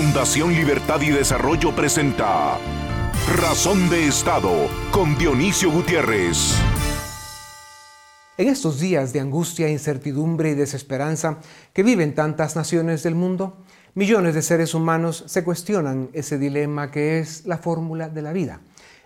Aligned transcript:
Fundación 0.00 0.54
Libertad 0.54 1.00
y 1.00 1.10
Desarrollo 1.10 1.74
presenta 1.74 2.56
Razón 3.36 3.90
de 3.90 4.06
Estado 4.06 4.68
con 4.92 5.18
Dionisio 5.18 5.72
Gutiérrez. 5.72 6.54
En 8.36 8.46
estos 8.46 8.78
días 8.78 9.12
de 9.12 9.18
angustia, 9.18 9.68
incertidumbre 9.68 10.50
y 10.50 10.54
desesperanza 10.54 11.40
que 11.72 11.82
viven 11.82 12.14
tantas 12.14 12.54
naciones 12.54 13.02
del 13.02 13.16
mundo, 13.16 13.56
millones 13.94 14.36
de 14.36 14.42
seres 14.42 14.72
humanos 14.72 15.24
se 15.26 15.42
cuestionan 15.42 16.10
ese 16.12 16.38
dilema 16.38 16.92
que 16.92 17.18
es 17.18 17.44
la 17.44 17.58
fórmula 17.58 18.08
de 18.08 18.22
la 18.22 18.32
vida, 18.32 18.60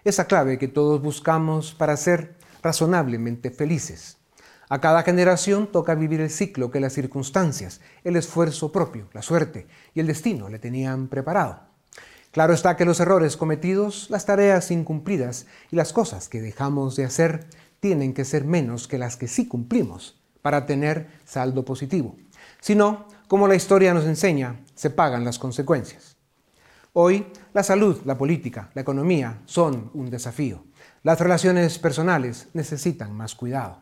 esa 0.05 0.27
clave 0.27 0.59
que 0.59 0.69
todos 0.69 1.01
buscamos 1.01 1.73
para 1.73 1.97
ser 1.97 2.37
razonablemente 2.63 3.51
felices. 3.51 4.19
A 4.73 4.81
cada 4.81 5.03
generación 5.03 5.67
toca 5.67 5.95
vivir 5.95 6.23
el 6.23 6.31
ciclo 6.31 6.71
que 6.71 6.81
las 6.81 6.95
circunstancias, 6.95 7.83
el 8.05 8.17
esfuerzo 8.17 8.73
propio, 8.73 9.07
la 9.13 9.21
suerte 9.21 9.67
y 9.93 10.01
el 10.01 10.07
destino 10.07 10.49
le 10.49 10.59
tenían 10.59 11.09
preparado. 11.09 11.61
Claro 12.31 12.55
está 12.55 12.75
que 12.75 12.87
los 12.87 12.99
errores 12.99 13.37
cometidos, 13.37 14.09
las 14.09 14.25
tareas 14.25 14.71
incumplidas 14.71 15.45
y 15.71 15.77
las 15.77 15.93
cosas 15.93 16.31
que 16.31 16.41
dejamos 16.41 16.97
de 16.97 17.05
hacer 17.05 17.45
tienen 17.81 18.15
que 18.15 18.25
ser 18.25 18.47
menos 18.47 18.89
que 18.89 18.97
las 18.97 19.19
que 19.19 19.29
sí 19.29 19.47
cumplimos 19.47 20.23
para 20.41 20.65
tener 20.65 21.07
saldo 21.27 21.67
positivo. 21.67 22.17
Si 22.59 22.75
no, 22.75 23.09
como 23.29 23.49
la 23.49 23.57
historia 23.57 23.93
nos 23.93 24.07
enseña, 24.07 24.65
se 24.75 24.89
pagan 24.89 25.23
las 25.23 25.39
consecuencias. 25.39 26.17
Hoy, 26.95 27.27
la 27.53 27.63
salud, 27.63 28.01
la 28.07 28.17
política, 28.17 28.71
la 28.73 28.81
economía 28.81 29.43
son 29.45 29.91
un 29.93 30.09
desafío. 30.09 30.65
Las 31.03 31.21
relaciones 31.21 31.79
personales 31.79 32.49
necesitan 32.55 33.15
más 33.15 33.35
cuidado. 33.35 33.82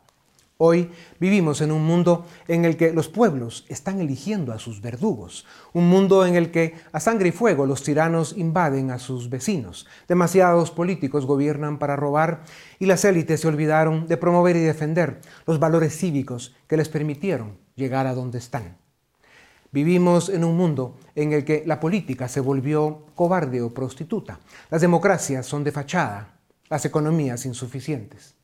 Hoy 0.63 0.91
vivimos 1.19 1.63
en 1.63 1.73
un 1.73 1.87
mundo 1.87 2.27
en 2.47 2.67
el 2.67 2.77
que 2.77 2.93
los 2.93 3.09
pueblos 3.09 3.65
están 3.71 3.99
eligiendo 3.99 4.53
a 4.53 4.59
sus 4.59 4.83
verdugos, 4.83 5.47
un 5.73 5.89
mundo 5.89 6.27
en 6.27 6.35
el 6.35 6.51
que 6.51 6.75
a 6.93 7.01
sangre 7.01 7.31
y 7.31 7.33
fuego 7.33 7.65
los 7.65 7.83
tiranos 7.83 8.37
invaden 8.37 8.91
a 8.91 8.99
sus 8.99 9.31
vecinos, 9.31 9.87
demasiados 10.07 10.71
políticos 10.71 11.25
gobiernan 11.25 11.79
para 11.79 11.97
robar 11.97 12.43
y 12.79 12.85
las 12.85 13.07
élites 13.07 13.41
se 13.41 13.49
olvidaron 13.49 14.07
de 14.07 14.19
promover 14.19 14.55
y 14.57 14.61
defender 14.61 15.23
los 15.47 15.59
valores 15.59 15.97
cívicos 15.97 16.55
que 16.67 16.77
les 16.77 16.91
permitieron 16.91 17.57
llegar 17.75 18.07
a 18.07 18.13
donde 18.13 18.37
están. 18.37 18.77
Vivimos 19.73 20.29
en 20.29 20.45
un 20.45 20.59
mundo 20.59 20.99
en 21.15 21.33
el 21.33 21.47
que 21.47 21.63
la 21.65 21.81
política 21.81 22.29
se 22.29 22.41
volvió 22.41 23.07
cobarde 23.15 23.63
o 23.63 23.73
prostituta, 23.73 24.41
las 24.69 24.83
democracias 24.83 25.47
son 25.47 25.65
de 25.65 25.73
fachada, 25.73 26.35
las 26.69 26.85
economías 26.85 27.47
insuficientes. 27.47 28.35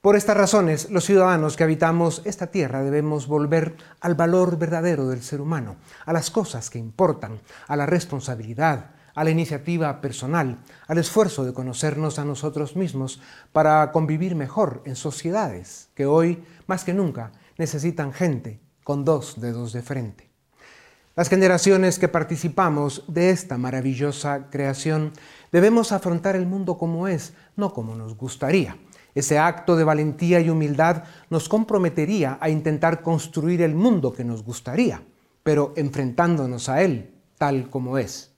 Por 0.00 0.16
estas 0.16 0.34
razones, 0.34 0.88
los 0.88 1.04
ciudadanos 1.04 1.58
que 1.58 1.64
habitamos 1.64 2.22
esta 2.24 2.46
tierra 2.46 2.82
debemos 2.82 3.26
volver 3.26 3.76
al 4.00 4.14
valor 4.14 4.56
verdadero 4.56 5.06
del 5.06 5.22
ser 5.22 5.42
humano, 5.42 5.76
a 6.06 6.14
las 6.14 6.30
cosas 6.30 6.70
que 6.70 6.78
importan, 6.78 7.38
a 7.68 7.76
la 7.76 7.84
responsabilidad, 7.84 8.92
a 9.14 9.24
la 9.24 9.30
iniciativa 9.30 10.00
personal, 10.00 10.60
al 10.86 10.96
esfuerzo 10.96 11.44
de 11.44 11.52
conocernos 11.52 12.18
a 12.18 12.24
nosotros 12.24 12.76
mismos 12.76 13.20
para 13.52 13.92
convivir 13.92 14.34
mejor 14.34 14.80
en 14.86 14.96
sociedades 14.96 15.90
que 15.94 16.06
hoy, 16.06 16.42
más 16.66 16.82
que 16.82 16.94
nunca, 16.94 17.32
necesitan 17.58 18.14
gente 18.14 18.58
con 18.82 19.04
dos 19.04 19.38
dedos 19.38 19.74
de 19.74 19.82
frente. 19.82 20.30
Las 21.14 21.28
generaciones 21.28 21.98
que 21.98 22.08
participamos 22.08 23.04
de 23.06 23.28
esta 23.28 23.58
maravillosa 23.58 24.48
creación 24.48 25.12
debemos 25.52 25.92
afrontar 25.92 26.36
el 26.36 26.46
mundo 26.46 26.78
como 26.78 27.06
es, 27.06 27.34
no 27.54 27.74
como 27.74 27.94
nos 27.94 28.16
gustaría 28.16 28.78
ese 29.14 29.38
acto 29.38 29.76
de 29.76 29.84
valentía 29.84 30.40
y 30.40 30.50
humildad 30.50 31.04
nos 31.30 31.48
comprometería 31.48 32.38
a 32.40 32.50
intentar 32.50 33.02
construir 33.02 33.62
el 33.62 33.74
mundo 33.74 34.12
que 34.12 34.24
nos 34.24 34.44
gustaría, 34.44 35.02
pero 35.42 35.72
enfrentándonos 35.76 36.68
a 36.68 36.82
él 36.82 37.10
tal 37.38 37.70
como 37.70 37.96
es. 37.96 38.30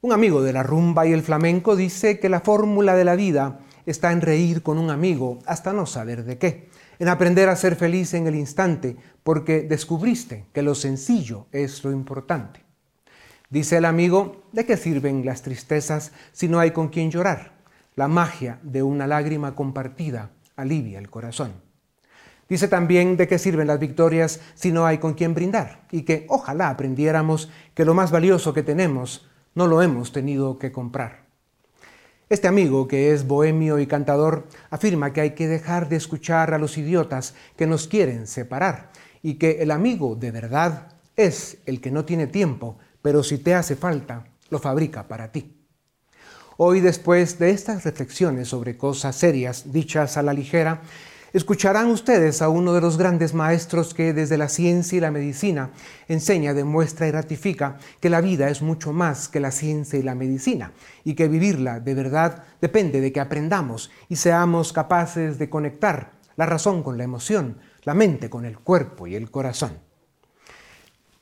Un 0.00 0.12
amigo 0.12 0.42
de 0.42 0.52
la 0.52 0.62
rumba 0.62 1.06
y 1.08 1.12
el 1.12 1.22
flamenco 1.22 1.74
dice 1.74 2.20
que 2.20 2.28
la 2.28 2.40
fórmula 2.40 2.94
de 2.94 3.04
la 3.04 3.16
vida 3.16 3.58
está 3.84 4.12
en 4.12 4.20
reír 4.20 4.62
con 4.62 4.78
un 4.78 4.90
amigo 4.90 5.40
hasta 5.44 5.72
no 5.72 5.86
saber 5.86 6.24
de 6.24 6.38
qué, 6.38 6.68
en 7.00 7.08
aprender 7.08 7.48
a 7.48 7.56
ser 7.56 7.74
feliz 7.74 8.14
en 8.14 8.28
el 8.28 8.36
instante, 8.36 8.96
porque 9.24 9.62
descubriste 9.62 10.46
que 10.52 10.62
lo 10.62 10.76
sencillo 10.76 11.46
es 11.50 11.82
lo 11.82 11.90
importante. 11.90 12.64
Dice 13.50 13.78
el 13.78 13.86
amigo, 13.86 14.44
¿de 14.52 14.66
qué 14.66 14.76
sirven 14.76 15.24
las 15.24 15.42
tristezas 15.42 16.12
si 16.32 16.46
no 16.46 16.60
hay 16.60 16.70
con 16.70 16.88
quien 16.88 17.10
llorar? 17.10 17.57
La 17.98 18.06
magia 18.06 18.60
de 18.62 18.84
una 18.84 19.08
lágrima 19.08 19.56
compartida 19.56 20.30
alivia 20.54 21.00
el 21.00 21.10
corazón. 21.10 21.54
Dice 22.48 22.68
también 22.68 23.16
de 23.16 23.26
qué 23.26 23.40
sirven 23.40 23.66
las 23.66 23.80
victorias 23.80 24.38
si 24.54 24.70
no 24.70 24.86
hay 24.86 24.98
con 24.98 25.14
quien 25.14 25.34
brindar 25.34 25.84
y 25.90 26.02
que 26.02 26.24
ojalá 26.28 26.68
aprendiéramos 26.68 27.50
que 27.74 27.84
lo 27.84 27.94
más 27.94 28.12
valioso 28.12 28.54
que 28.54 28.62
tenemos 28.62 29.28
no 29.56 29.66
lo 29.66 29.82
hemos 29.82 30.12
tenido 30.12 30.60
que 30.60 30.70
comprar. 30.70 31.24
Este 32.28 32.46
amigo, 32.46 32.86
que 32.86 33.12
es 33.12 33.26
bohemio 33.26 33.80
y 33.80 33.88
cantador, 33.88 34.46
afirma 34.70 35.12
que 35.12 35.22
hay 35.22 35.30
que 35.32 35.48
dejar 35.48 35.88
de 35.88 35.96
escuchar 35.96 36.54
a 36.54 36.58
los 36.58 36.78
idiotas 36.78 37.34
que 37.56 37.66
nos 37.66 37.88
quieren 37.88 38.28
separar 38.28 38.92
y 39.24 39.38
que 39.38 39.60
el 39.60 39.72
amigo 39.72 40.14
de 40.14 40.30
verdad 40.30 40.92
es 41.16 41.58
el 41.66 41.80
que 41.80 41.90
no 41.90 42.04
tiene 42.04 42.28
tiempo, 42.28 42.78
pero 43.02 43.24
si 43.24 43.38
te 43.38 43.56
hace 43.56 43.74
falta, 43.74 44.24
lo 44.50 44.60
fabrica 44.60 45.08
para 45.08 45.32
ti. 45.32 45.57
Hoy, 46.60 46.80
después 46.80 47.38
de 47.38 47.50
estas 47.50 47.84
reflexiones 47.84 48.48
sobre 48.48 48.76
cosas 48.76 49.14
serias 49.14 49.70
dichas 49.70 50.16
a 50.16 50.24
la 50.24 50.32
ligera, 50.32 50.82
escucharán 51.32 51.86
ustedes 51.86 52.42
a 52.42 52.48
uno 52.48 52.72
de 52.72 52.80
los 52.80 52.98
grandes 52.98 53.32
maestros 53.32 53.94
que 53.94 54.12
desde 54.12 54.38
la 54.38 54.48
ciencia 54.48 54.98
y 54.98 55.00
la 55.00 55.12
medicina 55.12 55.70
enseña, 56.08 56.54
demuestra 56.54 57.06
y 57.06 57.12
ratifica 57.12 57.78
que 58.00 58.10
la 58.10 58.20
vida 58.20 58.48
es 58.48 58.60
mucho 58.60 58.92
más 58.92 59.28
que 59.28 59.38
la 59.38 59.52
ciencia 59.52 60.00
y 60.00 60.02
la 60.02 60.16
medicina 60.16 60.72
y 61.04 61.14
que 61.14 61.28
vivirla 61.28 61.78
de 61.78 61.94
verdad 61.94 62.42
depende 62.60 63.00
de 63.00 63.12
que 63.12 63.20
aprendamos 63.20 63.92
y 64.08 64.16
seamos 64.16 64.72
capaces 64.72 65.38
de 65.38 65.48
conectar 65.48 66.14
la 66.34 66.46
razón 66.46 66.82
con 66.82 66.98
la 66.98 67.04
emoción, 67.04 67.58
la 67.84 67.94
mente 67.94 68.28
con 68.28 68.44
el 68.44 68.58
cuerpo 68.58 69.06
y 69.06 69.14
el 69.14 69.30
corazón. 69.30 69.87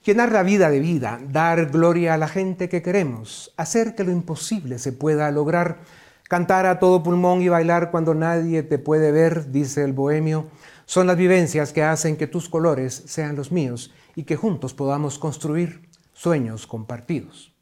Llenar 0.06 0.30
la 0.30 0.44
vida 0.44 0.70
de 0.70 0.78
vida, 0.78 1.18
dar 1.32 1.66
gloria 1.66 2.14
a 2.14 2.16
la 2.16 2.28
gente 2.28 2.68
que 2.68 2.80
queremos, 2.80 3.52
hacer 3.56 3.96
que 3.96 4.04
lo 4.04 4.12
imposible 4.12 4.78
se 4.78 4.92
pueda 4.92 5.28
lograr, 5.32 5.80
cantar 6.28 6.64
a 6.66 6.78
todo 6.78 7.02
pulmón 7.02 7.42
y 7.42 7.48
bailar 7.48 7.90
cuando 7.90 8.14
nadie 8.14 8.62
te 8.62 8.78
puede 8.78 9.10
ver, 9.10 9.50
dice 9.50 9.82
el 9.82 9.92
bohemio, 9.92 10.46
son 10.84 11.08
las 11.08 11.16
vivencias 11.16 11.72
que 11.72 11.82
hacen 11.82 12.16
que 12.16 12.28
tus 12.28 12.48
colores 12.48 13.02
sean 13.06 13.34
los 13.34 13.50
míos 13.50 13.92
y 14.14 14.22
que 14.22 14.36
juntos 14.36 14.74
podamos 14.74 15.18
construir 15.18 15.88
sueños 16.12 16.68
compartidos. 16.68 17.52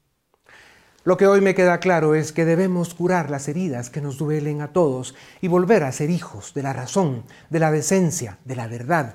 Lo 1.03 1.17
que 1.17 1.27
hoy 1.27 1.41
me 1.41 1.55
queda 1.55 1.81
claro 1.81 2.15
es 2.15 2.33
que 2.33 2.45
debemos 2.45 2.93
curar 2.93 3.31
las 3.31 3.49
heridas 3.49 3.89
que 3.89 4.03
nos 4.03 4.19
duelen 4.19 4.61
a 4.61 4.75
todos 4.75 5.15
y 5.41 5.49
volver 5.49 5.83
a 5.83 5.93
ser 5.93 6.11
hijos 6.11 6.53
de 6.53 6.63
la 6.63 6.75
razón, 6.75 7.25
de 7.49 7.61
la 7.61 7.71
decencia, 7.71 8.39
de 8.45 8.57
la 8.57 8.67
verdad, 8.67 9.15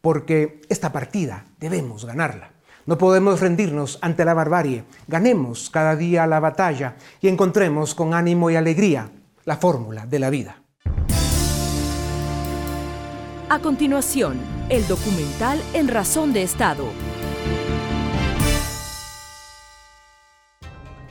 porque 0.00 0.60
esta 0.68 0.92
partida 0.92 1.44
debemos 1.58 2.04
ganarla. 2.04 2.52
No 2.88 2.96
podemos 2.96 3.40
rendirnos 3.40 3.98
ante 4.00 4.24
la 4.24 4.32
barbarie. 4.32 4.82
Ganemos 5.08 5.68
cada 5.68 5.94
día 5.94 6.26
la 6.26 6.40
batalla 6.40 6.96
y 7.20 7.28
encontremos 7.28 7.94
con 7.94 8.14
ánimo 8.14 8.50
y 8.50 8.56
alegría 8.56 9.10
la 9.44 9.58
fórmula 9.58 10.06
de 10.06 10.18
la 10.18 10.30
vida. 10.30 10.62
A 13.50 13.58
continuación, 13.58 14.38
el 14.70 14.88
documental 14.88 15.60
En 15.74 15.88
Razón 15.88 16.32
de 16.32 16.42
Estado. 16.42 16.86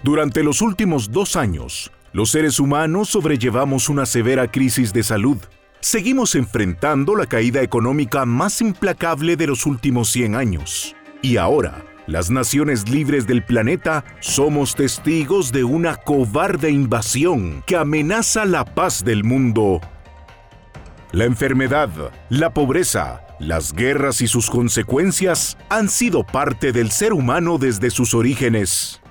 Durante 0.01 0.41
los 0.41 0.63
últimos 0.63 1.11
dos 1.11 1.35
años, 1.35 1.91
los 2.11 2.31
seres 2.31 2.59
humanos 2.59 3.09
sobrellevamos 3.09 3.87
una 3.87 4.07
severa 4.07 4.49
crisis 4.49 4.93
de 4.93 5.03
salud. 5.03 5.37
Seguimos 5.79 6.33
enfrentando 6.33 7.15
la 7.15 7.27
caída 7.27 7.61
económica 7.61 8.25
más 8.25 8.61
implacable 8.61 9.35
de 9.35 9.45
los 9.45 9.67
últimos 9.67 10.09
100 10.09 10.33
años. 10.33 10.96
Y 11.21 11.37
ahora, 11.37 11.83
las 12.07 12.29
naciones 12.29 12.89
libres 12.89 13.27
del 13.27 13.43
planeta 13.43 14.05
somos 14.21 14.75
testigos 14.75 15.51
de 15.51 15.65
una 15.65 15.97
cobarde 15.97 16.71
invasión 16.71 17.63
que 17.65 17.75
amenaza 17.75 18.45
la 18.45 18.63
paz 18.63 19.03
del 19.03 19.23
mundo. 19.25 19.81
La 21.11 21.25
enfermedad, 21.25 21.89
la 22.29 22.53
pobreza, 22.53 23.21
las 23.39 23.73
guerras 23.73 24.21
y 24.21 24.27
sus 24.27 24.49
consecuencias 24.49 25.57
han 25.69 25.89
sido 25.89 26.23
parte 26.23 26.71
del 26.71 26.91
ser 26.91 27.13
humano 27.13 27.57
desde 27.57 27.89
sus 27.89 28.13
orígenes. 28.13 29.01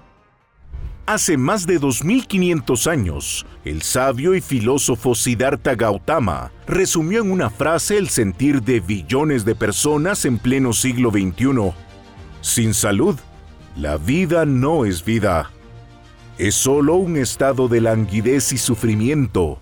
Hace 1.07 1.37
más 1.37 1.67
de 1.67 1.79
2500 1.79 2.87
años, 2.87 3.47
el 3.65 3.83
sabio 3.83 4.35
y 4.35 4.41
filósofo 4.41 5.15
Siddhartha 5.15 5.75
Gautama 5.75 6.51
resumió 6.67 7.23
en 7.23 7.31
una 7.31 7.51
frase 7.51 7.97
el 7.97 8.09
sentir 8.09 8.63
de 8.63 8.81
billones 8.81 9.45
de 9.45 9.55
personas 9.55 10.25
en 10.25 10.39
pleno 10.39 10.73
siglo 10.73 11.11
XXI 11.11 11.86
sin 12.47 12.75
salud, 12.75 13.17
la 13.77 13.99
vida 13.99 14.47
no 14.47 14.85
es 14.85 15.05
vida. 15.05 15.51
Es 16.39 16.55
solo 16.55 16.95
un 16.95 17.17
estado 17.17 17.67
de 17.67 17.81
languidez 17.81 18.53
y 18.53 18.59
sufrimiento, 18.59 19.59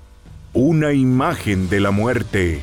una 0.52 0.92
imagen 0.92 1.70
de 1.70 1.80
la 1.80 1.92
muerte. 1.92 2.60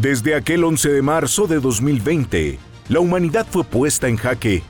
Desde 0.00 0.34
aquel 0.34 0.64
11 0.64 0.88
de 0.90 1.02
marzo 1.02 1.46
de 1.46 1.60
2020, 1.60 2.58
la 2.88 2.98
humanidad 2.98 3.46
fue 3.48 3.62
puesta 3.62 4.08
en 4.08 4.16
jaque. 4.16 4.64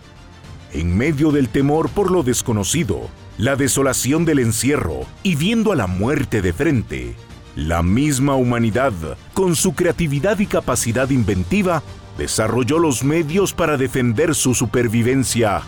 en 0.74 0.94
medio 0.94 1.32
del 1.32 1.48
temor 1.48 1.88
por 1.88 2.10
lo 2.10 2.22
desconocido, 2.22 3.08
la 3.38 3.56
desolación 3.56 4.26
del 4.26 4.38
encierro 4.38 5.06
y 5.22 5.34
viendo 5.34 5.72
a 5.72 5.76
la 5.76 5.86
muerte 5.86 6.42
de 6.42 6.52
frente, 6.52 7.16
la 7.56 7.82
misma 7.82 8.34
humanidad, 8.34 8.92
con 9.32 9.56
su 9.56 9.74
creatividad 9.74 10.38
y 10.40 10.46
capacidad 10.46 11.08
inventiva, 11.08 11.82
desarrolló 12.18 12.78
los 12.78 13.04
medios 13.04 13.54
para 13.54 13.78
defender 13.78 14.34
su 14.34 14.54
supervivencia. 14.54 15.62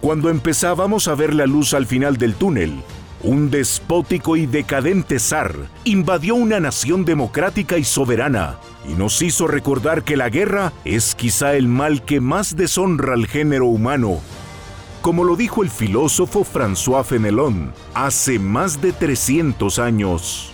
Cuando 0.00 0.28
empezábamos 0.30 1.08
a 1.08 1.14
ver 1.14 1.34
la 1.34 1.46
luz 1.46 1.74
al 1.74 1.86
final 1.86 2.16
del 2.18 2.34
túnel, 2.34 2.82
un 3.22 3.50
despótico 3.50 4.36
y 4.36 4.46
decadente 4.46 5.18
zar 5.18 5.54
invadió 5.84 6.34
una 6.34 6.58
nación 6.58 7.04
democrática 7.04 7.78
y 7.78 7.84
soberana 7.84 8.58
y 8.88 8.94
nos 8.94 9.22
hizo 9.22 9.46
recordar 9.46 10.02
que 10.02 10.16
la 10.16 10.28
guerra 10.28 10.72
es 10.84 11.14
quizá 11.14 11.54
el 11.54 11.68
mal 11.68 12.04
que 12.04 12.20
más 12.20 12.56
deshonra 12.56 13.14
al 13.14 13.26
género 13.26 13.66
humano. 13.66 14.18
Como 15.02 15.24
lo 15.24 15.36
dijo 15.36 15.62
el 15.62 15.70
filósofo 15.70 16.44
François 16.44 17.04
Fenelon 17.04 17.72
hace 17.94 18.38
más 18.38 18.82
de 18.82 18.92
300 18.92 19.78
años. 19.78 20.51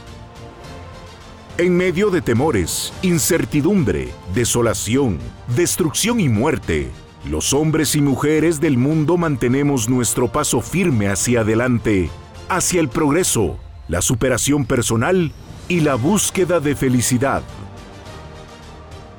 En 1.61 1.77
medio 1.77 2.11
de 2.11 2.23
temores, 2.23 2.93
incertidumbre, 3.03 4.11
desolación, 4.33 5.19
destrucción 5.57 6.21
y 6.21 6.29
muerte, 6.29 6.89
los 7.29 7.53
hombres 7.53 7.97
y 7.97 8.01
mujeres 8.01 8.61
del 8.61 8.79
mundo 8.79 9.17
mantenemos 9.17 9.89
nuestro 9.89 10.31
paso 10.31 10.61
firme 10.61 11.09
hacia 11.09 11.41
adelante, 11.41 12.11
hacia 12.49 12.79
el 12.79 12.89
progreso, 12.89 13.59
la 13.89 14.03
superación 14.03 14.67
personal 14.67 15.33
y 15.67 15.81
la 15.81 15.97
búsqueda 15.97 16.61
de 16.61 16.77
felicidad. 16.77 17.43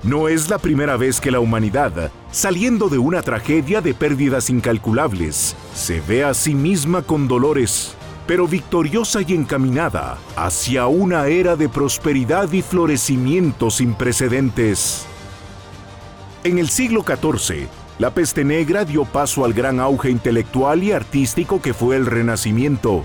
No 0.03 0.30
es 0.30 0.50
la 0.50 0.59
primera 0.59 0.95
vez 0.95 1.19
que 1.19 1.31
la 1.31 1.41
humanidad, 1.41 2.09
saliendo 2.31 2.88
de 2.88 3.00
una 3.00 3.21
tragedia 3.21 3.81
de 3.81 3.94
pérdidas 3.94 4.50
incalculables, 4.50 5.57
se 5.75 6.00
ve 6.00 6.24
a 6.24 6.33
sí 6.33 6.56
misma 6.56 7.01
con 7.01 7.27
dolores, 7.27 7.97
pero 8.30 8.48
victoriosa 8.48 9.22
y 9.26 9.34
encaminada 9.34 10.20
hacia 10.36 10.86
una 10.86 11.26
era 11.26 11.56
de 11.56 11.68
prosperidad 11.68 12.52
y 12.52 12.62
florecimiento 12.62 13.72
sin 13.72 13.96
precedentes. 13.96 15.08
En 16.44 16.60
el 16.60 16.70
siglo 16.70 17.04
XIV, 17.04 17.68
la 17.98 18.12
peste 18.12 18.44
negra 18.44 18.86
dio 18.86 19.06
paso 19.06 19.46
al 19.46 19.54
gran 19.54 19.80
auge 19.80 20.12
intelectual 20.12 20.84
y 20.84 20.92
artístico 20.92 21.60
que 21.60 21.74
fue 21.74 21.96
el 21.96 22.06
Renacimiento. 22.06 23.04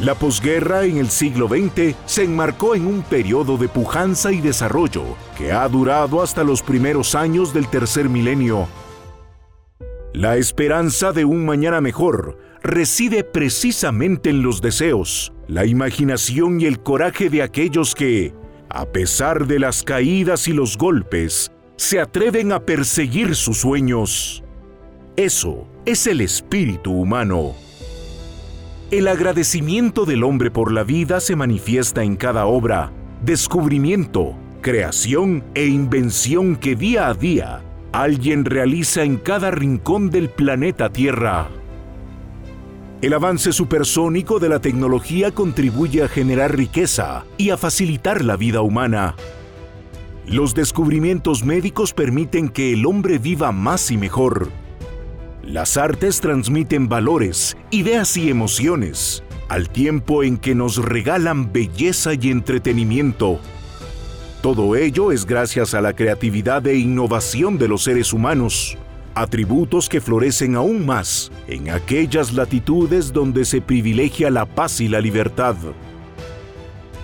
La 0.00 0.16
posguerra 0.16 0.82
en 0.82 0.98
el 0.98 1.10
siglo 1.10 1.46
XX 1.46 1.94
se 2.04 2.24
enmarcó 2.24 2.74
en 2.74 2.88
un 2.88 3.02
periodo 3.02 3.56
de 3.56 3.68
pujanza 3.68 4.32
y 4.32 4.40
desarrollo 4.40 5.04
que 5.36 5.52
ha 5.52 5.68
durado 5.68 6.22
hasta 6.22 6.42
los 6.42 6.60
primeros 6.60 7.14
años 7.14 7.54
del 7.54 7.68
tercer 7.68 8.08
milenio. 8.08 8.66
La 10.12 10.38
esperanza 10.38 11.12
de 11.12 11.24
un 11.24 11.46
mañana 11.46 11.80
mejor 11.80 12.47
reside 12.62 13.24
precisamente 13.24 14.30
en 14.30 14.42
los 14.42 14.60
deseos, 14.60 15.32
la 15.46 15.66
imaginación 15.66 16.60
y 16.60 16.66
el 16.66 16.80
coraje 16.80 17.30
de 17.30 17.42
aquellos 17.42 17.94
que, 17.94 18.34
a 18.68 18.86
pesar 18.86 19.46
de 19.46 19.58
las 19.58 19.82
caídas 19.82 20.48
y 20.48 20.52
los 20.52 20.76
golpes, 20.76 21.50
se 21.76 22.00
atreven 22.00 22.52
a 22.52 22.60
perseguir 22.60 23.34
sus 23.34 23.58
sueños. 23.58 24.42
Eso 25.16 25.66
es 25.84 26.06
el 26.06 26.20
espíritu 26.20 26.92
humano. 26.92 27.54
El 28.90 29.08
agradecimiento 29.08 30.04
del 30.04 30.24
hombre 30.24 30.50
por 30.50 30.72
la 30.72 30.82
vida 30.82 31.20
se 31.20 31.36
manifiesta 31.36 32.02
en 32.02 32.16
cada 32.16 32.46
obra, 32.46 32.92
descubrimiento, 33.24 34.36
creación 34.60 35.44
e 35.54 35.66
invención 35.66 36.56
que 36.56 36.74
día 36.74 37.08
a 37.08 37.14
día 37.14 37.62
alguien 37.92 38.44
realiza 38.44 39.02
en 39.02 39.16
cada 39.16 39.50
rincón 39.50 40.10
del 40.10 40.28
planeta 40.28 40.90
Tierra. 40.90 41.48
El 43.00 43.14
avance 43.14 43.52
supersónico 43.52 44.40
de 44.40 44.48
la 44.48 44.58
tecnología 44.58 45.30
contribuye 45.30 46.02
a 46.02 46.08
generar 46.08 46.56
riqueza 46.56 47.24
y 47.36 47.50
a 47.50 47.56
facilitar 47.56 48.24
la 48.24 48.36
vida 48.36 48.60
humana. 48.60 49.14
Los 50.26 50.52
descubrimientos 50.52 51.44
médicos 51.44 51.92
permiten 51.92 52.48
que 52.48 52.72
el 52.72 52.86
hombre 52.86 53.18
viva 53.18 53.52
más 53.52 53.92
y 53.92 53.96
mejor. 53.96 54.48
Las 55.44 55.76
artes 55.76 56.20
transmiten 56.20 56.88
valores, 56.88 57.56
ideas 57.70 58.16
y 58.16 58.30
emociones, 58.30 59.22
al 59.48 59.70
tiempo 59.70 60.24
en 60.24 60.36
que 60.36 60.56
nos 60.56 60.84
regalan 60.84 61.52
belleza 61.52 62.14
y 62.14 62.30
entretenimiento. 62.32 63.38
Todo 64.42 64.74
ello 64.74 65.12
es 65.12 65.24
gracias 65.24 65.72
a 65.72 65.80
la 65.80 65.94
creatividad 65.94 66.66
e 66.66 66.76
innovación 66.76 67.58
de 67.58 67.68
los 67.68 67.84
seres 67.84 68.12
humanos 68.12 68.76
atributos 69.20 69.88
que 69.88 70.00
florecen 70.00 70.54
aún 70.54 70.86
más 70.86 71.30
en 71.46 71.70
aquellas 71.70 72.32
latitudes 72.32 73.12
donde 73.12 73.44
se 73.44 73.60
privilegia 73.60 74.30
la 74.30 74.46
paz 74.46 74.80
y 74.80 74.88
la 74.88 75.00
libertad. 75.00 75.56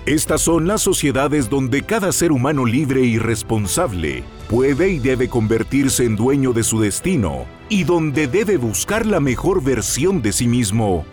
Estas 0.06 0.42
son 0.42 0.66
las 0.66 0.82
sociedades 0.82 1.48
donde 1.48 1.82
cada 1.82 2.12
ser 2.12 2.30
humano 2.30 2.66
libre 2.66 3.00
y 3.00 3.18
responsable 3.18 4.22
puede 4.48 4.90
y 4.90 4.98
debe 4.98 5.28
convertirse 5.28 6.04
en 6.04 6.14
dueño 6.14 6.52
de 6.52 6.62
su 6.62 6.78
destino 6.78 7.46
y 7.68 7.84
donde 7.84 8.28
debe 8.28 8.58
buscar 8.58 9.06
la 9.06 9.18
mejor 9.18 9.62
versión 9.62 10.20
de 10.20 10.32
sí 10.32 10.46
mismo. 10.46 11.06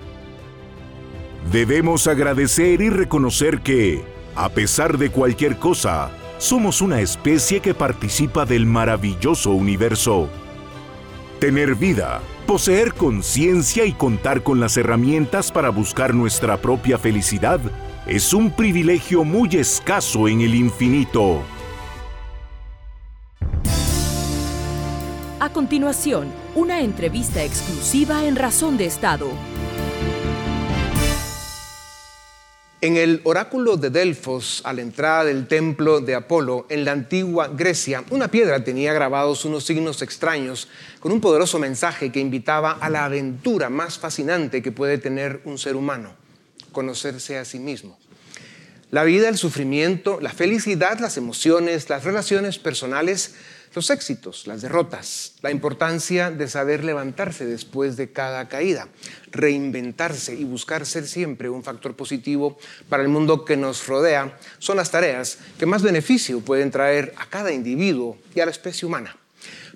Debemos 1.51 2.07
agradecer 2.07 2.81
y 2.81 2.89
reconocer 2.89 3.61
que, 3.61 4.03
a 4.35 4.49
pesar 4.49 4.97
de 4.97 5.09
cualquier 5.09 5.57
cosa, 5.57 6.11
somos 6.37 6.81
una 6.81 7.01
especie 7.01 7.61
que 7.61 7.73
participa 7.73 8.45
del 8.45 8.65
maravilloso 8.65 9.51
universo. 9.51 10.29
Tener 11.41 11.73
vida, 11.73 12.21
poseer 12.45 12.93
conciencia 12.93 13.83
y 13.85 13.93
contar 13.93 14.43
con 14.43 14.59
las 14.59 14.77
herramientas 14.77 15.51
para 15.51 15.69
buscar 15.69 16.13
nuestra 16.13 16.57
propia 16.57 16.99
felicidad 16.99 17.59
es 18.05 18.31
un 18.31 18.51
privilegio 18.51 19.23
muy 19.23 19.49
escaso 19.55 20.27
en 20.27 20.41
el 20.41 20.53
infinito. 20.53 21.41
A 25.39 25.49
continuación, 25.51 26.27
una 26.53 26.81
entrevista 26.81 27.43
exclusiva 27.43 28.23
en 28.23 28.35
Razón 28.35 28.77
de 28.77 28.85
Estado. 28.85 29.25
En 32.83 32.97
el 32.97 33.21
oráculo 33.25 33.77
de 33.77 33.91
Delfos, 33.91 34.63
a 34.65 34.73
la 34.73 34.81
entrada 34.81 35.25
del 35.25 35.45
templo 35.45 36.01
de 36.01 36.15
Apolo, 36.15 36.65
en 36.67 36.83
la 36.83 36.93
antigua 36.93 37.47
Grecia, 37.47 38.03
una 38.09 38.29
piedra 38.29 38.63
tenía 38.63 38.91
grabados 38.91 39.45
unos 39.45 39.65
signos 39.65 40.01
extraños 40.01 40.67
con 40.99 41.11
un 41.11 41.21
poderoso 41.21 41.59
mensaje 41.59 42.11
que 42.11 42.19
invitaba 42.19 42.71
a 42.71 42.89
la 42.89 43.05
aventura 43.05 43.69
más 43.69 43.99
fascinante 43.99 44.63
que 44.63 44.71
puede 44.71 44.97
tener 44.97 45.41
un 45.45 45.59
ser 45.59 45.75
humano, 45.75 46.15
conocerse 46.71 47.37
a 47.37 47.45
sí 47.45 47.59
mismo. 47.59 47.99
La 48.89 49.03
vida, 49.03 49.29
el 49.29 49.37
sufrimiento, 49.37 50.19
la 50.19 50.31
felicidad, 50.31 50.99
las 50.99 51.17
emociones, 51.17 51.87
las 51.87 52.03
relaciones 52.03 52.57
personales 52.57 53.35
los 53.73 53.89
éxitos, 53.89 54.47
las 54.47 54.61
derrotas, 54.61 55.33
la 55.41 55.51
importancia 55.51 56.29
de 56.29 56.47
saber 56.47 56.83
levantarse 56.83 57.45
después 57.45 57.95
de 57.95 58.11
cada 58.11 58.49
caída, 58.49 58.87
reinventarse 59.31 60.35
y 60.35 60.43
buscar 60.43 60.85
ser 60.85 61.07
siempre 61.07 61.49
un 61.49 61.63
factor 61.63 61.95
positivo 61.95 62.57
para 62.89 63.03
el 63.03 63.09
mundo 63.09 63.45
que 63.45 63.57
nos 63.57 63.87
rodea, 63.87 64.37
son 64.59 64.77
las 64.77 64.91
tareas 64.91 65.37
que 65.57 65.65
más 65.65 65.83
beneficio 65.83 66.41
pueden 66.41 66.71
traer 66.71 67.13
a 67.17 67.27
cada 67.27 67.51
individuo 67.51 68.17
y 68.35 68.41
a 68.41 68.45
la 68.45 68.51
especie 68.51 68.85
humana. 68.85 69.15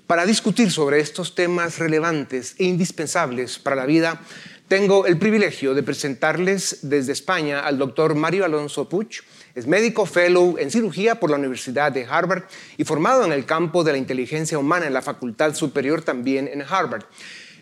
Para 0.06 0.26
discutir 0.26 0.70
sobre 0.70 1.00
estos 1.00 1.34
temas 1.34 1.78
relevantes 1.78 2.54
e 2.58 2.64
indispensables 2.64 3.58
para 3.58 3.74
la 3.76 3.86
vida, 3.86 4.20
tengo 4.68 5.06
el 5.06 5.16
privilegio 5.16 5.74
de 5.74 5.82
presentarles 5.82 6.80
desde 6.82 7.12
España 7.12 7.60
al 7.60 7.78
doctor 7.78 8.14
Mario 8.14 8.44
Alonso 8.44 8.88
Puch, 8.88 9.22
es 9.56 9.66
médico 9.66 10.04
fellow 10.04 10.56
en 10.58 10.70
cirugía 10.70 11.18
por 11.18 11.30
la 11.30 11.38
Universidad 11.38 11.90
de 11.90 12.04
Harvard 12.04 12.42
y 12.76 12.84
formado 12.84 13.24
en 13.24 13.32
el 13.32 13.46
campo 13.46 13.84
de 13.84 13.92
la 13.92 13.98
inteligencia 13.98 14.58
humana 14.58 14.86
en 14.86 14.92
la 14.92 15.00
Facultad 15.00 15.54
Superior 15.54 16.02
también 16.02 16.46
en 16.46 16.60
Harvard. 16.60 17.04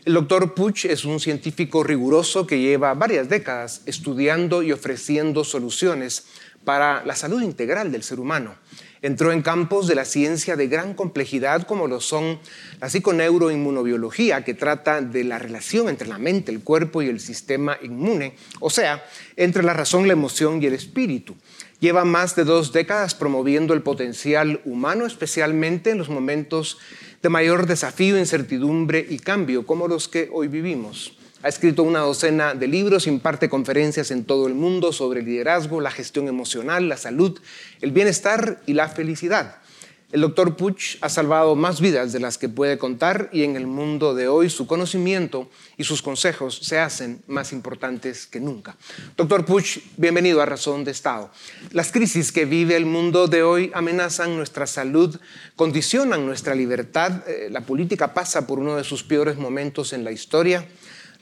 El 0.04 0.14
doctor 0.14 0.54
Puch 0.54 0.86
es 0.86 1.04
un 1.04 1.20
científico 1.20 1.84
riguroso 1.84 2.48
que 2.48 2.58
lleva 2.58 2.94
varias 2.94 3.28
décadas 3.28 3.82
estudiando 3.86 4.64
y 4.64 4.72
ofreciendo 4.72 5.44
soluciones 5.44 6.26
para 6.64 7.04
la 7.04 7.14
salud 7.14 7.40
integral 7.42 7.92
del 7.92 8.02
ser 8.02 8.18
humano. 8.18 8.56
Entró 9.00 9.30
en 9.30 9.42
campos 9.42 9.86
de 9.86 9.94
la 9.94 10.04
ciencia 10.04 10.56
de 10.56 10.66
gran 10.66 10.94
complejidad 10.94 11.62
como 11.62 11.86
lo 11.86 12.00
son 12.00 12.40
la 12.80 12.88
psiconeuroinmunobiología, 12.88 14.44
que 14.44 14.54
trata 14.54 15.00
de 15.00 15.22
la 15.22 15.38
relación 15.38 15.88
entre 15.88 16.08
la 16.08 16.18
mente, 16.18 16.50
el 16.50 16.62
cuerpo 16.62 17.02
y 17.02 17.08
el 17.08 17.20
sistema 17.20 17.78
inmune, 17.82 18.34
o 18.60 18.70
sea, 18.70 19.06
entre 19.36 19.62
la 19.62 19.74
razón, 19.74 20.08
la 20.08 20.14
emoción 20.14 20.60
y 20.60 20.66
el 20.66 20.72
espíritu. 20.72 21.36
Lleva 21.84 22.06
más 22.06 22.34
de 22.34 22.44
dos 22.44 22.72
décadas 22.72 23.14
promoviendo 23.14 23.74
el 23.74 23.82
potencial 23.82 24.62
humano, 24.64 25.04
especialmente 25.04 25.90
en 25.90 25.98
los 25.98 26.08
momentos 26.08 26.78
de 27.22 27.28
mayor 27.28 27.66
desafío, 27.66 28.18
incertidumbre 28.18 29.06
y 29.06 29.18
cambio, 29.18 29.66
como 29.66 29.86
los 29.86 30.08
que 30.08 30.30
hoy 30.32 30.48
vivimos. 30.48 31.12
Ha 31.42 31.48
escrito 31.48 31.82
una 31.82 31.98
docena 31.98 32.54
de 32.54 32.68
libros, 32.68 33.06
imparte 33.06 33.50
conferencias 33.50 34.10
en 34.10 34.24
todo 34.24 34.46
el 34.46 34.54
mundo 34.54 34.94
sobre 34.94 35.20
liderazgo, 35.20 35.82
la 35.82 35.90
gestión 35.90 36.26
emocional, 36.26 36.88
la 36.88 36.96
salud, 36.96 37.38
el 37.82 37.92
bienestar 37.92 38.62
y 38.64 38.72
la 38.72 38.88
felicidad. 38.88 39.56
El 40.14 40.20
doctor 40.20 40.56
Puch 40.56 40.96
ha 41.00 41.08
salvado 41.08 41.56
más 41.56 41.80
vidas 41.80 42.12
de 42.12 42.20
las 42.20 42.38
que 42.38 42.48
puede 42.48 42.78
contar 42.78 43.28
y 43.32 43.42
en 43.42 43.56
el 43.56 43.66
mundo 43.66 44.14
de 44.14 44.28
hoy 44.28 44.48
su 44.48 44.68
conocimiento 44.68 45.50
y 45.76 45.82
sus 45.82 46.02
consejos 46.02 46.60
se 46.62 46.78
hacen 46.78 47.24
más 47.26 47.52
importantes 47.52 48.28
que 48.28 48.38
nunca. 48.38 48.76
Doctor 49.16 49.44
Puch, 49.44 49.80
bienvenido 49.96 50.40
a 50.40 50.46
Razón 50.46 50.84
de 50.84 50.92
Estado. 50.92 51.32
Las 51.72 51.90
crisis 51.90 52.30
que 52.30 52.44
vive 52.44 52.76
el 52.76 52.86
mundo 52.86 53.26
de 53.26 53.42
hoy 53.42 53.72
amenazan 53.74 54.36
nuestra 54.36 54.68
salud, 54.68 55.18
condicionan 55.56 56.24
nuestra 56.24 56.54
libertad. 56.54 57.28
Eh, 57.28 57.48
la 57.50 57.62
política 57.62 58.14
pasa 58.14 58.46
por 58.46 58.60
uno 58.60 58.76
de 58.76 58.84
sus 58.84 59.02
peores 59.02 59.36
momentos 59.36 59.92
en 59.92 60.04
la 60.04 60.12
historia. 60.12 60.64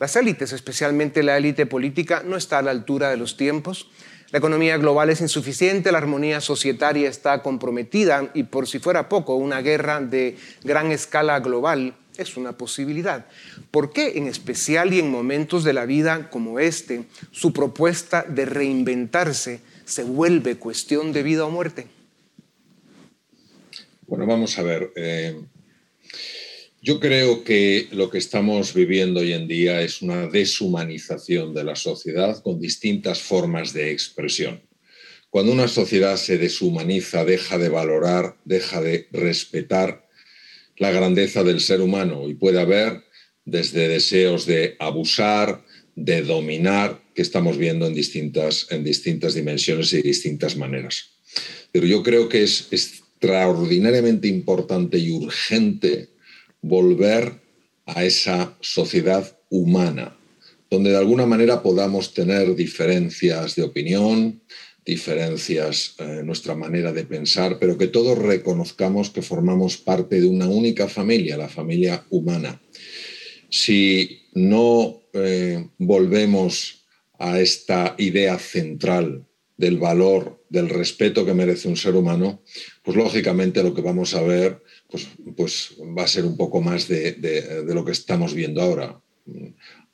Las 0.00 0.16
élites, 0.16 0.52
especialmente 0.52 1.22
la 1.22 1.38
élite 1.38 1.64
política, 1.64 2.22
no 2.26 2.37
está 2.37 2.58
a 2.58 2.62
la 2.62 2.72
altura 2.72 3.08
de 3.08 3.16
los 3.16 3.38
tiempos. 3.38 3.88
La 4.33 4.39
economía 4.39 4.79
global 4.79 5.11
es 5.11 5.21
insuficiente, 5.21 5.93
la 5.93 5.99
armonía 5.99 6.41
societaria 6.41 7.07
está 7.07 7.43
comprometida 7.43 8.31
y 8.33 8.45
por 8.45 8.67
si 8.67 8.79
fuera 8.79 9.11
poco, 9.11 9.37
una 9.37 9.61
guerra 9.61 10.01
de 10.01 10.39
gran 10.65 10.91
escala 10.91 11.39
global 11.41 11.95
es 12.17 12.39
una 12.39 12.57
posibilidad. 12.57 13.27
¿Por 13.71 13.93
qué 13.93 14.17
en 14.17 14.29
especial 14.29 14.95
y 14.95 15.01
en 15.01 15.11
momentos 15.11 15.65
de 15.65 15.75
la 15.75 15.85
vida 15.85 16.31
como 16.31 16.61
este, 16.61 17.05
su 17.31 17.53
propuesta 17.53 18.25
de 18.27 18.47
reinventarse 18.47 19.61
se 19.85 20.03
vuelve 20.03 20.57
cuestión 20.57 21.12
de 21.12 21.23
vida 21.23 21.45
o 21.45 21.51
muerte? 21.51 21.89
Bueno, 24.07 24.27
vamos 24.27 24.59
a 24.59 24.62
ver. 24.62 24.93
Eh, 24.97 25.43
yo 26.83 26.99
creo 26.99 27.45
que 27.45 27.87
lo 27.93 28.11
que 28.11 28.19
estamos 28.19 28.75
viviendo 28.75 29.21
hoy 29.21 29.33
en 29.33 29.47
día 29.47 29.83
es 29.83 30.03
una 30.03 30.27
deshumanización 30.27 31.55
de 31.55 31.62
la 31.62 31.77
sociedad 31.77 32.43
con 32.43 32.61
distintas 32.61 33.23
formas 33.23 33.73
de 33.73 33.93
expresión. 33.93 34.61
Cuando 35.31 35.53
una 35.53 35.69
sociedad 35.69 36.17
se 36.17 36.39
deshumaniza, 36.39 37.25
deja 37.25 37.57
de 37.57 37.69
valorar, 37.69 38.37
deja 38.45 38.81
de 38.81 39.07
respetar 39.12 40.09
la 40.77 40.91
grandeza 40.91 41.45
del 41.45 41.61
ser 41.61 41.81
humano 41.81 42.29
y 42.29 42.35
puede 42.35 42.61
haber 42.61 43.05
desde 43.45 43.87
deseos 43.87 44.45
de 44.45 44.75
abusar, 44.81 45.65
de 45.95 46.23
dominar, 46.23 47.01
que 47.15 47.23
estamos 47.23 47.59
viendo 47.59 47.87
en 47.87 47.95
distintas, 47.95 48.67
en 48.71 48.83
distintas 48.83 49.35
dimensiones 49.35 49.93
y 49.93 50.03
distintas 50.03 50.57
maneras. 50.57 51.12
Pero 51.71 51.87
yo 51.87 52.03
creo 52.03 52.29
que 52.29 52.43
es 52.43 52.67
extraordinariamente 52.73 54.27
importante 54.27 54.99
y 54.99 55.12
urgente 55.12 56.12
volver 56.62 57.40
a 57.87 58.04
esa 58.04 58.57
sociedad 58.61 59.38
humana, 59.50 60.16
donde 60.71 60.90
de 60.90 60.97
alguna 60.97 61.26
manera 61.26 61.62
podamos 61.62 62.14
tener 62.14 62.54
diferencias 62.54 63.54
de 63.57 63.62
opinión, 63.62 64.40
diferencias 64.85 65.95
en 65.99 66.26
nuestra 66.26 66.54
manera 66.54 66.92
de 66.92 67.04
pensar, 67.04 67.59
pero 67.59 67.76
que 67.76 67.88
todos 67.88 68.19
reconozcamos 68.19 69.11
que 69.11 69.23
formamos 69.23 69.76
parte 69.76 70.21
de 70.21 70.26
una 70.26 70.49
única 70.49 70.88
familia, 70.88 71.37
la 71.37 71.49
familia 71.49 72.04
humana. 72.11 72.61
Si 73.50 74.23
no 74.35 75.02
eh, 75.12 75.69
volvemos 75.78 76.87
a 77.19 77.40
esta 77.40 77.95
idea 77.99 78.38
central 78.38 79.26
del 79.57 79.78
valor, 79.78 80.45
del 80.49 80.69
respeto 80.69 81.25
que 81.25 81.35
merece 81.35 81.69
un 81.69 81.76
ser 81.76 81.95
humano, 81.95 82.42
pues 82.83 82.97
lógicamente 82.97 83.62
lo 83.62 83.75
que 83.75 83.83
vamos 83.83 84.14
a 84.14 84.23
ver 84.23 84.62
pues, 84.92 85.08
pues 85.37 85.70
va 85.99 86.04
a 86.04 86.06
ser 86.06 86.26
un 86.26 86.37
poco 86.37 86.61
más 86.61 86.87
de, 86.87 87.64
lo 87.66 87.84
que 87.84 87.92
estamos 87.92 88.34
viendo 88.34 88.61
ahora. 88.61 89.00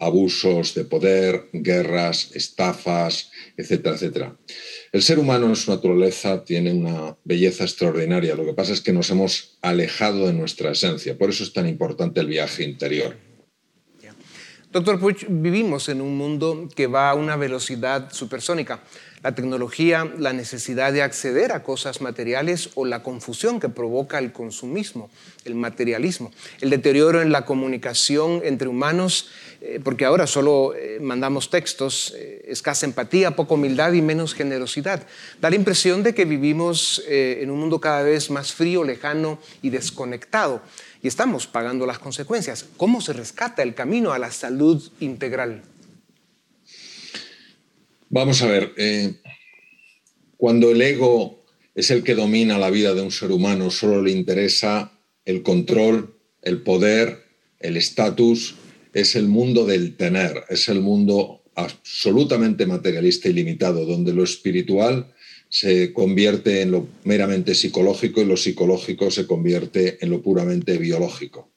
Abusos 0.01 0.75
de 0.75 0.85
poder, 0.85 1.49
guerras, 1.53 2.31
estafas, 2.35 3.31
etcétera, 3.57 3.95
etcétera. 3.95 4.37
El 4.93 5.03
ser 5.03 5.19
humano 5.19 5.47
en 5.47 5.57
su 5.57 5.71
naturaleza 5.71 6.45
tiene 6.45 6.73
una 6.73 7.17
belleza 7.25 7.65
extraordinaria. 7.65 8.35
Lo 8.35 8.45
que 8.45 8.55
pasa 8.55 8.73
es 8.73 8.81
que 8.81 8.93
nos 8.93 9.11
hemos 9.11 9.59
alejado 9.63 10.27
de 10.27 10.33
nuestra 10.33 10.73
esencia. 10.73 11.17
Por 11.17 11.31
eso 11.31 11.45
es 11.45 11.53
tan 11.53 11.69
importante 11.69 12.21
el 12.21 12.27
viaje 12.27 12.65
interior. 12.65 13.17
Doctor 14.71 15.01
Puig, 15.01 15.27
vivimos 15.29 15.89
en 15.89 16.01
un 16.01 16.17
mundo 16.17 16.69
que 16.75 16.87
va 16.87 17.11
a 17.11 17.15
una 17.15 17.37
velocidad 17.37 18.13
supersónica 18.13 18.83
la 19.23 19.35
tecnología, 19.35 20.11
la 20.19 20.33
necesidad 20.33 20.93
de 20.93 21.03
acceder 21.03 21.53
a 21.53 21.63
cosas 21.63 22.01
materiales 22.01 22.71
o 22.75 22.85
la 22.85 23.03
confusión 23.03 23.59
que 23.59 23.69
provoca 23.69 24.19
el 24.19 24.33
consumismo, 24.33 25.11
el 25.45 25.55
materialismo, 25.55 26.31
el 26.61 26.71
deterioro 26.71 27.21
en 27.21 27.33
la 27.33 27.45
comunicación 27.45 28.41
entre 28.45 28.69
humanos, 28.69 29.31
eh, 29.61 29.81
porque 29.83 30.05
ahora 30.05 30.27
solo 30.27 30.75
eh, 30.75 30.99
mandamos 31.01 31.51
textos, 31.51 32.15
eh, 32.17 32.45
escasa 32.47 32.87
empatía, 32.87 33.35
poca 33.35 33.55
humildad 33.55 33.93
y 33.93 34.03
menos 34.03 34.35
generosidad. 34.35 35.05
Da 35.41 35.51
la 35.51 35.57
impresión 35.57 36.03
de 36.03 36.15
que 36.15 36.25
vivimos 36.25 37.03
en 37.09 37.51
un 37.51 37.59
mundo 37.59 37.81
cada 37.81 38.03
vez 38.03 38.31
más 38.31 38.53
frío, 38.53 38.85
lejano 38.85 39.39
y 39.63 39.71
desconectado. 39.71 40.63
Y 41.03 41.09
estamos 41.09 41.47
pagando 41.47 41.87
las 41.87 41.99
consecuencias. 41.99 42.67
¿Cómo 42.77 43.01
se 43.01 43.13
rescata 43.13 43.63
el 43.63 43.75
camino 43.75 44.13
a 44.13 44.19
la 44.19 44.31
salud 44.31 44.83
integral? 45.01 45.63
Vamos 48.11 48.41
a 48.41 48.47
ver, 48.47 48.73
eh, 48.79 49.17
cuando 50.39 50.71
el 50.71 50.81
ego 50.81 51.45
es 51.75 51.91
el 51.91 52.03
que 52.03 52.15
domina 52.15 52.57
la 52.57 52.71
vida 52.71 52.95
de 52.95 53.03
un 53.03 53.11
ser 53.11 53.31
humano, 53.31 53.71
solo 53.71 54.01
le 54.01 54.13
interesa 54.13 54.99
el 55.27 55.43
control, 55.43 56.17
el 56.41 56.63
poder, 56.63 57.25
el 57.61 57.77
estatus, 57.77 58.55
es 58.95 59.15
el 59.15 59.29
mundo 59.29 59.67
del 59.67 59.95
tener, 59.97 60.45
es 60.49 60.69
el 60.69 60.81
mundo 60.81 61.43
absolutamente 61.55 62.65
materialista 62.65 63.29
y 63.29 63.35
limitado, 63.35 63.85
donde 63.85 64.15
lo 64.15 64.25
espiritual 64.25 65.13
se 65.51 65.93
convierte 65.93 66.63
en 66.63 66.71
lo 66.71 66.89
meramente 67.05 67.55
psicológico 67.55 68.23
y 68.23 68.25
lo 68.25 68.39
psicológico 68.39 69.11
se 69.11 69.27
convierte 69.27 69.99
en 70.01 70.11
lo 70.11 70.23
puramente 70.23 70.79
biológico. 70.79 71.51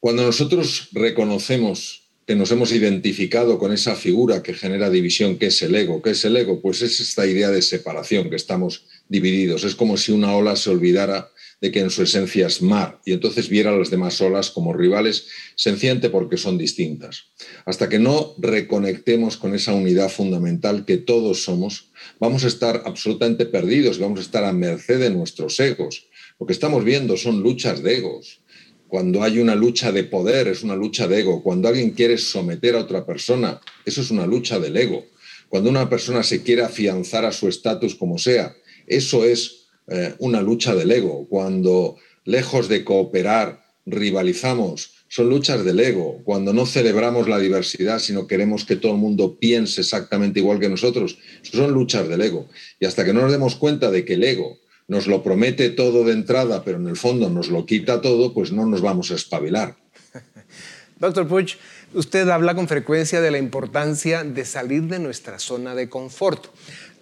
Cuando 0.00 0.22
nosotros 0.22 0.88
reconocemos 0.92 2.07
que 2.28 2.36
nos 2.36 2.50
hemos 2.50 2.72
identificado 2.72 3.58
con 3.58 3.72
esa 3.72 3.96
figura 3.96 4.42
que 4.42 4.52
genera 4.52 4.90
división, 4.90 5.38
que 5.38 5.46
es 5.46 5.62
el 5.62 5.74
ego. 5.74 6.02
¿Qué 6.02 6.10
es 6.10 6.22
el 6.26 6.36
ego? 6.36 6.60
Pues 6.60 6.82
es 6.82 7.00
esta 7.00 7.26
idea 7.26 7.48
de 7.50 7.62
separación, 7.62 8.28
que 8.28 8.36
estamos 8.36 8.84
divididos. 9.08 9.64
Es 9.64 9.74
como 9.74 9.96
si 9.96 10.12
una 10.12 10.36
ola 10.36 10.54
se 10.54 10.68
olvidara 10.68 11.32
de 11.62 11.72
que 11.72 11.80
en 11.80 11.88
su 11.88 12.02
esencia 12.02 12.46
es 12.46 12.60
mar 12.60 13.00
y 13.06 13.14
entonces 13.14 13.48
viera 13.48 13.70
a 13.70 13.76
las 13.78 13.88
demás 13.88 14.20
olas 14.20 14.50
como 14.50 14.74
rivales, 14.74 15.28
sencillamente 15.56 16.10
porque 16.10 16.36
son 16.36 16.58
distintas. 16.58 17.28
Hasta 17.64 17.88
que 17.88 17.98
no 17.98 18.34
reconectemos 18.36 19.38
con 19.38 19.54
esa 19.54 19.72
unidad 19.72 20.10
fundamental 20.10 20.84
que 20.84 20.98
todos 20.98 21.44
somos, 21.44 21.92
vamos 22.20 22.44
a 22.44 22.48
estar 22.48 22.82
absolutamente 22.84 23.46
perdidos, 23.46 23.98
vamos 23.98 24.18
a 24.18 24.22
estar 24.22 24.44
a 24.44 24.52
merced 24.52 25.00
de 25.00 25.08
nuestros 25.08 25.58
egos. 25.60 26.08
Lo 26.38 26.46
que 26.46 26.52
estamos 26.52 26.84
viendo 26.84 27.16
son 27.16 27.42
luchas 27.42 27.82
de 27.82 27.96
egos 27.96 28.42
cuando 28.88 29.22
hay 29.22 29.38
una 29.38 29.54
lucha 29.54 29.92
de 29.92 30.04
poder, 30.04 30.48
es 30.48 30.62
una 30.62 30.74
lucha 30.74 31.06
de 31.06 31.20
ego. 31.20 31.42
Cuando 31.42 31.68
alguien 31.68 31.90
quiere 31.90 32.16
someter 32.16 32.74
a 32.74 32.80
otra 32.80 33.04
persona, 33.04 33.60
eso 33.84 34.00
es 34.00 34.10
una 34.10 34.26
lucha 34.26 34.58
del 34.58 34.76
ego. 34.76 35.04
Cuando 35.48 35.70
una 35.70 35.88
persona 35.88 36.22
se 36.22 36.42
quiere 36.42 36.62
afianzar 36.62 37.24
a 37.24 37.32
su 37.32 37.48
estatus 37.48 37.94
como 37.94 38.18
sea, 38.18 38.56
eso 38.86 39.24
es 39.24 39.68
eh, 39.88 40.14
una 40.18 40.40
lucha 40.40 40.74
del 40.74 40.90
ego. 40.90 41.26
Cuando 41.28 41.96
lejos 42.24 42.68
de 42.68 42.84
cooperar, 42.84 43.62
rivalizamos, 43.84 44.94
son 45.08 45.28
luchas 45.28 45.64
del 45.64 45.80
ego. 45.80 46.20
Cuando 46.24 46.52
no 46.52 46.66
celebramos 46.66 47.28
la 47.28 47.38
diversidad, 47.38 47.98
sino 47.98 48.26
queremos 48.26 48.64
que 48.64 48.76
todo 48.76 48.92
el 48.92 48.98
mundo 48.98 49.38
piense 49.38 49.82
exactamente 49.82 50.40
igual 50.40 50.60
que 50.60 50.68
nosotros, 50.68 51.18
son 51.42 51.72
luchas 51.72 52.08
del 52.08 52.22
ego. 52.22 52.48
Y 52.80 52.86
hasta 52.86 53.04
que 53.04 53.12
no 53.12 53.22
nos 53.22 53.32
demos 53.32 53.56
cuenta 53.56 53.90
de 53.90 54.04
que 54.04 54.14
el 54.14 54.24
ego 54.24 54.58
nos 54.88 55.06
lo 55.06 55.22
promete 55.22 55.68
todo 55.68 56.02
de 56.04 56.14
entrada, 56.14 56.64
pero 56.64 56.78
en 56.78 56.88
el 56.88 56.96
fondo 56.96 57.28
nos 57.28 57.48
lo 57.48 57.66
quita 57.66 58.00
todo, 58.00 58.32
pues 58.32 58.52
no 58.52 58.66
nos 58.66 58.80
vamos 58.80 59.10
a 59.10 59.14
espabilar. 59.14 59.76
Doctor 60.98 61.28
Puig, 61.28 61.56
usted 61.94 62.28
habla 62.28 62.54
con 62.54 62.66
frecuencia 62.66 63.20
de 63.20 63.30
la 63.30 63.38
importancia 63.38 64.24
de 64.24 64.44
salir 64.44 64.84
de 64.84 64.98
nuestra 64.98 65.38
zona 65.38 65.74
de 65.74 65.88
confort. 65.88 66.46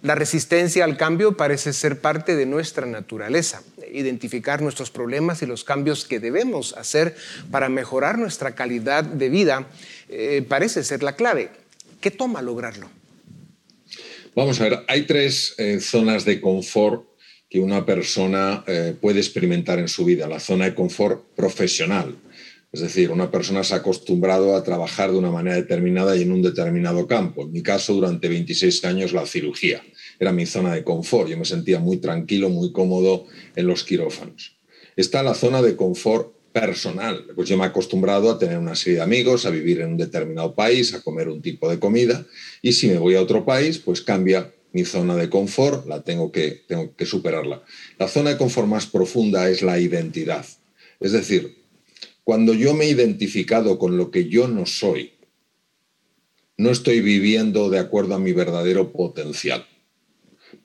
La 0.02 0.14
resistencia 0.14 0.84
al 0.84 0.96
cambio 0.96 1.36
parece 1.36 1.72
ser 1.72 2.00
parte 2.00 2.36
de 2.36 2.44
nuestra 2.44 2.86
naturaleza. 2.86 3.62
Identificar 3.90 4.60
nuestros 4.60 4.90
problemas 4.90 5.40
y 5.42 5.46
los 5.46 5.64
cambios 5.64 6.04
que 6.04 6.20
debemos 6.20 6.76
hacer 6.76 7.16
para 7.50 7.68
mejorar 7.68 8.18
nuestra 8.18 8.54
calidad 8.54 9.04
de 9.04 9.28
vida 9.30 9.68
eh, 10.08 10.44
parece 10.46 10.84
ser 10.84 11.02
la 11.02 11.16
clave. 11.16 11.50
¿Qué 12.00 12.10
toma 12.10 12.42
lograrlo? 12.42 12.90
Vamos 14.34 14.60
a 14.60 14.64
ver, 14.64 14.84
hay 14.86 15.06
tres 15.06 15.54
eh, 15.56 15.80
zonas 15.80 16.26
de 16.26 16.40
confort 16.42 17.15
que 17.56 17.60
una 17.60 17.86
persona 17.86 18.62
eh, 18.66 18.94
puede 19.00 19.18
experimentar 19.18 19.78
en 19.78 19.88
su 19.88 20.04
vida, 20.04 20.28
la 20.28 20.40
zona 20.40 20.66
de 20.66 20.74
confort 20.74 21.24
profesional. 21.34 22.14
Es 22.70 22.82
decir, 22.82 23.10
una 23.10 23.30
persona 23.30 23.64
se 23.64 23.72
ha 23.72 23.78
acostumbrado 23.78 24.54
a 24.54 24.62
trabajar 24.62 25.10
de 25.10 25.16
una 25.16 25.30
manera 25.30 25.56
determinada 25.56 26.14
y 26.14 26.20
en 26.20 26.32
un 26.32 26.42
determinado 26.42 27.06
campo. 27.06 27.44
En 27.44 27.52
mi 27.52 27.62
caso, 27.62 27.94
durante 27.94 28.28
26 28.28 28.84
años, 28.84 29.14
la 29.14 29.24
cirugía 29.24 29.82
era 30.20 30.32
mi 30.32 30.44
zona 30.44 30.74
de 30.74 30.84
confort. 30.84 31.30
Yo 31.30 31.38
me 31.38 31.46
sentía 31.46 31.78
muy 31.78 31.96
tranquilo, 31.96 32.50
muy 32.50 32.72
cómodo 32.72 33.24
en 33.54 33.66
los 33.66 33.84
quirófanos. 33.84 34.58
Está 34.94 35.22
la 35.22 35.32
zona 35.32 35.62
de 35.62 35.76
confort 35.76 36.34
personal. 36.52 37.24
Pues 37.34 37.48
yo 37.48 37.56
me 37.56 37.64
he 37.64 37.68
acostumbrado 37.68 38.30
a 38.30 38.38
tener 38.38 38.58
una 38.58 38.74
serie 38.74 38.96
de 38.96 39.02
amigos, 39.02 39.46
a 39.46 39.50
vivir 39.50 39.80
en 39.80 39.92
un 39.92 39.96
determinado 39.96 40.54
país, 40.54 40.92
a 40.92 41.00
comer 41.00 41.30
un 41.30 41.40
tipo 41.40 41.70
de 41.70 41.78
comida. 41.78 42.26
Y 42.60 42.72
si 42.74 42.88
me 42.88 42.98
voy 42.98 43.14
a 43.14 43.22
otro 43.22 43.46
país, 43.46 43.78
pues 43.78 44.02
cambia 44.02 44.52
mi 44.76 44.84
zona 44.84 45.16
de 45.16 45.30
confort, 45.30 45.86
la 45.86 46.02
tengo 46.02 46.30
que, 46.30 46.64
tengo 46.68 46.94
que 46.94 47.06
superarla. 47.06 47.62
La 47.98 48.08
zona 48.08 48.28
de 48.28 48.36
confort 48.36 48.68
más 48.68 48.84
profunda 48.84 49.48
es 49.48 49.62
la 49.62 49.80
identidad. 49.80 50.44
Es 51.00 51.12
decir, 51.12 51.64
cuando 52.24 52.52
yo 52.52 52.74
me 52.74 52.84
he 52.84 52.90
identificado 52.90 53.78
con 53.78 53.96
lo 53.96 54.10
que 54.10 54.28
yo 54.28 54.48
no 54.48 54.66
soy, 54.66 55.14
no 56.58 56.70
estoy 56.70 57.00
viviendo 57.00 57.70
de 57.70 57.78
acuerdo 57.78 58.16
a 58.16 58.18
mi 58.18 58.32
verdadero 58.32 58.92
potencial. 58.92 59.66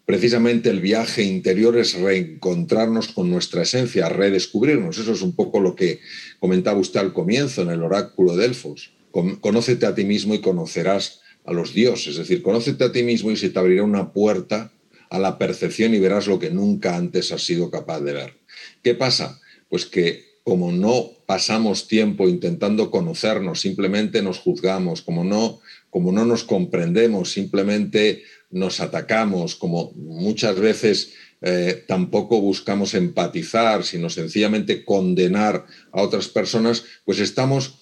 Precisamente 0.06 0.70
el 0.70 0.82
viaje 0.82 1.24
interior 1.24 1.78
es 1.78 1.94
reencontrarnos 1.94 3.08
con 3.14 3.30
nuestra 3.30 3.62
esencia, 3.62 4.10
redescubrirnos. 4.10 4.98
Eso 4.98 5.14
es 5.14 5.22
un 5.22 5.38
poco 5.38 5.62
lo 5.62 5.74
que 5.74 6.02
comentaba 6.42 6.78
usted 6.80 7.00
al 7.00 7.14
comienzo 7.14 7.62
en 7.62 7.70
el 7.70 7.82
oráculo 7.82 8.36
de 8.36 8.44
Delfos. 8.44 8.92
Conócete 9.40 9.86
a 9.86 9.96
ti 9.96 10.04
mismo 10.04 10.34
y 10.34 10.42
conocerás 10.42 11.22
a 11.46 11.54
los 11.54 11.74
dioses. 11.74 12.10
Es 12.10 12.18
decir, 12.18 12.42
conócete 12.42 12.84
a 12.84 12.92
ti 12.92 13.04
mismo 13.04 13.32
y 13.32 13.38
se 13.38 13.50
te 13.50 13.60
abrirá 13.60 13.84
una 13.84 14.12
puerta 14.12 14.72
a 15.10 15.20
la 15.20 15.38
percepción 15.38 15.94
y 15.94 16.00
verás 16.00 16.28
lo 16.28 16.40
que 16.40 16.52
nunca 16.52 16.96
antes 16.96 17.32
has 17.32 17.44
sido 17.44 17.70
capaz 17.70 18.00
de 18.02 18.14
ver. 18.14 18.34
¿Qué 18.82 18.96
pasa? 18.96 19.40
Pues 19.70 19.86
que 19.86 20.32
como 20.44 20.72
no 20.72 21.12
pasamos 21.26 21.88
tiempo 21.88 22.28
intentando 22.28 22.90
conocernos, 22.90 23.62
simplemente 23.62 24.22
nos 24.22 24.40
juzgamos, 24.40 25.02
como 25.02 25.24
no, 25.24 25.60
como 25.90 26.12
no 26.12 26.26
nos 26.26 26.44
comprendemos, 26.44 27.32
simplemente 27.32 28.24
nos 28.50 28.80
atacamos, 28.80 29.56
como 29.56 29.92
muchas 29.94 30.60
veces 30.60 31.14
eh, 31.42 31.84
tampoco 31.88 32.40
buscamos 32.40 32.94
empatizar, 32.94 33.84
sino 33.84 34.10
sencillamente 34.10 34.84
condenar 34.84 35.66
a 35.92 36.02
otras 36.02 36.28
personas, 36.28 36.84
pues 37.06 37.20
estamos 37.20 37.81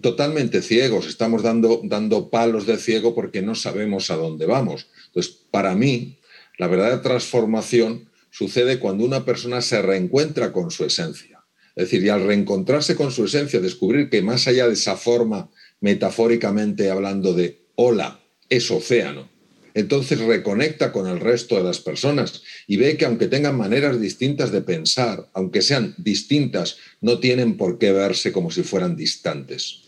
totalmente 0.00 0.62
ciegos, 0.62 1.06
estamos 1.06 1.42
dando, 1.42 1.80
dando 1.84 2.30
palos 2.30 2.66
de 2.66 2.78
ciego 2.78 3.14
porque 3.14 3.42
no 3.42 3.54
sabemos 3.54 4.10
a 4.10 4.16
dónde 4.16 4.46
vamos. 4.46 4.88
Entonces, 5.06 5.32
para 5.50 5.74
mí, 5.74 6.18
la 6.58 6.66
verdadera 6.66 7.02
transformación 7.02 8.08
sucede 8.30 8.78
cuando 8.78 9.04
una 9.04 9.24
persona 9.24 9.62
se 9.62 9.82
reencuentra 9.82 10.52
con 10.52 10.70
su 10.70 10.84
esencia. 10.84 11.44
Es 11.74 11.84
decir, 11.90 12.02
y 12.04 12.08
al 12.08 12.24
reencontrarse 12.24 12.96
con 12.96 13.10
su 13.10 13.24
esencia, 13.24 13.60
descubrir 13.60 14.08
que 14.08 14.22
más 14.22 14.46
allá 14.46 14.66
de 14.66 14.74
esa 14.74 14.96
forma, 14.96 15.50
metafóricamente 15.80 16.90
hablando 16.90 17.34
de 17.34 17.66
ola, 17.74 18.20
es 18.48 18.70
océano, 18.70 19.28
entonces 19.76 20.18
reconecta 20.20 20.90
con 20.90 21.06
el 21.06 21.20
resto 21.20 21.54
de 21.56 21.62
las 21.62 21.80
personas 21.80 22.42
y 22.66 22.78
ve 22.78 22.96
que 22.96 23.04
aunque 23.04 23.28
tengan 23.28 23.58
maneras 23.58 24.00
distintas 24.00 24.50
de 24.50 24.62
pensar, 24.62 25.28
aunque 25.34 25.60
sean 25.60 25.94
distintas, 25.98 26.78
no 27.02 27.18
tienen 27.18 27.58
por 27.58 27.78
qué 27.78 27.92
verse 27.92 28.32
como 28.32 28.50
si 28.50 28.62
fueran 28.62 28.96
distantes. 28.96 29.82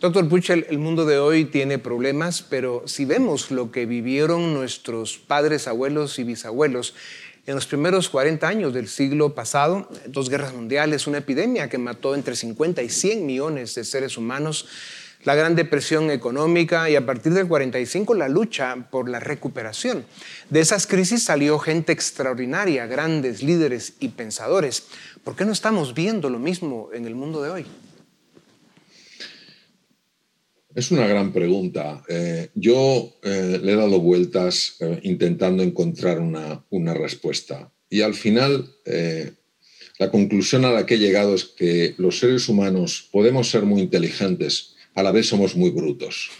Doctor 0.00 0.26
Puchel, 0.28 0.66
el 0.70 0.78
mundo 0.78 1.04
de 1.04 1.18
hoy 1.18 1.44
tiene 1.44 1.78
problemas, 1.78 2.42
pero 2.42 2.84
si 2.86 3.04
vemos 3.04 3.50
lo 3.50 3.70
que 3.70 3.84
vivieron 3.84 4.54
nuestros 4.54 5.18
padres, 5.18 5.68
abuelos 5.68 6.18
y 6.18 6.24
bisabuelos, 6.24 6.94
en 7.46 7.54
los 7.54 7.66
primeros 7.66 8.08
40 8.08 8.48
años 8.48 8.72
del 8.72 8.88
siglo 8.88 9.34
pasado, 9.34 9.90
dos 10.06 10.30
guerras 10.30 10.54
mundiales, 10.54 11.06
una 11.06 11.18
epidemia 11.18 11.68
que 11.68 11.76
mató 11.76 12.14
entre 12.14 12.34
50 12.34 12.82
y 12.82 12.88
100 12.88 13.26
millones 13.26 13.74
de 13.74 13.84
seres 13.84 14.16
humanos, 14.16 14.66
la 15.26 15.34
Gran 15.34 15.56
Depresión 15.56 16.10
económica 16.12 16.88
y 16.88 16.94
a 16.94 17.04
partir 17.04 17.34
del 17.34 17.48
45 17.48 18.14
la 18.14 18.28
lucha 18.28 18.88
por 18.90 19.08
la 19.08 19.18
recuperación. 19.18 20.06
De 20.50 20.60
esas 20.60 20.86
crisis 20.86 21.24
salió 21.24 21.58
gente 21.58 21.92
extraordinaria, 21.92 22.86
grandes 22.86 23.42
líderes 23.42 23.94
y 23.98 24.10
pensadores. 24.10 24.84
¿Por 25.24 25.34
qué 25.34 25.44
no 25.44 25.50
estamos 25.50 25.94
viendo 25.94 26.30
lo 26.30 26.38
mismo 26.38 26.90
en 26.94 27.06
el 27.06 27.16
mundo 27.16 27.42
de 27.42 27.50
hoy? 27.50 27.66
Es 30.76 30.92
una 30.92 31.08
gran 31.08 31.32
pregunta. 31.32 32.04
Eh, 32.08 32.50
yo 32.54 33.12
eh, 33.24 33.58
le 33.60 33.72
he 33.72 33.76
dado 33.76 33.98
vueltas 33.98 34.76
eh, 34.78 35.00
intentando 35.02 35.64
encontrar 35.64 36.20
una, 36.20 36.64
una, 36.70 36.94
respuesta. 36.94 37.72
Y 37.90 38.02
al 38.02 38.14
final, 38.14 38.68
la 39.98 40.10
conclusión 40.10 40.64
a 40.64 40.72
la 40.72 40.86
que 40.86 40.94
he 40.94 40.98
llegado 40.98 41.34
es 41.34 41.44
que 41.44 41.94
los 41.98 42.18
seres 42.18 42.48
humanos 42.48 43.08
podemos 43.10 43.48
ser 43.48 43.62
muy 43.62 43.80
inteligentes, 43.80 44.75
a 44.96 45.02
la 45.02 45.12
vez 45.12 45.28
somos 45.28 45.54
muy 45.54 45.70
brutos, 45.70 46.30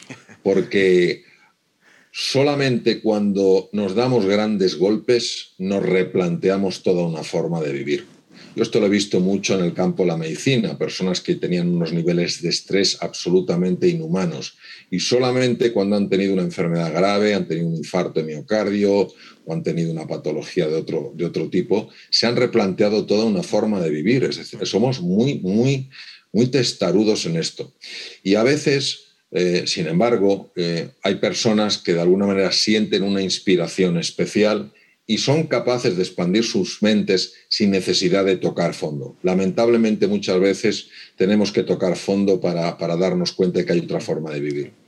porque 0.43 1.23
solamente 2.11 3.03
cuando 3.03 3.69
nos 3.73 3.95
damos 3.95 4.25
grandes 4.25 4.77
golpes 4.77 5.53
nos 5.59 5.85
replanteamos 5.85 6.83
toda 6.83 7.07
una 7.07 7.23
forma 7.23 7.61
de 7.61 7.73
vivir. 7.73 8.07
Yo 8.55 8.63
esto 8.63 8.81
lo 8.81 8.87
he 8.87 8.91
visto 8.91 9.21
mucho 9.21 9.59
en 9.59 9.65
el 9.67 9.75
campo 9.75 10.03
de 10.03 10.09
la 10.09 10.17
medicina, 10.17 10.79
personas 10.79 11.21
que 11.21 11.35
tenían 11.35 11.69
unos 11.69 11.93
niveles 11.93 12.41
de 12.41 12.49
estrés 12.49 12.97
absolutamente 13.03 13.87
inhumanos 13.87 14.57
y 14.91 15.01
solamente 15.01 15.73
cuando 15.73 15.97
han 15.97 16.09
tenido 16.09 16.33
una 16.33 16.43
enfermedad 16.43 16.93
grave, 16.93 17.35
han 17.35 17.47
tenido 17.47 17.69
un 17.69 17.77
infarto 17.77 18.21
de 18.21 18.27
miocardio 18.27 19.09
o 19.45 19.53
han 19.53 19.63
tenido 19.63 19.93
una 19.93 20.07
patología 20.07 20.67
de 20.69 20.75
otro, 20.75 21.13
de 21.15 21.27
otro 21.27 21.51
tipo, 21.51 21.91
se 22.09 22.27
han 22.27 22.37
replanteado 22.37 23.05
toda 23.05 23.27
una 23.27 23.43
forma 23.43 23.79
de 23.81 23.91
vivir. 23.91 24.25
Es 24.25 24.39
decir, 24.39 24.67
somos 24.67 25.03
muy, 25.03 25.39
muy 25.41 25.91
muy 26.33 26.47
testarudos 26.49 27.27
en 27.27 27.37
esto. 27.37 27.73
Y 28.23 28.35
a 28.35 28.43
veces, 28.43 29.07
eh, 29.31 29.65
sin 29.67 29.87
embargo, 29.87 30.53
eh, 30.57 30.91
hay 31.03 31.17
personas 31.17 31.79
que 31.79 31.95
de 31.95 32.01
alguna 32.01 32.27
manera 32.27 32.53
sienten 32.53 33.03
una 33.03 33.23
inspiración 33.23 33.99
especial 33.99 34.73
y 35.07 35.19
son 35.19 35.47
capaces 35.47 35.97
de 35.97 36.03
expandir 36.03 36.45
sus 36.45 36.83
mentes 36.83 37.35
sin 37.49 37.71
necesidad 37.71 38.25
de 38.25 38.37
tocar 38.37 38.75
fondo. 38.75 39.17
Lamentablemente 39.23 40.09
muchas 40.09 40.41
veces 40.41 40.89
tenemos 41.17 41.53
que 41.53 41.63
tocar 41.63 41.97
fondo 41.97 42.41
para, 42.41 42.77
para 42.77 42.97
darnos 42.97 43.33
cuenta 43.33 43.61
de 43.61 43.65
que 43.65 43.73
hay 43.73 43.79
otra 43.81 44.01
forma 44.01 44.33
de 44.33 44.41
vivir. 44.41 44.86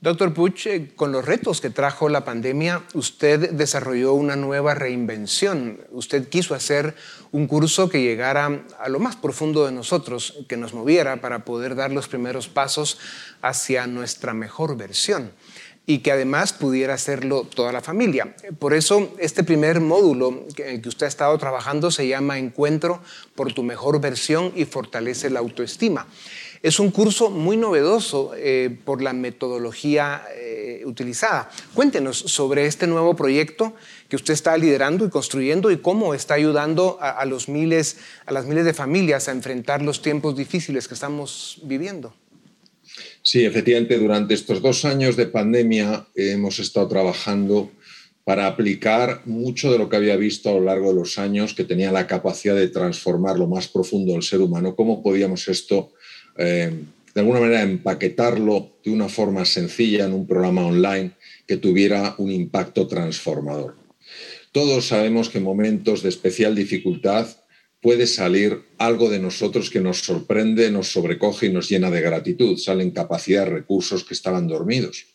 Doctor 0.00 0.32
Puch, 0.32 0.66
eh, 0.68 0.92
con 0.94 1.10
los 1.10 1.24
retos 1.24 1.60
que 1.60 1.70
trajo 1.70 2.08
la 2.08 2.24
pandemia, 2.24 2.84
usted 2.94 3.50
desarrolló 3.50 4.14
una 4.14 4.36
nueva 4.36 4.74
reinvención. 4.74 5.80
Usted 5.90 6.28
quiso 6.28 6.54
hacer 6.54 6.94
un 7.32 7.48
curso 7.48 7.88
que 7.88 8.00
llegara 8.00 8.64
a 8.78 8.88
lo 8.88 9.00
más 9.00 9.16
profundo 9.16 9.66
de 9.66 9.72
nosotros, 9.72 10.44
que 10.46 10.56
nos 10.56 10.72
moviera 10.72 11.20
para 11.20 11.44
poder 11.44 11.74
dar 11.74 11.90
los 11.90 12.06
primeros 12.06 12.46
pasos 12.46 12.98
hacia 13.42 13.88
nuestra 13.88 14.34
mejor 14.34 14.76
versión 14.76 15.32
y 15.84 15.98
que 15.98 16.12
además 16.12 16.52
pudiera 16.52 16.94
hacerlo 16.94 17.42
toda 17.52 17.72
la 17.72 17.80
familia. 17.80 18.36
Por 18.60 18.74
eso 18.74 19.16
este 19.18 19.42
primer 19.42 19.80
módulo 19.80 20.46
que, 20.54 20.80
que 20.80 20.88
usted 20.88 21.06
ha 21.06 21.08
estado 21.08 21.36
trabajando 21.38 21.90
se 21.90 22.06
llama 22.06 22.38
Encuentro 22.38 23.02
por 23.34 23.52
tu 23.52 23.64
mejor 23.64 24.00
versión 24.00 24.52
y 24.54 24.64
fortalece 24.64 25.28
la 25.28 25.40
autoestima. 25.40 26.06
Es 26.62 26.80
un 26.80 26.90
curso 26.90 27.30
muy 27.30 27.56
novedoso 27.56 28.32
eh, 28.36 28.76
por 28.84 29.00
la 29.00 29.12
metodología 29.12 30.22
eh, 30.36 30.82
utilizada. 30.84 31.50
Cuéntenos 31.72 32.18
sobre 32.18 32.66
este 32.66 32.86
nuevo 32.86 33.14
proyecto 33.14 33.74
que 34.08 34.16
usted 34.16 34.34
está 34.34 34.56
liderando 34.56 35.04
y 35.04 35.10
construyendo 35.10 35.70
y 35.70 35.78
cómo 35.78 36.14
está 36.14 36.34
ayudando 36.34 36.98
a, 37.00 37.24
los 37.26 37.48
miles, 37.48 37.98
a 38.26 38.32
las 38.32 38.46
miles 38.46 38.64
de 38.64 38.74
familias 38.74 39.28
a 39.28 39.32
enfrentar 39.32 39.82
los 39.82 40.02
tiempos 40.02 40.36
difíciles 40.36 40.88
que 40.88 40.94
estamos 40.94 41.60
viviendo. 41.62 42.12
Sí, 43.22 43.44
efectivamente, 43.44 43.98
durante 43.98 44.34
estos 44.34 44.60
dos 44.60 44.84
años 44.84 45.16
de 45.16 45.26
pandemia 45.26 46.06
hemos 46.14 46.58
estado 46.58 46.88
trabajando 46.88 47.70
para 48.24 48.46
aplicar 48.46 49.22
mucho 49.26 49.70
de 49.70 49.78
lo 49.78 49.88
que 49.88 49.96
había 49.96 50.16
visto 50.16 50.50
a 50.50 50.54
lo 50.54 50.62
largo 50.62 50.88
de 50.88 50.96
los 50.96 51.18
años, 51.18 51.54
que 51.54 51.64
tenía 51.64 51.92
la 51.92 52.06
capacidad 52.06 52.54
de 52.54 52.68
transformar 52.68 53.38
lo 53.38 53.46
más 53.46 53.68
profundo 53.68 54.12
del 54.12 54.22
ser 54.22 54.40
humano. 54.40 54.74
¿Cómo 54.74 55.02
podíamos 55.02 55.48
esto 55.48 55.92
eh, 56.38 56.72
de 57.14 57.20
alguna 57.20 57.40
manera 57.40 57.62
empaquetarlo 57.62 58.78
de 58.84 58.90
una 58.90 59.08
forma 59.08 59.44
sencilla 59.44 60.04
en 60.04 60.12
un 60.12 60.26
programa 60.26 60.64
online 60.64 61.12
que 61.46 61.56
tuviera 61.56 62.14
un 62.18 62.30
impacto 62.30 62.86
transformador. 62.86 63.76
Todos 64.52 64.86
sabemos 64.88 65.28
que 65.28 65.38
en 65.38 65.44
momentos 65.44 66.02
de 66.02 66.08
especial 66.08 66.54
dificultad 66.54 67.26
puede 67.80 68.06
salir 68.06 68.62
algo 68.78 69.10
de 69.10 69.18
nosotros 69.18 69.70
que 69.70 69.80
nos 69.80 69.98
sorprende, 69.98 70.70
nos 70.70 70.92
sobrecoge 70.92 71.46
y 71.46 71.52
nos 71.52 71.68
llena 71.68 71.90
de 71.90 72.00
gratitud. 72.00 72.56
Salen 72.56 72.90
capacidades, 72.90 73.52
recursos 73.52 74.04
que 74.04 74.14
estaban 74.14 74.48
dormidos. 74.48 75.06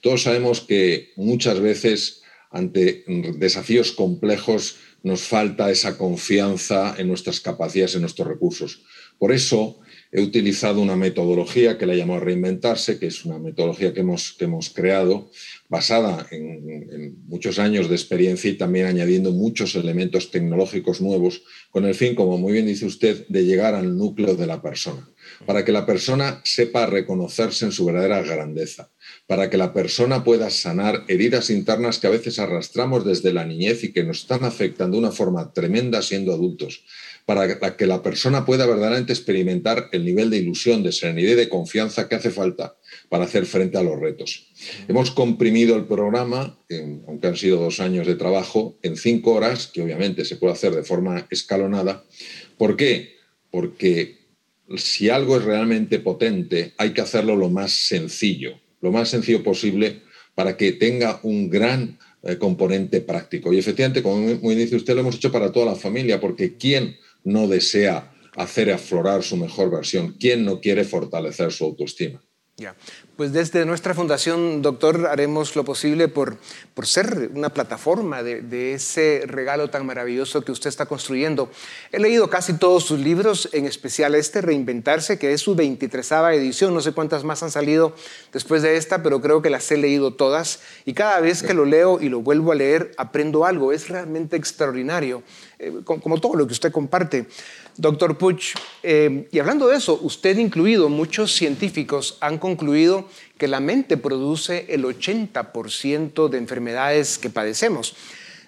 Todos 0.00 0.22
sabemos 0.22 0.60
que 0.60 1.12
muchas 1.16 1.60
veces 1.60 2.22
ante 2.50 3.04
desafíos 3.36 3.92
complejos 3.92 4.76
nos 5.02 5.22
falta 5.22 5.70
esa 5.70 5.96
confianza 5.96 6.94
en 6.98 7.08
nuestras 7.08 7.40
capacidades, 7.40 7.94
en 7.94 8.02
nuestros 8.02 8.26
recursos. 8.26 8.82
Por 9.18 9.32
eso, 9.32 9.78
he 10.10 10.22
utilizado 10.22 10.80
una 10.80 10.96
metodología 10.96 11.76
que 11.76 11.86
la 11.86 11.94
llamo 11.94 12.18
Reinventarse, 12.18 12.98
que 12.98 13.06
es 13.06 13.24
una 13.24 13.38
metodología 13.38 13.92
que 13.92 14.00
hemos, 14.00 14.32
que 14.32 14.46
hemos 14.46 14.70
creado 14.70 15.30
basada 15.68 16.26
en, 16.30 17.26
muchos 17.26 17.58
años 17.58 17.88
de 17.88 17.94
experiencia 17.94 18.50
y 18.50 18.54
también 18.54 18.86
añadiendo 18.86 19.32
muchos 19.32 19.74
elementos 19.74 20.30
tecnológicos 20.30 21.00
nuevos, 21.00 21.42
con 21.70 21.84
el 21.84 21.94
fin, 21.94 22.14
como 22.14 22.38
muy 22.38 22.54
bien 22.54 22.66
dice 22.66 22.86
usted, 22.86 23.26
de 23.28 23.44
llegar 23.44 23.74
al 23.74 23.96
núcleo 23.96 24.34
de 24.34 24.46
la 24.46 24.62
persona, 24.62 25.08
para 25.44 25.64
que 25.64 25.72
la 25.72 25.84
persona 25.84 26.40
sepa 26.44 26.86
reconocerse 26.86 27.66
en 27.66 27.72
su 27.72 27.84
verdadera 27.84 28.22
grandeza, 28.22 28.90
para 29.26 29.50
que 29.50 29.58
la 29.58 29.74
persona 29.74 30.24
pueda 30.24 30.48
sanar 30.48 31.04
heridas 31.08 31.50
internas 31.50 31.98
que 31.98 32.06
a 32.06 32.10
veces 32.10 32.38
arrastramos 32.38 33.04
desde 33.04 33.32
la 33.34 33.44
niñez 33.44 33.84
y 33.84 33.92
que 33.92 34.04
nos 34.04 34.20
están 34.20 34.44
afectando 34.44 34.96
de 34.96 35.00
una 35.04 35.12
forma 35.12 35.52
tremenda 35.52 36.00
siendo 36.00 36.32
adultos, 36.32 36.84
para 37.28 37.76
que 37.76 37.86
la 37.86 38.02
persona 38.02 38.46
pueda 38.46 38.64
verdaderamente 38.64 39.12
experimentar 39.12 39.90
el 39.92 40.02
nivel 40.02 40.30
de 40.30 40.38
ilusión, 40.38 40.82
de 40.82 40.92
serenidad 40.92 41.32
y 41.32 41.34
de 41.34 41.50
confianza 41.50 42.08
que 42.08 42.14
hace 42.14 42.30
falta 42.30 42.78
para 43.10 43.24
hacer 43.24 43.44
frente 43.44 43.76
a 43.76 43.82
los 43.82 44.00
retos. 44.00 44.48
Hemos 44.88 45.10
comprimido 45.10 45.76
el 45.76 45.84
programa, 45.84 46.58
aunque 47.06 47.26
han 47.26 47.36
sido 47.36 47.60
dos 47.60 47.80
años 47.80 48.06
de 48.06 48.14
trabajo, 48.14 48.78
en 48.82 48.96
cinco 48.96 49.34
horas, 49.34 49.66
que 49.66 49.82
obviamente 49.82 50.24
se 50.24 50.36
puede 50.36 50.54
hacer 50.54 50.74
de 50.74 50.84
forma 50.84 51.26
escalonada. 51.28 52.02
¿Por 52.56 52.78
qué? 52.78 53.16
Porque 53.50 54.20
si 54.78 55.10
algo 55.10 55.36
es 55.36 55.44
realmente 55.44 55.98
potente, 55.98 56.72
hay 56.78 56.94
que 56.94 57.02
hacerlo 57.02 57.36
lo 57.36 57.50
más 57.50 57.72
sencillo 57.72 58.58
lo 58.80 58.92
más 58.92 59.08
sencillo 59.08 59.42
posible 59.42 60.02
para 60.34 60.56
que 60.56 60.72
tenga 60.72 61.20
un 61.22 61.50
gran 61.50 61.98
eh, 62.22 62.36
componente 62.36 63.00
práctico. 63.00 63.52
Y 63.52 63.58
efectivamente, 63.58 64.02
como 64.02 64.16
muy 64.16 64.54
dice 64.54 64.76
usted, 64.76 64.94
lo 64.94 65.00
hemos 65.00 65.16
hecho 65.16 65.32
para 65.32 65.52
toda 65.52 65.66
la 65.66 65.74
familia, 65.74 66.20
porque 66.20 66.56
¿quién 66.56 66.96
no 67.24 67.48
desea 67.48 68.12
hacer 68.36 68.70
aflorar 68.72 69.22
su 69.22 69.36
mejor 69.36 69.70
versión? 69.70 70.16
¿Quién 70.18 70.44
no 70.44 70.60
quiere 70.60 70.84
fortalecer 70.84 71.52
su 71.52 71.64
autoestima? 71.64 72.22
Pues 73.18 73.32
desde 73.32 73.66
nuestra 73.66 73.94
fundación, 73.94 74.62
doctor, 74.62 75.08
haremos 75.08 75.56
lo 75.56 75.64
posible 75.64 76.06
por, 76.06 76.36
por 76.72 76.86
ser 76.86 77.32
una 77.34 77.48
plataforma 77.48 78.22
de, 78.22 78.42
de, 78.42 78.74
ese 78.74 79.24
regalo 79.26 79.70
tan 79.70 79.84
maravilloso 79.84 80.42
que 80.42 80.52
usted 80.52 80.68
está 80.68 80.86
construyendo. 80.86 81.50
He 81.90 81.98
leído 81.98 82.30
casi 82.30 82.52
todos 82.52 82.84
sus 82.84 83.00
libros, 83.00 83.48
en 83.52 83.66
especial 83.66 84.14
este, 84.14 84.40
Reinventarse, 84.40 85.18
que 85.18 85.32
es 85.32 85.40
su 85.40 85.56
23 85.56 86.12
edición. 86.34 86.72
No 86.72 86.80
sé 86.80 86.92
cuántas 86.92 87.24
más 87.24 87.42
han 87.42 87.50
salido 87.50 87.92
después 88.32 88.62
de 88.62 88.76
esta, 88.76 89.02
pero 89.02 89.20
creo 89.20 89.42
que 89.42 89.50
las 89.50 89.68
he 89.72 89.78
leído 89.78 90.14
todas. 90.14 90.60
Y 90.84 90.92
cada 90.92 91.18
vez 91.18 91.42
que 91.42 91.54
lo 91.54 91.64
leo 91.64 92.00
y 92.00 92.10
lo 92.10 92.20
vuelvo 92.20 92.52
a 92.52 92.54
leer, 92.54 92.92
aprendo 92.98 93.44
algo. 93.44 93.72
Es 93.72 93.88
realmente 93.88 94.36
extraordinario, 94.36 95.24
eh, 95.58 95.72
como 95.84 96.20
todo 96.20 96.36
lo 96.36 96.46
que 96.46 96.52
usted 96.52 96.70
comparte. 96.70 97.26
Doctor 97.78 98.18
Puch, 98.18 98.56
eh, 98.82 99.28
y 99.30 99.38
hablando 99.38 99.68
de 99.68 99.76
eso, 99.76 100.00
usted 100.02 100.36
incluido, 100.36 100.88
muchos 100.88 101.32
científicos 101.32 102.18
han 102.20 102.38
concluido 102.38 103.08
que 103.38 103.46
la 103.46 103.60
mente 103.60 103.96
produce 103.96 104.66
el 104.70 104.84
80% 104.84 106.28
de 106.28 106.38
enfermedades 106.38 107.18
que 107.18 107.30
padecemos. 107.30 107.94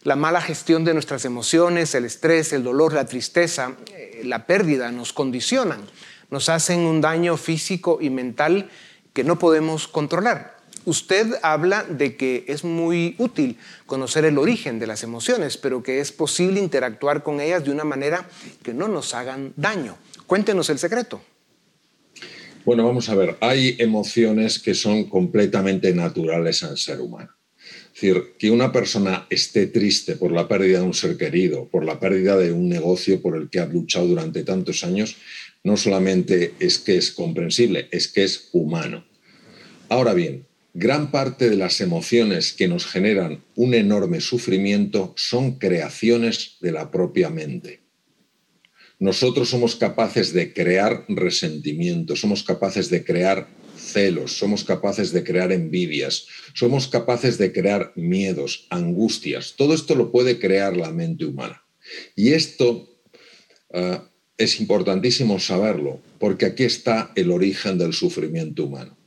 La 0.02 0.16
mala 0.16 0.40
gestión 0.40 0.84
de 0.84 0.94
nuestras 0.94 1.24
emociones, 1.24 1.94
el 1.94 2.06
estrés, 2.06 2.52
el 2.52 2.64
dolor, 2.64 2.92
la 2.92 3.06
tristeza, 3.06 3.76
eh, 3.94 4.22
la 4.24 4.46
pérdida 4.46 4.90
nos 4.90 5.12
condicionan, 5.12 5.80
nos 6.30 6.48
hacen 6.48 6.80
un 6.80 7.00
daño 7.00 7.36
físico 7.36 7.98
y 8.00 8.10
mental 8.10 8.68
que 9.12 9.22
no 9.22 9.38
podemos 9.38 9.86
controlar. 9.86 10.60
Usted 10.84 11.34
habla 11.42 11.84
de 11.84 12.16
que 12.16 12.44
es 12.48 12.64
muy 12.64 13.14
útil 13.18 13.56
conocer 13.86 14.24
el 14.24 14.38
origen 14.38 14.78
de 14.78 14.86
las 14.86 15.02
emociones, 15.02 15.56
pero 15.56 15.82
que 15.82 16.00
es 16.00 16.10
posible 16.10 16.60
interactuar 16.60 17.22
con 17.22 17.40
ellas 17.40 17.64
de 17.64 17.70
una 17.70 17.84
manera 17.84 18.28
que 18.62 18.72
no 18.72 18.88
nos 18.88 19.14
hagan 19.14 19.52
daño. 19.56 19.96
Cuéntenos 20.26 20.70
el 20.70 20.78
secreto. 20.78 21.20
Bueno, 22.64 22.86
vamos 22.86 23.08
a 23.08 23.14
ver, 23.14 23.36
hay 23.40 23.76
emociones 23.78 24.58
que 24.58 24.74
son 24.74 25.04
completamente 25.04 25.92
naturales 25.94 26.62
al 26.62 26.76
ser 26.78 27.00
humano. 27.00 27.30
Es 27.94 28.00
decir, 28.00 28.34
que 28.38 28.50
una 28.50 28.72
persona 28.72 29.26
esté 29.28 29.66
triste 29.66 30.16
por 30.16 30.32
la 30.32 30.46
pérdida 30.46 30.78
de 30.78 30.84
un 30.84 30.94
ser 30.94 31.16
querido, 31.16 31.68
por 31.68 31.84
la 31.84 31.98
pérdida 31.98 32.36
de 32.36 32.52
un 32.52 32.68
negocio 32.68 33.20
por 33.20 33.36
el 33.36 33.50
que 33.50 33.60
ha 33.60 33.66
luchado 33.66 34.06
durante 34.06 34.44
tantos 34.44 34.84
años, 34.84 35.16
no 35.64 35.76
solamente 35.76 36.54
es 36.58 36.78
que 36.78 36.96
es 36.96 37.10
comprensible, 37.10 37.88
es 37.90 38.08
que 38.08 38.24
es 38.24 38.48
humano. 38.52 39.04
Ahora 39.88 40.14
bien, 40.14 40.46
Gran 40.72 41.11
parte 41.11 41.50
de 41.50 41.56
las 41.56 41.80
emociones 41.80 42.52
que 42.52 42.68
nos 42.68 42.87
generan 42.87 43.42
un 43.56 43.74
enorme 43.74 44.20
sufrimiento 44.20 45.12
son 45.16 45.59
creaciones 45.59 46.59
de 46.61 46.70
la 46.70 46.92
propia 46.92 47.28
mente. 47.28 47.80
Nosotros 49.00 49.48
somos 49.48 49.74
capaces 49.74 50.33
de 50.33 50.52
crear 50.52 51.06
resentimiento, 51.09 52.14
somos 52.14 52.44
capaces 52.44 52.88
de 52.88 53.02
crear 53.02 53.48
celos, 53.76 54.38
somos 54.38 54.62
capaces 54.62 55.12
de 55.12 55.24
crear 55.24 55.50
envidias, 55.50 56.26
somos 56.54 56.87
capaces 56.87 57.37
de 57.37 57.52
crear 57.52 57.92
miedos, 57.96 58.68
angustias. 58.70 59.54
Todo 59.56 59.74
esto 59.74 59.96
lo 59.96 60.12
puede 60.12 60.38
crear 60.38 60.76
la 60.76 60.92
mente 60.92 61.24
humana. 61.24 61.64
Y 62.14 62.33
esto 62.35 63.02
ah, 63.74 64.09
es 64.38 64.61
importantísimo 64.61 65.40
saberlo, 65.40 66.00
porque 66.20 66.46
aquí 66.46 66.62
está 66.62 67.11
el 67.16 67.33
origen 67.33 67.76
del 67.76 67.92
sufrimiento 67.92 68.66
humano 68.66 68.99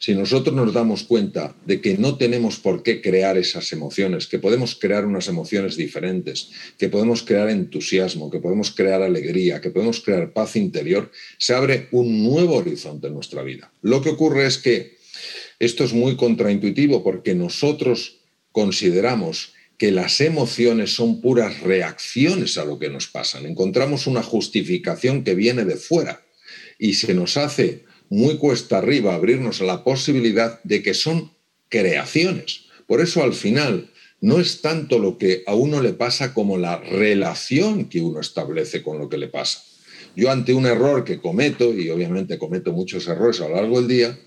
si 0.00 0.14
nosotros 0.14 0.56
nos 0.56 0.72
damos 0.72 1.02
cuenta 1.02 1.54
de 1.66 1.82
que 1.82 1.98
no 1.98 2.16
tenemos 2.16 2.58
por 2.58 2.82
qué 2.82 3.02
crear 3.02 3.36
esas 3.36 3.70
emociones, 3.72 4.26
que 4.26 4.38
podemos 4.38 4.74
crear 4.74 5.04
unas 5.04 5.28
emociones 5.28 5.76
diferentes, 5.76 6.50
que 6.78 6.88
podemos 6.88 7.22
crear 7.22 7.50
entusiasmo, 7.50 8.30
que 8.30 8.40
podemos 8.40 8.70
crear 8.70 9.02
alegría, 9.02 9.60
que 9.60 9.70
podemos 9.70 10.00
crear 10.00 10.32
paz 10.32 10.56
interior, 10.56 11.12
se 11.36 11.54
abre 11.54 11.88
un 11.92 12.24
nuevo 12.24 12.56
horizonte 12.56 13.08
en 13.08 13.14
nuestra 13.14 13.42
vida. 13.42 13.72
Lo 13.82 14.00
que 14.00 14.08
ocurre 14.08 14.46
es 14.46 14.56
que 14.56 14.96
esto 15.58 15.84
es 15.84 15.92
muy 15.92 16.16
contraintuitivo 16.16 17.04
porque 17.04 17.34
nosotros 17.34 18.20
consideramos 18.52 19.52
que 19.76 19.90
las 19.90 20.22
emociones 20.22 20.94
son 20.94 21.20
puras 21.20 21.60
reacciones 21.60 22.56
a 22.56 22.64
lo 22.64 22.78
que 22.78 22.88
nos 22.88 23.06
pasa. 23.06 23.38
Encontramos 23.40 24.06
una 24.06 24.22
justificación 24.22 25.24
que 25.24 25.34
viene 25.34 25.66
de 25.66 25.76
fuera 25.76 26.22
y 26.78 26.94
se 26.94 27.12
nos 27.12 27.36
hace 27.36 27.84
muy 28.10 28.36
cuesta 28.36 28.78
arriba 28.78 29.14
abrirnos 29.14 29.62
a 29.62 29.64
la 29.64 29.82
posibilidad 29.84 30.62
de 30.64 30.82
que 30.82 30.94
son 30.94 31.32
creaciones. 31.68 32.66
Por 32.86 33.00
eso 33.00 33.22
al 33.22 33.32
final 33.32 33.90
no 34.20 34.40
es 34.40 34.60
tanto 34.60 34.98
lo 34.98 35.16
que 35.16 35.44
a 35.46 35.54
uno 35.54 35.80
le 35.80 35.94
pasa 35.94 36.34
como 36.34 36.58
la 36.58 36.76
relación 36.78 37.88
que 37.88 38.02
uno 38.02 38.20
establece 38.20 38.82
con 38.82 38.98
lo 38.98 39.08
que 39.08 39.16
le 39.16 39.28
pasa. 39.28 39.62
Yo 40.16 40.30
ante 40.30 40.52
un 40.52 40.66
error 40.66 41.04
que 41.04 41.20
cometo, 41.20 41.72
y 41.72 41.88
obviamente 41.88 42.36
cometo 42.36 42.72
muchos 42.72 43.06
errores 43.06 43.40
a 43.40 43.48
lo 43.48 43.54
largo 43.54 43.78
del 43.78 43.88
día, 43.88 44.18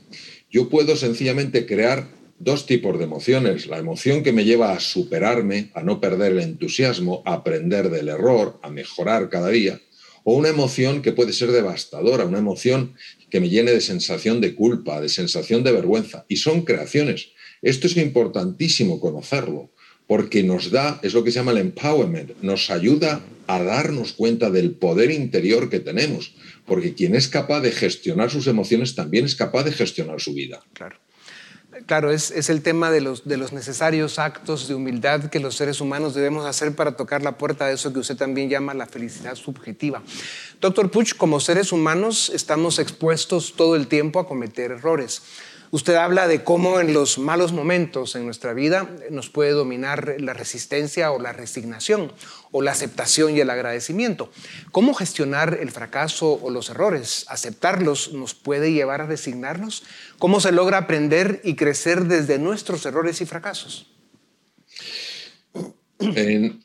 yo 0.49 0.69
puedo 0.69 0.95
sencillamente 0.95 1.65
crear 1.65 2.07
dos 2.39 2.65
tipos 2.65 2.97
de 2.97 3.03
emociones. 3.03 3.67
La 3.67 3.77
emoción 3.77 4.23
que 4.23 4.31
me 4.31 4.45
lleva 4.45 4.71
a 4.71 4.79
superarme, 4.79 5.71
a 5.73 5.83
no 5.83 5.99
perder 5.99 6.31
el 6.31 6.39
entusiasmo, 6.39 7.21
a 7.25 7.33
aprender 7.33 7.89
del 7.89 8.07
error, 8.07 8.59
a 8.63 8.69
mejorar 8.69 9.29
cada 9.29 9.49
día, 9.49 9.81
o 10.23 10.35
una 10.35 10.49
emoción 10.49 11.01
que 11.01 11.11
puede 11.11 11.33
ser 11.33 11.51
devastadora, 11.51 12.25
una 12.25 12.39
emoción 12.39 12.95
que 13.33 13.39
me 13.39 13.49
llene 13.49 13.71
de 13.71 13.81
sensación 13.81 14.41
de 14.41 14.53
culpa, 14.53 15.01
de 15.01 15.09
sensación 15.09 15.63
de 15.63 15.71
vergüenza. 15.71 16.23
Y 16.27 16.35
son 16.35 16.61
creaciones. 16.61 17.29
Esto 17.63 17.87
es 17.87 17.97
importantísimo 17.97 18.99
conocerlo, 18.99 19.71
porque 20.05 20.43
nos 20.43 20.69
da, 20.69 20.99
es 21.01 21.15
lo 21.15 21.23
que 21.23 21.31
se 21.31 21.39
llama 21.39 21.53
el 21.53 21.57
empowerment, 21.57 22.33
nos 22.43 22.69
ayuda 22.69 23.25
a 23.47 23.63
darnos 23.63 24.13
cuenta 24.13 24.51
del 24.51 24.73
poder 24.73 25.09
interior 25.09 25.71
que 25.71 25.79
tenemos, 25.79 26.35
porque 26.67 26.93
quien 26.93 27.15
es 27.15 27.27
capaz 27.27 27.61
de 27.61 27.71
gestionar 27.71 28.29
sus 28.29 28.45
emociones 28.45 28.93
también 28.93 29.25
es 29.25 29.33
capaz 29.33 29.63
de 29.63 29.71
gestionar 29.71 30.21
su 30.21 30.35
vida. 30.35 30.61
Claro. 30.73 30.97
Claro, 31.87 32.11
es, 32.11 32.49
el 32.49 32.61
tema 32.61 32.91
de 32.91 33.01
los, 33.01 33.25
de 33.25 33.35
los, 33.35 33.51
necesarios 33.51 34.19
actos 34.19 34.67
de 34.67 34.75
humildad 34.75 35.25
que 35.25 35.39
los 35.39 35.55
seres 35.55 35.81
humanos 35.81 36.13
debemos 36.13 36.45
hacer 36.45 36.75
para 36.75 36.95
tocar 36.95 37.23
la 37.23 37.37
puerta 37.37 37.65
de 37.65 37.73
eso 37.73 37.91
que 37.91 37.99
usted 37.99 38.15
también 38.15 38.49
llama 38.49 38.73
la 38.73 38.85
felicidad 38.85 39.35
subjetiva. 39.35 40.03
Doctor 40.61 40.91
Puch, 40.91 41.15
como 41.15 41.39
seres 41.39 41.71
humanos 41.71 42.29
estamos 42.33 42.77
expuestos 42.77 43.55
todo 43.55 43.75
el 43.75 43.87
tiempo 43.87 44.19
a 44.19 44.27
cometer 44.27 44.71
errores. 44.71 45.23
Usted 45.73 45.95
habla 45.95 46.27
de 46.27 46.43
cómo 46.43 46.79
en 46.79 46.93
los 46.93 47.17
malos 47.17 47.51
momentos 47.51 48.15
en 48.15 48.25
nuestra 48.25 48.53
vida 48.53 48.87
nos 49.09 49.31
puede 49.31 49.53
dominar 49.53 50.17
la 50.19 50.33
resistencia 50.33 51.11
o 51.11 51.19
la 51.19 51.33
resignación 51.33 52.13
o 52.51 52.61
la 52.61 52.69
aceptación 52.69 53.35
y 53.35 53.39
el 53.39 53.49
agradecimiento. 53.49 54.29
¿Cómo 54.71 54.93
gestionar 54.93 55.57
el 55.59 55.71
fracaso 55.71 56.33
o 56.33 56.51
los 56.51 56.69
errores? 56.69 57.25
¿Aceptarlos 57.27 58.13
nos 58.13 58.35
puede 58.35 58.71
llevar 58.71 59.01
a 59.01 59.07
resignarnos? 59.07 59.81
¿Cómo 60.19 60.39
se 60.41 60.51
logra 60.51 60.77
aprender 60.77 61.41
y 61.43 61.55
crecer 61.55 62.03
desde 62.03 62.37
nuestros 62.37 62.85
errores 62.85 63.19
y 63.21 63.25
fracasos? 63.25 63.87
En 65.97 66.63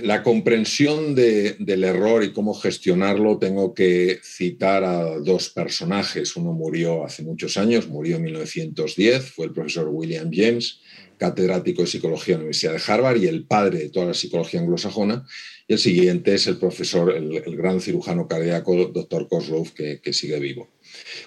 la 0.00 0.22
comprensión 0.22 1.14
del 1.14 1.84
error 1.84 2.24
y 2.24 2.32
cómo 2.32 2.54
gestionarlo, 2.54 3.38
tengo 3.38 3.74
que 3.74 4.20
citar 4.22 4.84
a 4.84 5.18
dos 5.18 5.50
personajes. 5.50 6.36
Uno 6.36 6.52
murió 6.52 7.04
hace 7.04 7.22
muchos 7.22 7.56
años, 7.56 7.88
murió 7.88 8.16
en 8.16 8.22
1910, 8.22 9.30
fue 9.30 9.46
el 9.46 9.52
profesor 9.52 9.88
William 9.88 10.30
James, 10.32 10.80
catedrático 11.18 11.82
de 11.82 11.88
psicología 11.88 12.34
en 12.34 12.40
la 12.40 12.44
Universidad 12.44 12.72
de 12.72 12.82
Harvard 12.92 13.22
y 13.22 13.26
el 13.26 13.46
padre 13.46 13.78
de 13.78 13.90
toda 13.90 14.06
la 14.06 14.14
psicología 14.14 14.60
anglosajona. 14.60 15.26
Y 15.66 15.74
el 15.74 15.78
siguiente 15.78 16.34
es 16.34 16.46
el 16.46 16.58
profesor, 16.58 17.14
el, 17.14 17.56
gran 17.56 17.80
cirujano 17.80 18.28
cardíaco, 18.28 18.74
doctor 18.86 19.28
Kozlov, 19.28 19.72
que, 19.72 20.00
que 20.00 20.12
sigue 20.12 20.38
vivo. 20.38 20.70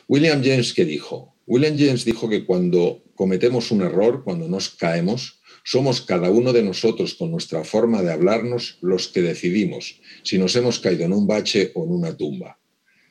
William 0.08 0.44
James, 0.44 0.74
¿qué 0.74 0.86
dijo? 0.86 1.36
William 1.46 1.78
James 1.78 2.06
dijo 2.06 2.30
que 2.30 2.46
cuando 2.46 3.04
cometemos 3.16 3.72
un 3.72 3.82
error, 3.82 4.24
cuando 4.24 4.48
nos 4.48 4.70
caemos, 4.70 5.37
somos 5.68 6.00
cada 6.00 6.30
uno 6.30 6.54
de 6.54 6.64
nosotros 6.64 7.16
con 7.16 7.30
nuestra 7.30 7.66
forma 7.66 8.02
de 8.02 8.14
hablarnos 8.14 8.78
los 8.80 9.10
que 9.10 9.22
decidimos 9.22 10.00
si 10.24 10.38
nos 10.38 10.56
hemos 10.56 10.80
caído 10.80 11.04
en 11.04 11.12
un 11.12 11.28
bache 11.28 11.74
o 11.76 11.84
en 11.84 11.92
una 11.92 12.16
tumba. 12.16 12.58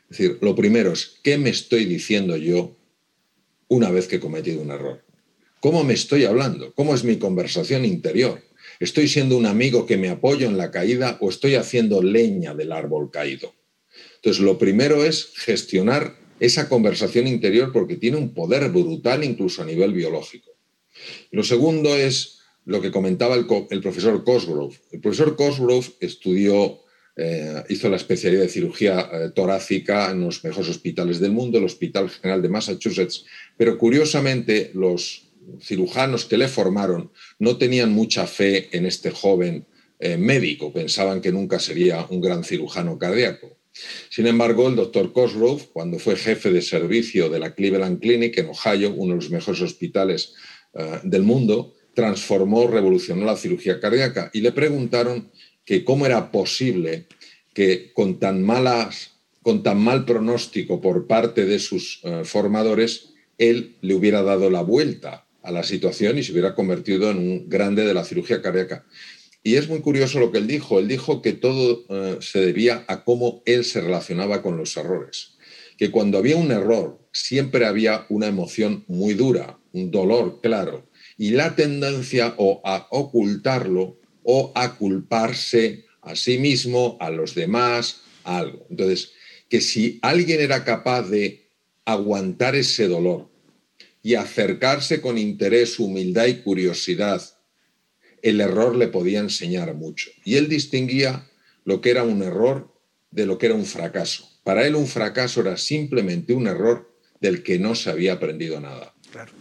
Es 0.08 0.16
decir, 0.16 0.38
lo 0.40 0.54
primero 0.54 0.90
es, 0.94 1.18
¿qué 1.22 1.36
me 1.36 1.50
estoy 1.50 1.84
diciendo 1.84 2.34
yo 2.38 2.74
una 3.68 3.90
vez 3.90 4.08
que 4.08 4.16
he 4.16 4.20
cometido 4.20 4.62
un 4.62 4.70
error? 4.70 5.04
¿Cómo 5.60 5.84
me 5.84 5.92
estoy 5.92 6.24
hablando? 6.24 6.72
¿Cómo 6.72 6.94
es 6.94 7.04
mi 7.04 7.18
conversación 7.18 7.84
interior? 7.84 8.42
¿Estoy 8.80 9.06
siendo 9.06 9.36
un 9.36 9.44
amigo 9.44 9.84
que 9.84 9.98
me 9.98 10.08
apoyo 10.08 10.48
en 10.48 10.56
la 10.56 10.70
caída 10.70 11.18
o 11.20 11.28
estoy 11.28 11.56
haciendo 11.56 12.02
leña 12.02 12.54
del 12.54 12.72
árbol 12.72 13.10
caído? 13.10 13.54
Entonces, 14.14 14.42
lo 14.42 14.56
primero 14.56 15.04
es 15.04 15.34
gestionar 15.34 16.16
esa 16.40 16.70
conversación 16.70 17.26
interior 17.26 17.70
porque 17.70 17.96
tiene 17.96 18.16
un 18.16 18.32
poder 18.32 18.70
brutal 18.70 19.24
incluso 19.24 19.60
a 19.60 19.66
nivel 19.66 19.92
biológico. 19.92 20.52
Lo 21.30 21.42
segundo 21.42 21.94
es 21.94 22.35
lo 22.66 22.82
que 22.82 22.90
comentaba 22.90 23.36
el, 23.36 23.46
profesor 23.80 24.22
Cosgrove. 24.24 24.76
El 24.90 25.00
profesor 25.00 25.36
Cosgrove 25.36 25.86
estudió, 26.00 26.80
eh, 27.16 27.62
hizo 27.68 27.88
la 27.88 27.96
especialidad 27.96 28.42
de 28.42 28.48
cirugía 28.48 29.08
eh, 29.12 29.30
torácica 29.34 30.10
en 30.10 30.22
los 30.22 30.42
mejores 30.44 30.68
hospitales 30.68 31.20
del 31.20 31.30
mundo, 31.30 31.58
el 31.58 31.64
Hospital 31.64 32.10
General 32.10 32.42
de 32.42 32.48
Massachusetts, 32.48 33.24
pero 33.56 33.78
curiosamente 33.78 34.72
los 34.74 35.28
cirujanos 35.60 36.24
que 36.24 36.36
le 36.36 36.48
formaron 36.48 37.12
no 37.38 37.56
tenían 37.56 37.92
mucha 37.92 38.26
fe 38.26 38.68
en 38.76 38.84
este 38.84 39.12
joven 39.12 39.64
eh, 40.00 40.16
médico, 40.16 40.72
pensaban 40.72 41.20
que 41.20 41.30
nunca 41.30 41.60
sería 41.60 42.04
un 42.10 42.20
gran 42.20 42.42
cirujano 42.42 42.98
cardíaco. 42.98 43.56
Sin 44.10 44.26
embargo, 44.26 44.66
el 44.68 44.74
doctor 44.74 45.12
Cosgrove, 45.12 45.68
cuando 45.72 46.00
fue 46.00 46.16
jefe 46.16 46.50
de 46.50 46.62
servicio 46.62 47.28
de 47.28 47.38
la 47.38 47.54
Cleveland 47.54 48.00
Clinic 48.00 48.36
en 48.38 48.48
Ohio, 48.48 48.92
uno 48.96 49.14
de 49.14 49.20
los 49.20 49.30
mejores 49.30 49.60
hospitales 49.60 50.34
del 51.04 51.22
mundo, 51.22 51.75
transformó, 51.96 52.66
revolucionó 52.68 53.24
la 53.24 53.36
cirugía 53.36 53.80
cardíaca 53.80 54.30
y 54.34 54.42
le 54.42 54.52
preguntaron 54.52 55.30
que 55.64 55.82
cómo 55.82 56.04
era 56.04 56.30
posible 56.30 57.06
que 57.54 57.90
con 57.94 58.20
tan, 58.20 58.42
malas, 58.44 59.12
con 59.42 59.62
tan 59.62 59.78
mal 59.78 60.04
pronóstico 60.04 60.82
por 60.82 61.06
parte 61.06 61.46
de 61.46 61.58
sus 61.58 62.00
eh, 62.04 62.20
formadores, 62.24 63.14
él 63.38 63.76
le 63.80 63.94
hubiera 63.94 64.22
dado 64.22 64.50
la 64.50 64.60
vuelta 64.60 65.26
a 65.42 65.50
la 65.50 65.62
situación 65.62 66.18
y 66.18 66.22
se 66.22 66.32
hubiera 66.32 66.54
convertido 66.54 67.10
en 67.10 67.16
un 67.16 67.48
grande 67.48 67.86
de 67.86 67.94
la 67.94 68.04
cirugía 68.04 68.42
cardíaca. 68.42 68.84
Y 69.42 69.54
es 69.54 69.66
muy 69.68 69.80
curioso 69.80 70.20
lo 70.20 70.30
que 70.30 70.38
él 70.38 70.46
dijo. 70.46 70.78
Él 70.78 70.88
dijo 70.88 71.22
que 71.22 71.32
todo 71.32 71.86
eh, 71.88 72.18
se 72.20 72.40
debía 72.40 72.84
a 72.88 73.04
cómo 73.04 73.42
él 73.46 73.64
se 73.64 73.80
relacionaba 73.80 74.42
con 74.42 74.58
los 74.58 74.76
errores. 74.76 75.38
Que 75.78 75.90
cuando 75.90 76.18
había 76.18 76.36
un 76.36 76.50
error 76.50 76.98
siempre 77.12 77.64
había 77.64 78.04
una 78.10 78.26
emoción 78.26 78.84
muy 78.86 79.14
dura, 79.14 79.58
un 79.72 79.90
dolor 79.90 80.40
claro, 80.42 80.85
y 81.18 81.30
la 81.30 81.56
tendencia 81.56 82.34
o 82.36 82.60
a 82.64 82.88
ocultarlo 82.90 83.98
o 84.22 84.52
a 84.54 84.76
culparse 84.76 85.86
a 86.02 86.14
sí 86.14 86.38
mismo, 86.38 86.96
a 87.00 87.10
los 87.10 87.34
demás, 87.34 88.02
a 88.24 88.38
algo. 88.38 88.66
Entonces, 88.70 89.12
que 89.48 89.60
si 89.60 89.98
alguien 90.02 90.40
era 90.40 90.64
capaz 90.64 91.08
de 91.08 91.48
aguantar 91.84 92.56
ese 92.56 92.88
dolor 92.88 93.30
y 94.02 94.14
acercarse 94.14 95.00
con 95.00 95.18
interés, 95.18 95.78
humildad 95.78 96.26
y 96.26 96.42
curiosidad 96.42 97.22
el 98.22 98.40
error 98.40 98.74
le 98.74 98.88
podía 98.88 99.20
enseñar 99.20 99.74
mucho. 99.74 100.10
Y 100.24 100.34
él 100.36 100.48
distinguía 100.48 101.30
lo 101.64 101.80
que 101.80 101.90
era 101.90 102.02
un 102.02 102.22
error 102.22 102.72
de 103.10 103.26
lo 103.26 103.38
que 103.38 103.46
era 103.46 103.54
un 103.54 103.66
fracaso. 103.66 104.28
Para 104.42 104.66
él 104.66 104.74
un 104.74 104.86
fracaso 104.86 105.40
era 105.40 105.56
simplemente 105.56 106.32
un 106.32 106.48
error 106.48 106.92
del 107.20 107.42
que 107.42 107.58
no 107.58 107.74
se 107.74 107.90
había 107.90 108.14
aprendido 108.14 108.60
nada. 108.60 108.94
Claro. 109.12 109.32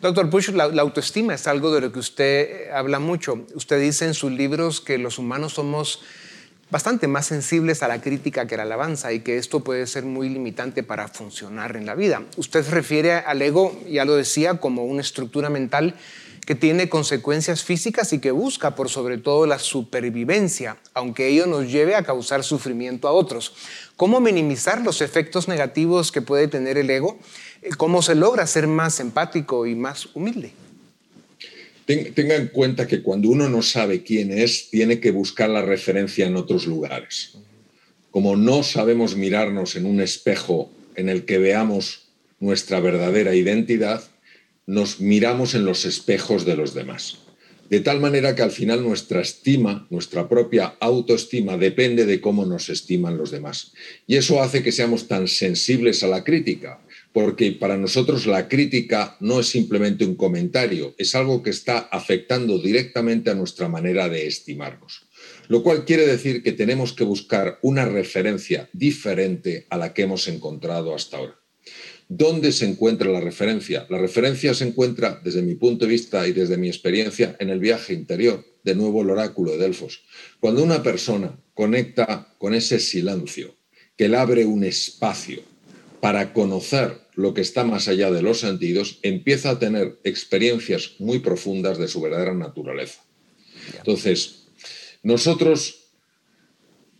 Doctor 0.00 0.30
Bush, 0.30 0.50
la, 0.50 0.64
autoestima 0.80 1.34
es 1.34 1.48
algo 1.48 1.74
de 1.74 1.80
lo 1.80 1.90
que 1.90 1.98
usted 1.98 2.70
habla 2.70 3.00
mucho. 3.00 3.44
Usted 3.54 3.80
dice 3.80 4.04
en 4.04 4.14
sus 4.14 4.30
libros 4.30 4.80
que 4.80 4.96
los 4.96 5.18
humanos 5.18 5.54
somos 5.54 6.02
bastante 6.70 7.08
más 7.08 7.26
sensibles 7.26 7.82
a 7.82 7.88
la 7.88 8.00
crítica 8.00 8.46
que 8.46 8.54
a 8.54 8.58
la 8.58 8.62
alabanza 8.62 9.12
y 9.12 9.20
que 9.20 9.38
esto 9.38 9.64
puede 9.64 9.88
ser 9.88 10.04
muy 10.04 10.28
limitante 10.28 10.84
para 10.84 11.08
funcionar 11.08 11.76
en 11.76 11.84
la 11.84 11.96
vida. 11.96 12.22
Usted 12.36 12.64
refiere 12.70 13.14
al 13.14 13.42
ego, 13.42 13.76
ya 13.88 14.04
lo 14.04 14.14
decía, 14.14 14.60
como 14.60 14.84
una 14.84 15.00
estructura 15.00 15.50
mental 15.50 15.96
que 16.46 16.54
tiene 16.54 16.88
consecuencias 16.88 17.64
físicas 17.64 18.12
y 18.12 18.20
que 18.20 18.30
busca 18.30 18.74
por 18.76 18.88
sobre 18.88 19.18
todo 19.18 19.46
la 19.46 19.58
supervivencia, 19.58 20.78
aunque 20.94 21.28
ello 21.28 21.46
nos 21.46 21.70
lleve 21.70 21.94
a 21.94 22.04
causar 22.04 22.44
sufrimiento 22.44 23.08
a 23.08 23.12
otros. 23.12 23.52
¿Cómo 23.96 24.20
minimizar 24.20 24.80
los 24.80 25.02
efectos 25.02 25.48
negativos 25.48 26.12
que 26.12 26.22
puede 26.22 26.48
tener 26.48 26.78
el 26.78 26.88
ego? 26.88 27.18
Eh, 27.62 27.70
¿Cómo 27.76 28.02
se 28.02 28.14
logra 28.14 28.46
ser 28.46 28.66
más 28.66 29.00
empático 29.00 29.66
y 29.66 29.74
más 29.74 30.08
humilde? 30.14 30.52
Tenga 31.86 32.36
en 32.36 32.48
cuenta 32.48 32.86
que 32.86 33.00
cuando 33.00 33.30
uno 33.30 33.48
no 33.48 33.62
sabe 33.62 34.02
quién 34.02 34.30
es, 34.30 34.68
tiene 34.68 35.00
que 35.00 35.10
buscar 35.10 35.48
la 35.48 35.62
referencia 35.62 36.26
en 36.26 36.36
otros 36.36 36.66
lugares. 36.66 37.38
Como 38.10 38.36
no 38.36 38.62
sabemos 38.62 39.16
mirarnos 39.16 39.74
en 39.74 39.86
un 39.86 40.00
espejo 40.02 40.70
en 40.96 41.08
el 41.08 41.24
que 41.24 41.38
veamos 41.38 42.08
nuestra 42.40 42.80
verdadera 42.80 43.34
identidad, 43.34 44.04
nos 44.66 45.00
miramos 45.00 45.54
en 45.54 45.64
los 45.64 45.86
espejos 45.86 46.44
de 46.44 46.56
los 46.56 46.74
demás. 46.74 47.20
De 47.70 47.80
tal 47.80 48.00
manera 48.00 48.34
que 48.34 48.42
al 48.42 48.50
final 48.50 48.82
nuestra 48.82 49.20
estima, 49.20 49.86
nuestra 49.88 50.28
propia 50.28 50.76
autoestima, 50.80 51.56
depende 51.56 52.04
de 52.04 52.20
cómo 52.20 52.44
nos 52.44 52.68
estiman 52.68 53.16
los 53.16 53.30
demás. 53.30 53.72
Y 54.06 54.16
eso 54.16 54.42
hace 54.42 54.62
que 54.62 54.72
seamos 54.72 55.08
tan 55.08 55.26
sensibles 55.26 56.02
a 56.02 56.08
la 56.08 56.24
crítica, 56.24 56.80
porque 57.12 57.52
para 57.52 57.76
nosotros 57.76 58.26
la 58.26 58.48
crítica 58.48 59.16
no 59.20 59.40
es 59.40 59.46
simplemente 59.46 60.04
un 60.04 60.14
comentario, 60.14 60.94
es 60.98 61.14
algo 61.14 61.42
que 61.42 61.50
está 61.50 61.78
afectando 61.78 62.58
directamente 62.58 63.30
a 63.30 63.34
nuestra 63.34 63.68
manera 63.68 64.08
de 64.08 64.26
estimarnos. 64.26 65.06
Lo 65.48 65.62
cual 65.62 65.84
quiere 65.84 66.06
decir 66.06 66.42
que 66.42 66.52
tenemos 66.52 66.92
que 66.92 67.04
buscar 67.04 67.58
una 67.62 67.86
referencia 67.86 68.68
diferente 68.72 69.66
a 69.70 69.78
la 69.78 69.94
que 69.94 70.02
hemos 70.02 70.28
encontrado 70.28 70.94
hasta 70.94 71.16
ahora. 71.16 71.40
¿Dónde 72.08 72.52
se 72.52 72.64
encuentra 72.64 73.10
la 73.10 73.20
referencia? 73.20 73.86
La 73.90 73.98
referencia 73.98 74.54
se 74.54 74.66
encuentra, 74.66 75.20
desde 75.22 75.42
mi 75.42 75.56
punto 75.56 75.84
de 75.84 75.92
vista 75.92 76.26
y 76.26 76.32
desde 76.32 76.56
mi 76.56 76.68
experiencia, 76.68 77.36
en 77.38 77.50
el 77.50 77.58
viaje 77.58 77.92
interior, 77.92 78.44
de 78.64 78.74
nuevo 78.74 79.02
el 79.02 79.10
oráculo 79.10 79.52
de 79.52 79.58
Delfos. 79.58 80.04
Cuando 80.40 80.62
una 80.62 80.82
persona 80.82 81.38
conecta 81.52 82.34
con 82.38 82.54
ese 82.54 82.80
silencio, 82.80 83.56
que 83.96 84.08
le 84.08 84.16
abre 84.16 84.46
un 84.46 84.64
espacio 84.64 85.42
para 86.00 86.32
conocer 86.32 87.00
lo 87.14 87.34
que 87.34 87.40
está 87.40 87.64
más 87.64 87.88
allá 87.88 88.10
de 88.10 88.22
los 88.22 88.40
sentidos, 88.40 88.98
empieza 89.02 89.50
a 89.50 89.58
tener 89.58 89.98
experiencias 90.04 90.92
muy 90.98 91.18
profundas 91.18 91.78
de 91.78 91.88
su 91.88 92.00
verdadera 92.00 92.34
naturaleza. 92.34 93.02
Entonces, 93.76 94.46
nosotros 95.02 95.90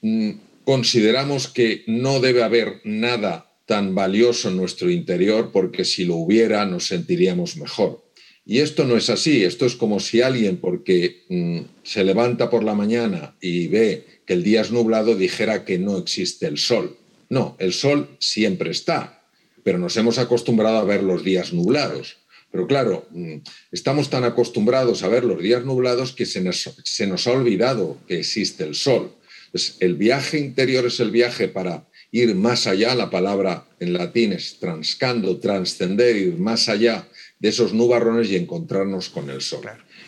mm, 0.02 0.30
consideramos 0.64 1.48
que 1.48 1.84
no 1.86 2.20
debe 2.20 2.42
haber 2.42 2.80
nada 2.84 3.52
tan 3.66 3.94
valioso 3.94 4.48
en 4.48 4.56
nuestro 4.56 4.90
interior 4.90 5.50
porque 5.52 5.84
si 5.84 6.04
lo 6.04 6.16
hubiera 6.16 6.64
nos 6.64 6.86
sentiríamos 6.86 7.56
mejor. 7.56 8.04
Y 8.44 8.60
esto 8.60 8.84
no 8.84 8.96
es 8.96 9.10
así, 9.10 9.44
esto 9.44 9.66
es 9.66 9.76
como 9.76 10.00
si 10.00 10.22
alguien 10.22 10.56
porque 10.56 11.24
mm, 11.28 11.60
se 11.82 12.02
levanta 12.02 12.48
por 12.48 12.64
la 12.64 12.74
mañana 12.74 13.36
y 13.42 13.68
ve 13.68 14.22
que 14.24 14.32
el 14.32 14.42
día 14.42 14.62
es 14.62 14.72
nublado 14.72 15.14
dijera 15.14 15.64
que 15.66 15.78
no 15.78 15.98
existe 15.98 16.46
el 16.46 16.56
sol. 16.56 16.96
No, 17.28 17.56
el 17.58 17.72
sol 17.72 18.16
siempre 18.18 18.70
está, 18.70 19.22
pero 19.62 19.78
nos 19.78 19.96
hemos 19.96 20.18
acostumbrado 20.18 20.78
a 20.78 20.84
ver 20.84 21.02
los 21.02 21.24
días 21.24 21.52
nublados. 21.52 22.16
Pero 22.50 22.66
claro, 22.66 23.06
mm, 23.10 23.36
estamos 23.72 24.08
tan 24.08 24.24
acostumbrados 24.24 25.02
a 25.02 25.08
ver 25.08 25.24
los 25.24 25.42
días 25.42 25.64
nublados 25.64 26.12
que 26.12 26.24
se 26.24 26.40
nos, 26.40 26.70
se 26.84 27.06
nos 27.06 27.26
ha 27.26 27.32
olvidado 27.32 27.98
que 28.06 28.18
existe 28.18 28.64
el 28.64 28.74
sol. 28.74 29.14
Pues 29.52 29.76
el 29.80 29.94
viaje 29.94 30.38
interior 30.38 30.86
es 30.86 31.00
el 31.00 31.10
viaje 31.10 31.48
para 31.48 31.86
ir 32.10 32.34
más 32.34 32.66
allá, 32.66 32.94
la 32.94 33.10
palabra 33.10 33.66
en 33.80 33.92
latín 33.92 34.32
es 34.32 34.58
transcando, 34.58 35.38
trascender, 35.38 36.16
ir 36.16 36.38
más 36.38 36.68
allá 36.68 37.06
de 37.38 37.50
esos 37.50 37.72
nubarrones 37.72 38.30
y 38.30 38.36
encontrarnos 38.36 39.10
con 39.10 39.30
el 39.30 39.40
sol. 39.40 39.66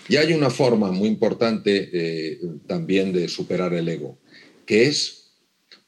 Y 0.09 0.17
hay 0.17 0.33
una 0.33 0.51
forma 0.51 0.91
muy 0.91 1.09
importante 1.09 1.91
eh, 1.93 2.41
también 2.67 3.13
de 3.13 3.29
superar 3.29 3.75
el 3.75 3.89
ego, 3.89 4.19
que 4.67 4.87
es 4.87 5.20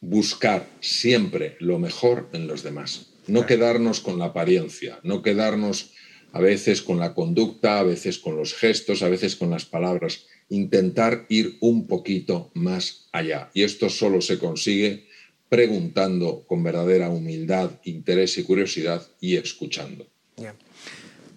buscar 0.02 0.68
siempre 0.80 1.56
lo 1.60 1.78
mejor 1.78 2.28
en 2.32 2.46
los 2.46 2.62
demás, 2.62 3.06
no 3.28 3.46
quedarnos 3.46 4.00
con 4.00 4.18
la 4.18 4.26
apariencia, 4.26 4.98
no 5.04 5.22
quedarnos 5.22 5.92
a 6.32 6.40
veces 6.40 6.82
con 6.82 6.98
la 6.98 7.14
conducta, 7.14 7.78
a 7.78 7.84
veces 7.84 8.18
con 8.18 8.36
los 8.36 8.52
gestos, 8.52 9.02
a 9.02 9.08
veces 9.08 9.36
con 9.36 9.50
las 9.50 9.64
palabras, 9.64 10.26
intentar 10.48 11.24
ir 11.28 11.56
un 11.60 11.86
poquito 11.86 12.50
más 12.54 13.08
allá. 13.12 13.50
Y 13.54 13.62
esto 13.62 13.88
solo 13.88 14.20
se 14.20 14.38
consigue 14.38 15.06
preguntando 15.48 16.44
con 16.46 16.64
verdadera 16.64 17.08
humildad, 17.08 17.70
interés 17.84 18.38
y 18.38 18.42
curiosidad 18.42 19.06
y 19.20 19.36
escuchando. 19.36 20.06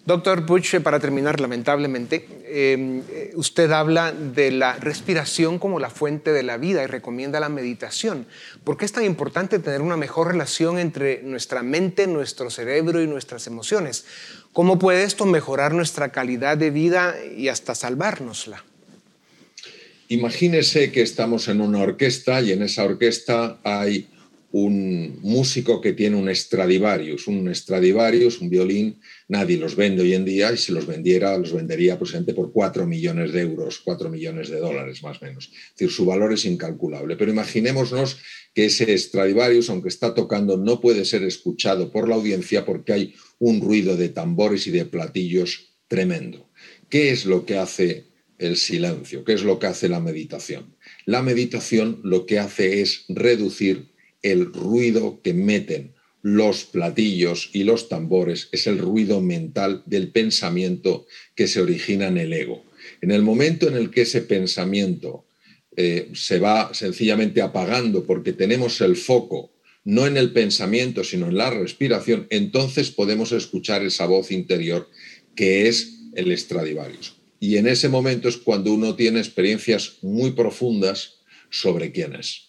Doctor 0.06 0.46
Butch, 0.46 0.78
para 0.82 1.00
terminar, 1.00 1.40
lamentablemente, 1.40 2.28
em, 2.46 3.02
eh, 3.10 3.32
usted 3.34 3.72
habla 3.72 4.12
de 4.12 4.52
la 4.52 4.74
respiración 4.76 5.58
como 5.58 5.80
la 5.80 5.90
fuente 5.90 6.32
de 6.32 6.44
la 6.44 6.58
vida 6.58 6.84
y 6.84 6.86
recomienda 6.86 7.40
la 7.40 7.48
meditación. 7.48 8.24
¿Por 8.62 8.76
qué 8.76 8.84
es 8.84 8.92
tan 8.92 9.04
importante 9.04 9.58
tener 9.58 9.82
una 9.82 9.96
mejor 9.96 10.28
relación 10.28 10.78
entre 10.78 11.24
nuestra 11.24 11.64
mente, 11.64 12.06
nuestro 12.06 12.50
cerebro 12.50 13.02
y 13.02 13.08
nuestras 13.08 13.48
emociones? 13.48 14.04
¿Cómo 14.52 14.78
puede 14.78 15.02
esto 15.02 15.26
mejorar 15.26 15.74
nuestra 15.74 16.12
calidad 16.12 16.56
de 16.56 16.70
vida 16.70 17.16
y 17.36 17.48
hasta 17.48 17.74
salvárnosla? 17.74 18.62
Imagínese 20.06 20.92
que 20.92 21.02
estamos 21.02 21.48
en 21.48 21.60
una 21.60 21.80
orquesta 21.80 22.40
y 22.42 22.52
en 22.52 22.62
esa 22.62 22.84
orquesta 22.84 23.58
hay 23.64 24.08
un 24.58 25.18
músico 25.20 25.82
que 25.82 25.92
tiene 25.92 26.16
un 26.16 26.34
Stradivarius. 26.34 27.26
Un 27.26 27.54
Stradivarius, 27.54 28.40
un 28.40 28.48
violín, 28.48 28.98
nadie 29.28 29.58
los 29.58 29.76
vende 29.76 30.00
hoy 30.00 30.14
en 30.14 30.24
día 30.24 30.50
y 30.50 30.56
si 30.56 30.72
los 30.72 30.86
vendiera, 30.86 31.36
los 31.36 31.52
vendería 31.52 31.98
posiblemente 31.98 32.32
por 32.32 32.52
4 32.52 32.86
millones 32.86 33.32
de 33.32 33.42
euros, 33.42 33.80
4 33.84 34.08
millones 34.08 34.48
de 34.48 34.58
dólares 34.58 35.02
más 35.02 35.20
o 35.20 35.26
menos. 35.26 35.50
Es 35.52 35.72
decir, 35.72 35.90
su 35.90 36.06
valor 36.06 36.32
es 36.32 36.46
incalculable. 36.46 37.16
Pero 37.16 37.32
imaginémonos 37.32 38.16
que 38.54 38.64
ese 38.64 38.96
Stradivarius, 38.96 39.68
aunque 39.68 39.90
está 39.90 40.14
tocando, 40.14 40.56
no 40.56 40.80
puede 40.80 41.04
ser 41.04 41.22
escuchado 41.24 41.92
por 41.92 42.08
la 42.08 42.14
audiencia 42.14 42.64
porque 42.64 42.94
hay 42.94 43.14
un 43.38 43.60
ruido 43.60 43.94
de 43.94 44.08
tambores 44.08 44.66
y 44.66 44.70
de 44.70 44.86
platillos 44.86 45.76
tremendo. 45.86 46.48
¿Qué 46.88 47.10
es 47.10 47.26
lo 47.26 47.44
que 47.44 47.58
hace 47.58 48.06
el 48.38 48.56
silencio? 48.56 49.22
¿Qué 49.22 49.34
es 49.34 49.42
lo 49.42 49.58
que 49.58 49.66
hace 49.66 49.90
la 49.90 50.00
meditación? 50.00 50.74
La 51.04 51.20
meditación 51.20 52.00
lo 52.04 52.24
que 52.24 52.38
hace 52.38 52.80
es 52.80 53.04
reducir 53.10 53.94
el 54.22 54.52
ruido 54.52 55.20
que 55.22 55.34
meten 55.34 55.94
los 56.22 56.64
platillos 56.64 57.50
y 57.52 57.62
los 57.62 57.88
tambores, 57.88 58.48
es 58.50 58.66
el 58.66 58.78
ruido 58.78 59.20
mental 59.20 59.82
del 59.86 60.10
pensamiento 60.10 61.06
que 61.34 61.46
se 61.46 61.60
origina 61.60 62.08
en 62.08 62.18
el 62.18 62.32
ego. 62.32 62.64
En 63.00 63.12
el 63.12 63.22
momento 63.22 63.68
en 63.68 63.76
el 63.76 63.90
que 63.90 64.02
ese 64.02 64.22
pensamiento 64.22 65.24
eh, 65.76 66.10
se 66.14 66.38
va 66.38 66.74
sencillamente 66.74 67.42
apagando 67.42 68.04
porque 68.04 68.32
tenemos 68.32 68.80
el 68.80 68.96
foco 68.96 69.52
no 69.86 70.04
en 70.04 70.16
el 70.16 70.32
pensamiento, 70.32 71.04
sino 71.04 71.28
en 71.28 71.36
la 71.36 71.48
respiración, 71.48 72.26
entonces 72.30 72.90
podemos 72.90 73.30
escuchar 73.30 73.84
esa 73.84 74.06
voz 74.06 74.32
interior 74.32 74.90
que 75.36 75.68
es 75.68 76.00
el 76.16 76.36
Stradivarius. 76.36 77.14
Y 77.38 77.56
en 77.56 77.68
ese 77.68 77.88
momento 77.88 78.28
es 78.28 78.36
cuando 78.36 78.72
uno 78.72 78.96
tiene 78.96 79.20
experiencias 79.20 79.98
muy 80.02 80.32
profundas 80.32 81.18
sobre 81.50 81.92
quién 81.92 82.16
es. 82.16 82.45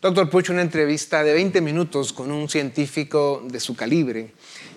Doctor 0.00 0.30
Puch, 0.30 0.50
una 0.50 0.62
entrevista 0.62 1.24
de 1.24 1.32
20 1.32 1.60
minutos 1.60 2.12
con 2.12 2.30
un 2.30 2.48
científico 2.48 3.42
de 3.44 3.58
su 3.58 3.74
calibre 3.74 4.30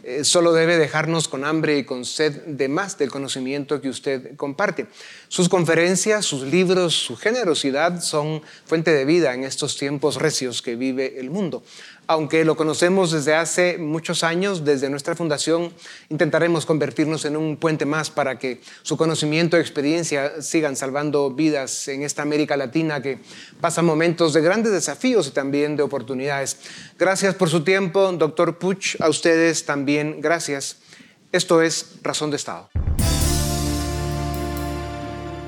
eh, 0.03 0.23
solo 0.23 0.51
debe 0.51 0.77
dejarnos 0.77 1.27
con 1.27 1.45
hambre 1.45 1.77
y 1.77 1.83
con 1.83 2.05
sed 2.05 2.41
de 2.47 2.67
más 2.67 2.97
del 2.97 3.11
conocimiento 3.11 3.81
que 3.81 3.89
usted 3.89 4.35
comparte. 4.35 4.87
Sus 5.31 5.47
conferencias, 5.47 6.25
sus 6.25 6.41
libros, 6.41 6.93
su 6.93 7.15
generosidad 7.15 8.01
son 8.01 8.41
fuente 8.65 8.91
de 8.91 9.05
vida 9.05 9.33
en 9.33 9.45
estos 9.45 9.77
tiempos 9.77 10.17
recios 10.17 10.61
que 10.61 10.75
vive 10.75 11.21
el 11.21 11.29
mundo. 11.29 11.63
Aunque 12.05 12.43
lo 12.43 12.57
conocemos 12.57 13.11
desde 13.11 13.33
hace 13.33 13.77
muchos 13.77 14.25
años, 14.25 14.65
desde 14.65 14.89
nuestra 14.89 15.15
fundación 15.15 15.71
intentaremos 16.09 16.65
convertirnos 16.65 17.23
en 17.23 17.37
un 17.37 17.55
puente 17.55 17.85
más 17.85 18.09
para 18.09 18.37
que 18.37 18.59
su 18.81 18.97
conocimiento 18.97 19.55
y 19.55 19.61
experiencia 19.61 20.41
sigan 20.41 20.75
salvando 20.75 21.31
vidas 21.31 21.87
en 21.87 22.03
esta 22.03 22.23
América 22.23 22.57
Latina 22.57 23.01
que 23.01 23.19
pasa 23.61 23.81
momentos 23.81 24.33
de 24.33 24.41
grandes 24.41 24.73
desafíos 24.73 25.29
y 25.29 25.31
también 25.31 25.77
de 25.77 25.83
oportunidades. 25.83 26.57
Gracias 26.99 27.35
por 27.35 27.49
su 27.49 27.63
tiempo, 27.63 28.11
doctor 28.11 28.59
Puch. 28.59 28.97
A 28.99 29.07
ustedes 29.07 29.65
también 29.65 30.19
gracias. 30.19 30.79
Esto 31.31 31.61
es 31.61 31.99
Razón 32.03 32.31
de 32.31 32.35
Estado. 32.35 32.69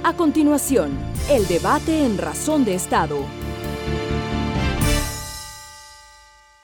A 0.06 0.18
continuación, 0.18 1.00
el 1.30 1.48
debate 1.48 2.04
en 2.04 2.18
Razón 2.18 2.66
de 2.66 2.76
Estado. 2.76 3.26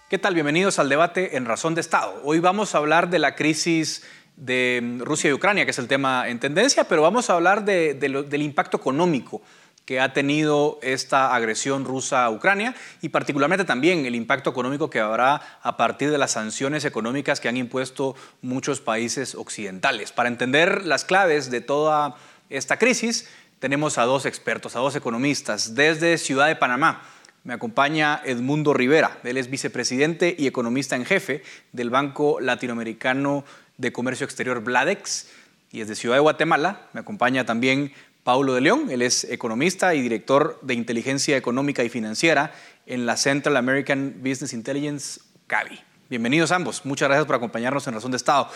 ¿Qué 0.10 0.18
tal? 0.18 0.34
Bienvenidos 0.34 0.78
al 0.78 0.90
debate 0.90 1.38
en 1.38 1.46
Razón 1.46 1.74
de 1.74 1.80
Estado. 1.80 2.20
Hoy 2.26 2.42
vamos 2.42 2.76
a 2.76 2.80
hablar 2.80 3.10
de 3.10 3.18
la 3.18 3.36
crisis 3.36 4.04
de 4.36 4.98
Rusia 5.00 5.30
y 5.30 5.34
Ucrania, 5.34 5.64
que 5.64 5.72
es 5.72 5.80
el 5.80 5.88
tema 5.88 6.28
en 6.28 6.42
tendencia, 6.42 6.84
pero 6.84 7.02
vamos 7.02 7.30
a 7.30 7.36
hablar 7.36 7.64
del 7.64 8.42
impacto 8.42 8.76
económico 8.76 9.42
que 9.86 10.02
ha 10.02 10.12
tenido 10.12 10.78
esta 10.84 11.34
agresión 11.34 11.86
rusa 11.86 12.26
a 12.26 12.30
Ucrania 12.30 12.76
y 13.02 13.10
particularmente 13.10 13.64
también 13.64 14.06
el 14.06 14.16
impacto 14.16 14.50
económico 14.50 14.90
que 14.90 15.00
habrá 15.00 15.60
a 15.64 15.78
partir 15.78 16.12
de 16.12 16.18
las 16.18 16.32
sanciones 16.32 16.84
económicas 16.84 17.40
que 17.40 17.48
han 17.48 17.58
impuesto 17.58 18.16
muchos 18.42 18.82
países 18.82 19.34
occidentales. 19.34 20.12
Para 20.12 20.28
entender 20.28 20.86
las 20.86 21.06
claves 21.06 21.50
de 21.50 21.62
toda 21.62 22.18
esta 22.50 22.78
crisis, 22.78 23.28
tenemos 23.60 23.98
a 23.98 24.04
dos 24.04 24.26
expertos, 24.26 24.76
a 24.76 24.80
dos 24.80 24.96
economistas, 24.96 25.76
desde 25.76 26.18
Ciudad 26.18 26.48
de 26.48 26.56
Panamá. 26.56 27.04
Me 27.44 27.54
acompaña 27.54 28.22
Edmundo 28.26 28.74
Rivera, 28.74 29.20
él 29.24 29.38
es 29.38 29.50
vicepresidente 29.50 30.36
y 30.38 30.48
economista 30.48 30.96
en 30.96 31.06
jefe 31.06 31.44
del 31.72 31.90
Banco 31.90 32.40
Latinoamericano 32.42 33.46
de 33.78 33.92
Comercio 33.94 34.26
Exterior 34.26 34.62
Bladex 34.62 35.30
y 35.72 35.82
es 35.82 35.88
de 35.88 35.96
Ciudad 35.96 36.16
de 36.16 36.22
Guatemala. 36.22 36.90
Me 36.94 37.00
acompaña 37.00 37.46
también 37.46 37.94
Paulo 38.24 38.54
de 38.54 38.62
León, 38.62 38.88
él 38.90 39.02
es 39.02 39.24
economista 39.24 39.96
y 39.96 40.02
director 40.02 40.60
de 40.62 40.74
inteligencia 40.74 41.38
económica 41.38 41.84
y 41.84 41.90
financiera 41.90 42.54
en 42.86 43.06
la 43.06 43.16
Central 43.16 43.56
American 43.58 44.16
Business 44.18 44.54
Intelligence, 44.54 45.22
CABI. 45.48 45.80
Bienvenidos 46.10 46.52
ambos, 46.52 46.86
muchas 46.86 47.08
gracias 47.08 47.26
por 47.26 47.36
acompañarnos 47.36 47.88
en 47.88 47.94
Razón 47.94 48.12
de 48.12 48.18
Estado. 48.18 48.50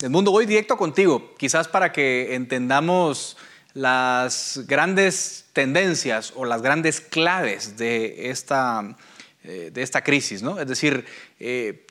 Edmundo, 0.00 0.30
voy 0.30 0.46
directo 0.46 0.76
contigo, 0.76 1.34
quizás 1.36 1.66
para 1.66 1.90
que 1.90 2.36
entendamos 2.36 3.36
las 3.74 4.60
grandes 4.68 5.46
tendencias 5.52 6.32
o 6.36 6.44
las 6.44 6.62
grandes 6.62 7.00
claves 7.00 7.76
de 7.76 8.30
esta, 8.30 8.96
eh, 9.42 9.72
de 9.74 9.82
esta 9.82 10.04
crisis, 10.04 10.40
¿no? 10.40 10.60
Es 10.60 10.68
decir, 10.68 11.04
eh, 11.40 11.84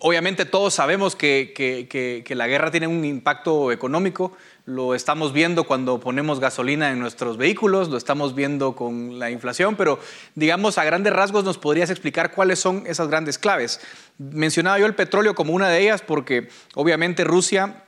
obviamente 0.00 0.44
todos 0.44 0.74
sabemos 0.74 1.16
que, 1.16 1.52
que, 1.54 2.34
la 2.34 2.46
guerra 2.46 2.70
tiene 2.70 2.86
un 2.86 3.04
impacto 3.04 3.72
económico, 3.72 4.32
lo 4.66 4.94
estamos 4.94 5.32
viendo 5.32 5.64
cuando 5.64 6.00
ponemos 6.00 6.40
gasolina 6.40 6.90
en 6.90 6.98
nuestros 6.98 7.36
vehículos, 7.36 7.88
lo 7.88 7.96
estamos 7.96 8.34
viendo 8.34 8.74
con 8.74 9.18
la 9.18 9.30
inflación, 9.30 9.76
pero 9.76 9.98
digamos 10.34 10.78
a 10.78 10.84
grandes 10.84 11.12
rasgos 11.12 11.44
nos 11.44 11.58
podrías 11.58 11.90
explicar 11.90 12.32
cuáles 12.32 12.58
son 12.58 12.84
esas 12.86 13.08
grandes 13.08 13.38
claves. 13.38 13.80
Mencionaba 14.18 14.78
yo 14.78 14.86
el 14.86 14.94
petróleo 14.94 15.34
como 15.34 15.52
una 15.52 15.68
de 15.68 15.82
ellas 15.82 16.02
porque 16.02 16.48
obviamente 16.74 17.24
Rusia 17.24 17.84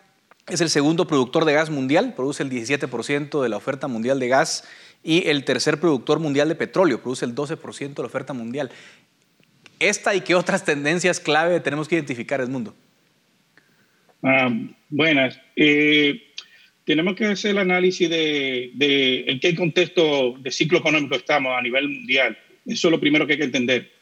es 0.48 0.60
el 0.60 0.70
segundo 0.70 1.06
productor 1.06 1.44
de 1.44 1.54
gas 1.54 1.70
mundial, 1.70 2.14
produce 2.14 2.42
el 2.42 2.50
17% 2.50 3.42
de 3.42 3.48
la 3.48 3.56
oferta 3.56 3.88
mundial 3.88 4.20
de 4.20 4.28
gas 4.28 4.64
y 5.02 5.28
el 5.28 5.44
tercer 5.44 5.80
productor 5.80 6.18
mundial 6.18 6.48
de 6.48 6.54
petróleo, 6.54 7.00
produce 7.00 7.24
el 7.24 7.34
12% 7.34 7.94
de 7.94 8.02
la 8.02 8.06
oferta 8.06 8.32
mundial. 8.32 8.70
¿Esta 9.78 10.14
y 10.14 10.20
qué 10.22 10.34
otras 10.34 10.64
tendencias 10.64 11.20
clave 11.20 11.60
tenemos 11.60 11.88
que 11.88 11.96
identificar 11.96 12.40
en 12.40 12.46
el 12.46 12.52
mundo? 12.52 12.74
Ah, 14.22 14.50
buenas. 14.88 15.38
Eh, 15.54 16.22
tenemos 16.84 17.14
que 17.16 17.26
hacer 17.26 17.52
el 17.52 17.58
análisis 17.58 18.08
de, 18.08 18.70
de, 18.74 19.24
en 19.26 19.40
qué 19.40 19.54
contexto 19.54 20.36
de 20.38 20.50
ciclo 20.50 20.78
económico 20.78 21.14
estamos 21.16 21.52
a 21.56 21.62
nivel 21.62 21.88
mundial. 21.88 22.38
Eso 22.64 22.88
es 22.88 22.92
lo 22.92 23.00
primero 23.00 23.26
que 23.26 23.34
hay 23.34 23.38
que 23.38 23.44
entender. 23.44 23.92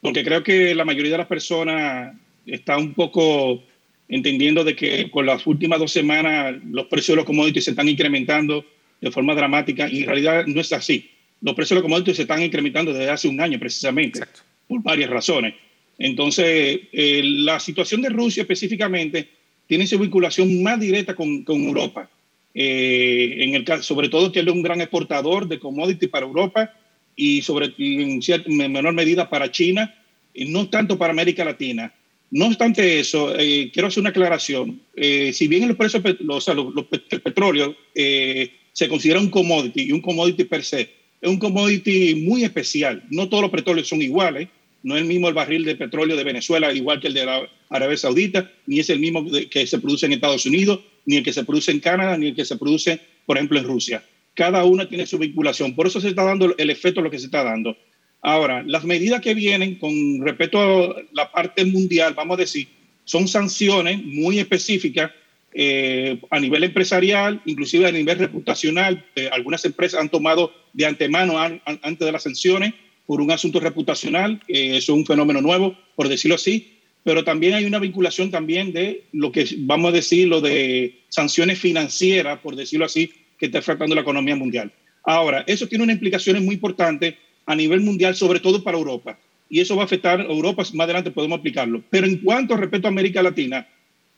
Porque 0.00 0.24
creo 0.24 0.42
que 0.42 0.74
la 0.74 0.84
mayoría 0.84 1.12
de 1.12 1.18
las 1.18 1.26
personas 1.26 2.14
está 2.46 2.76
un 2.76 2.94
poco 2.94 3.62
entendiendo 4.08 4.64
de 4.64 4.76
que 4.76 5.10
con 5.10 5.26
las 5.26 5.46
últimas 5.46 5.78
dos 5.78 5.92
semanas 5.92 6.56
los 6.70 6.86
precios 6.86 7.14
de 7.14 7.16
los 7.16 7.24
commodities 7.24 7.64
se 7.64 7.70
están 7.70 7.88
incrementando 7.88 8.64
de 9.00 9.10
forma 9.10 9.34
dramática 9.34 9.88
y 9.88 10.00
en 10.00 10.06
realidad 10.06 10.46
no 10.46 10.60
es 10.60 10.72
así. 10.72 11.10
Los 11.40 11.54
precios 11.54 11.70
de 11.70 11.74
los 11.76 11.82
commodities 11.82 12.16
se 12.16 12.22
están 12.22 12.42
incrementando 12.42 12.92
desde 12.92 13.10
hace 13.10 13.28
un 13.28 13.40
año 13.40 13.58
precisamente, 13.58 14.20
por 14.66 14.82
varias 14.82 15.10
razones. 15.10 15.54
Entonces, 15.98 16.80
eh, 16.92 17.22
la 17.24 17.60
situación 17.60 18.02
de 18.02 18.08
Rusia 18.08 18.42
específicamente 18.42 19.28
tiene 19.66 19.86
su 19.86 19.98
vinculación 19.98 20.62
más 20.62 20.80
directa 20.80 21.14
con, 21.14 21.44
con 21.44 21.62
Europa. 21.62 22.10
Eh, 22.54 23.36
en 23.38 23.54
el 23.54 23.64
caso, 23.64 23.82
sobre 23.82 24.08
todo 24.08 24.30
que 24.30 24.40
él 24.40 24.48
es 24.48 24.54
un 24.54 24.62
gran 24.62 24.80
exportador 24.80 25.48
de 25.48 25.58
commodities 25.58 26.10
para 26.10 26.26
Europa 26.26 26.72
y, 27.16 27.42
sobre, 27.42 27.72
y 27.76 28.02
en, 28.02 28.72
menor 28.72 28.92
medida 28.92 29.28
para 29.28 29.50
China, 29.50 29.94
y 30.32 30.46
no 30.46 30.68
tanto 30.68 30.98
para 30.98 31.12
América 31.12 31.44
Latina. 31.44 31.92
No 32.30 32.46
obstante 32.46 32.98
eso, 32.98 33.38
eh, 33.38 33.70
quiero 33.72 33.88
hacer 33.88 34.00
una 34.00 34.10
aclaración. 34.10 34.80
Eh, 34.96 35.32
si 35.32 35.46
bien 35.46 35.62
el 35.64 35.76
precio, 35.76 36.02
o 36.28 36.40
sea, 36.40 36.54
el 36.54 37.20
petróleo 37.22 37.76
eh, 37.94 38.50
se 38.72 38.88
considera 38.88 39.20
un 39.20 39.30
commodity 39.30 39.82
y 39.82 39.92
un 39.92 40.00
commodity 40.00 40.44
per 40.44 40.64
se, 40.64 40.90
es 41.24 41.30
un 41.30 41.38
commodity 41.38 42.16
muy 42.16 42.44
especial. 42.44 43.02
No 43.08 43.30
todos 43.30 43.40
los 43.40 43.50
petróleos 43.50 43.88
son 43.88 44.02
iguales. 44.02 44.48
No 44.82 44.94
es 44.94 45.00
el 45.00 45.08
mismo 45.08 45.26
el 45.26 45.32
barril 45.32 45.64
de 45.64 45.74
petróleo 45.74 46.18
de 46.18 46.22
Venezuela, 46.22 46.70
igual 46.70 47.00
que 47.00 47.08
el 47.08 47.14
de 47.14 47.24
la 47.24 47.48
Arabia 47.70 47.96
Saudita, 47.96 48.52
ni 48.66 48.80
es 48.80 48.90
el 48.90 48.98
mismo 48.98 49.24
que 49.50 49.66
se 49.66 49.78
produce 49.78 50.04
en 50.04 50.12
Estados 50.12 50.44
Unidos, 50.44 50.80
ni 51.06 51.16
el 51.16 51.24
que 51.24 51.32
se 51.32 51.42
produce 51.42 51.70
en 51.70 51.80
Canadá, 51.80 52.18
ni 52.18 52.26
el 52.26 52.34
que 52.34 52.44
se 52.44 52.58
produce, 52.58 53.00
por 53.24 53.38
ejemplo, 53.38 53.58
en 53.58 53.64
Rusia. 53.64 54.04
Cada 54.34 54.66
una 54.66 54.86
tiene 54.86 55.06
su 55.06 55.16
vinculación. 55.16 55.74
Por 55.74 55.86
eso 55.86 55.98
se 55.98 56.08
está 56.08 56.24
dando 56.24 56.54
el 56.58 56.68
efecto 56.68 57.00
de 57.00 57.04
lo 57.04 57.10
que 57.10 57.18
se 57.18 57.24
está 57.24 57.42
dando. 57.42 57.74
Ahora, 58.20 58.62
las 58.66 58.84
medidas 58.84 59.22
que 59.22 59.32
vienen 59.32 59.76
con 59.76 60.20
respecto 60.20 60.60
a 60.60 61.02
la 61.14 61.32
parte 61.32 61.64
mundial, 61.64 62.12
vamos 62.12 62.36
a 62.36 62.40
decir, 62.42 62.68
son 63.04 63.28
sanciones 63.28 64.04
muy 64.04 64.40
específicas 64.40 65.10
eh, 65.56 66.18
a 66.30 66.40
nivel 66.40 66.64
empresarial, 66.64 67.40
inclusive 67.44 67.86
a 67.86 67.92
nivel 67.92 68.18
reputacional. 68.18 69.06
Eh, 69.14 69.30
algunas 69.32 69.64
empresas 69.64 70.00
han 70.00 70.08
tomado 70.08 70.52
de 70.72 70.84
antemano 70.84 71.38
antes 71.38 72.04
de 72.04 72.10
las 72.10 72.24
sanciones 72.24 72.74
por 73.06 73.20
un 73.20 73.30
asunto 73.30 73.60
reputacional. 73.60 74.42
Eh, 74.48 74.76
eso 74.76 74.92
es 74.92 74.98
un 74.98 75.06
fenómeno 75.06 75.40
nuevo, 75.40 75.76
por 75.94 76.08
decirlo 76.08 76.34
así. 76.34 76.72
Pero 77.04 77.22
también 77.22 77.54
hay 77.54 77.66
una 77.66 77.78
vinculación 77.78 78.32
también 78.32 78.72
de 78.72 79.04
lo 79.12 79.30
que 79.30 79.46
vamos 79.58 79.90
a 79.90 79.92
decir, 79.92 80.26
lo 80.26 80.40
de 80.40 81.02
sanciones 81.08 81.60
financieras, 81.60 82.40
por 82.40 82.56
decirlo 82.56 82.86
así, 82.86 83.12
que 83.38 83.46
está 83.46 83.58
afectando 83.58 83.94
la 83.94 84.00
economía 84.00 84.34
mundial. 84.34 84.72
Ahora, 85.04 85.44
eso 85.46 85.68
tiene 85.68 85.84
unas 85.84 85.94
implicaciones 85.94 86.42
muy 86.42 86.54
importantes 86.54 87.14
a 87.46 87.54
nivel 87.54 87.80
mundial, 87.80 88.16
sobre 88.16 88.40
todo 88.40 88.64
para 88.64 88.78
Europa. 88.78 89.18
y 89.50 89.60
eso 89.60 89.76
va 89.76 89.82
a 89.82 89.84
afectar 89.84 90.20
a 90.20 90.24
Europa, 90.24 90.64
más 90.72 90.84
adelante 90.86 91.10
podemos 91.12 91.38
aplicarlo. 91.38 91.84
Pero 91.90 92.06
en 92.06 92.16
cuanto 92.16 92.56
respecto 92.56 92.88
a 92.88 92.90
América 92.90 93.22
Latina, 93.22 93.68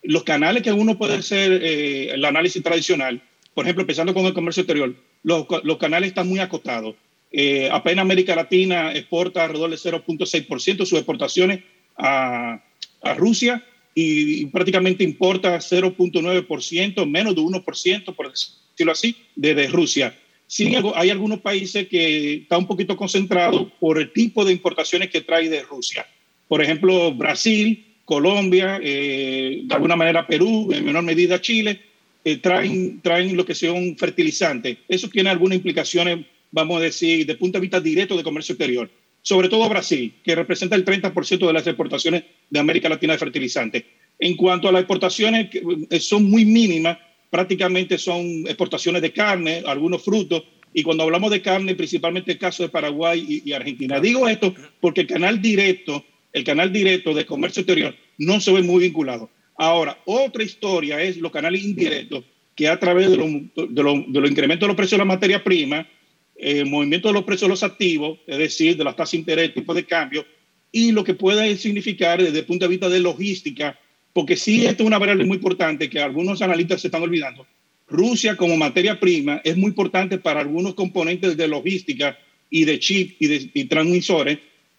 los 0.07 0.25
canales 0.25 0.63
que 0.63 0.73
uno 0.73 0.97
puede 0.97 1.15
hacer 1.15 1.61
eh, 1.63 2.11
el 2.13 2.25
análisis 2.25 2.63
tradicional, 2.63 3.23
por 3.55 3.65
ejemplo, 3.65 3.83
empezando 3.83 4.15
con 4.15 4.27
el 4.27 4.35
comercio 4.35 4.63
exterior, 4.63 4.95
los, 5.23 5.47
los 5.65 5.77
canales 5.79 6.09
están 6.09 6.29
muy 6.29 6.41
acotados. 6.41 6.95
Eh, 7.33 7.69
apenas 7.71 8.03
América 8.03 8.37
Latina 8.37 8.93
exporta 8.95 9.45
alrededor 9.45 9.71
del 9.71 9.79
0.6% 9.79 10.77
de 10.77 10.87
sus 10.87 10.99
exportaciones 10.99 11.61
a, 11.97 12.63
a 13.03 13.15
Rusia 13.15 13.65
y, 13.95 14.47
prácticamente 14.47 15.05
importa 15.05 15.57
0.9%, 15.57 17.07
menos 17.07 17.35
de 17.35 17.41
1%, 17.41 18.15
por 18.15 18.31
decirlo 18.31 18.93
así, 18.93 19.17
desde 19.35 19.69
Rusia. 19.69 20.15
Sí, 20.47 20.73
hay 20.95 21.11
algunos 21.11 21.41
países 21.41 21.89
que 21.89 22.35
están 22.35 22.61
un 22.61 22.67
poquito 22.67 22.95
concentrados 22.97 23.73
por 23.81 23.99
el 23.99 24.13
tipo 24.13 24.45
de 24.45 24.53
importaciones 24.53 25.11
que 25.11 25.23
trae 25.23 25.49
de 25.49 25.63
Rusia. 25.63 26.07
Por 26.47 26.63
ejemplo, 26.63 27.13
Brasil, 27.15 27.96
Colombia, 28.07 28.81
eh, 28.83 29.63
de 29.65 29.75
alguna 29.75 29.97
manera 29.97 30.27
Perú, 30.27 30.73
en 30.73 30.85
menor 30.85 31.03
medida 31.03 31.41
Chile, 31.41 31.81
eh, 32.25 32.39
traen, 32.39 33.01
traen 33.03 33.37
lo 33.37 33.45
que 33.45 33.55
son 33.55 33.97
fertilizantes. 33.99 34.79
Eso 34.89 35.11
tiene 35.11 35.29
algunas 35.29 35.57
implicaciones, 35.57 36.25
vamos 36.51 36.79
a 36.79 36.85
decir, 36.85 37.27
de 37.27 37.35
punto 37.35 37.59
de 37.59 37.63
vista 37.63 37.81
directo 37.81 38.17
de 38.17 38.23
comercio 38.23 38.55
exterior. 38.55 38.89
Sobre 39.23 39.49
todo 39.49 39.69
Brasil, 39.69 40.15
que 40.25 40.37
representa 40.37 40.77
el 40.77 40.85
30% 40.85 41.47
de 41.47 41.53
las 41.53 41.67
exportaciones 41.67 42.23
de 42.49 42.61
América 42.61 42.89
Latina 42.89 43.13
de 43.13 43.19
fertilizantes. 43.19 43.85
En 44.19 44.37
cuanto 44.37 44.69
a 44.69 44.73
las 44.73 44.83
exportaciones, 44.83 45.49
eh, 45.53 46.01
son 46.01 46.31
muy 46.31 46.45
mínimas, 46.45 46.99
prácticamente 47.29 47.99
son 47.99 48.47
exportaciones 48.47 49.03
de 49.03 49.13
carne, 49.13 49.63
algunos 49.67 50.03
frutos, 50.03 50.45
y 50.73 50.83
cuando 50.83 51.03
hablamos 51.05 51.31
de 51.31 51.43
carne, 51.43 51.75
principalmente 51.75 52.33
el 52.33 52.39
caso 52.39 52.63
de 52.63 52.69
Paraguay 52.69 53.43
y, 53.45 53.53
Argentina. 53.53 53.99
Digo 53.99 54.29
esto 54.29 54.55
porque 54.81 55.01
el 55.01 55.07
canal 55.07 55.41
directo, 55.41 56.05
el 56.37 56.45
canal 56.45 56.71
directo 56.71 57.15
de 57.15 57.25
comercio 57.25 57.63
exterior 57.63 57.97
no 58.19 58.41
se 58.43 58.53
ve 58.53 58.61
muy 58.61 58.83
vinculado. 58.83 59.31
Ahora, 59.57 59.99
otra 60.05 60.45
historia 60.45 61.01
es 61.01 61.17
los 61.17 61.33
canales 61.33 61.65
indirectos, 61.65 62.25
que 62.55 62.69
a 62.69 62.79
través 62.79 63.11
de 63.11 63.17
los 63.17 63.29
de 63.75 63.83
lo, 63.83 64.05
de 64.07 64.29
incrementos 64.29 64.67
de 64.67 64.69
los 64.69 64.77
precios 64.77 64.99
de 64.99 65.05
la 65.07 65.07
materia 65.07 65.43
prima, 65.43 65.89
el 66.37 66.67
movimiento 66.67 67.09
de 67.09 67.15
los 67.15 67.25
precios 67.25 67.49
de 67.49 67.53
los 67.53 67.63
activos, 67.63 68.19
es 68.27 68.37
decir, 68.37 68.77
de 68.77 68.85
las 68.85 68.95
tasas 68.95 69.13
de 69.13 69.19
interés, 69.19 69.55
tipo 69.55 69.73
de 69.73 69.87
cambio, 69.87 70.27
y 70.71 70.93
lo 70.93 71.05
que 71.05 71.15
pueda 71.15 71.47
significar 71.57 72.23
desde 72.23 72.41
el 72.41 72.45
punto 72.45 72.67
de 72.67 72.69
vista 72.69 72.91
de 72.91 73.01
logística 73.01 73.79
porque 74.17 74.37
sí, 74.37 74.65
esto 74.65 74.83
es 74.83 74.87
una 74.87 74.99
variable 74.99 75.27
muy 75.27 75.37
importante 75.37 75.91
que 75.91 76.01
algunos 76.01 76.41
analistas 76.41 76.81
se 76.81 76.89
están 76.89 77.03
olvidando. 77.03 77.47
Rusia 77.87 78.35
como 78.35 78.57
materia 78.57 78.99
prima 78.99 79.43
es 79.45 79.59
muy 79.59 79.69
importante 79.69 80.17
para 80.17 80.41
algunos 80.41 80.73
componentes 80.73 81.37
de 81.37 81.47
logística 81.47 82.19
y 82.49 82.65
de 82.65 82.79
chip 82.79 83.17
y 83.21 83.27
de 83.27 83.65
transmisores 83.67 84.39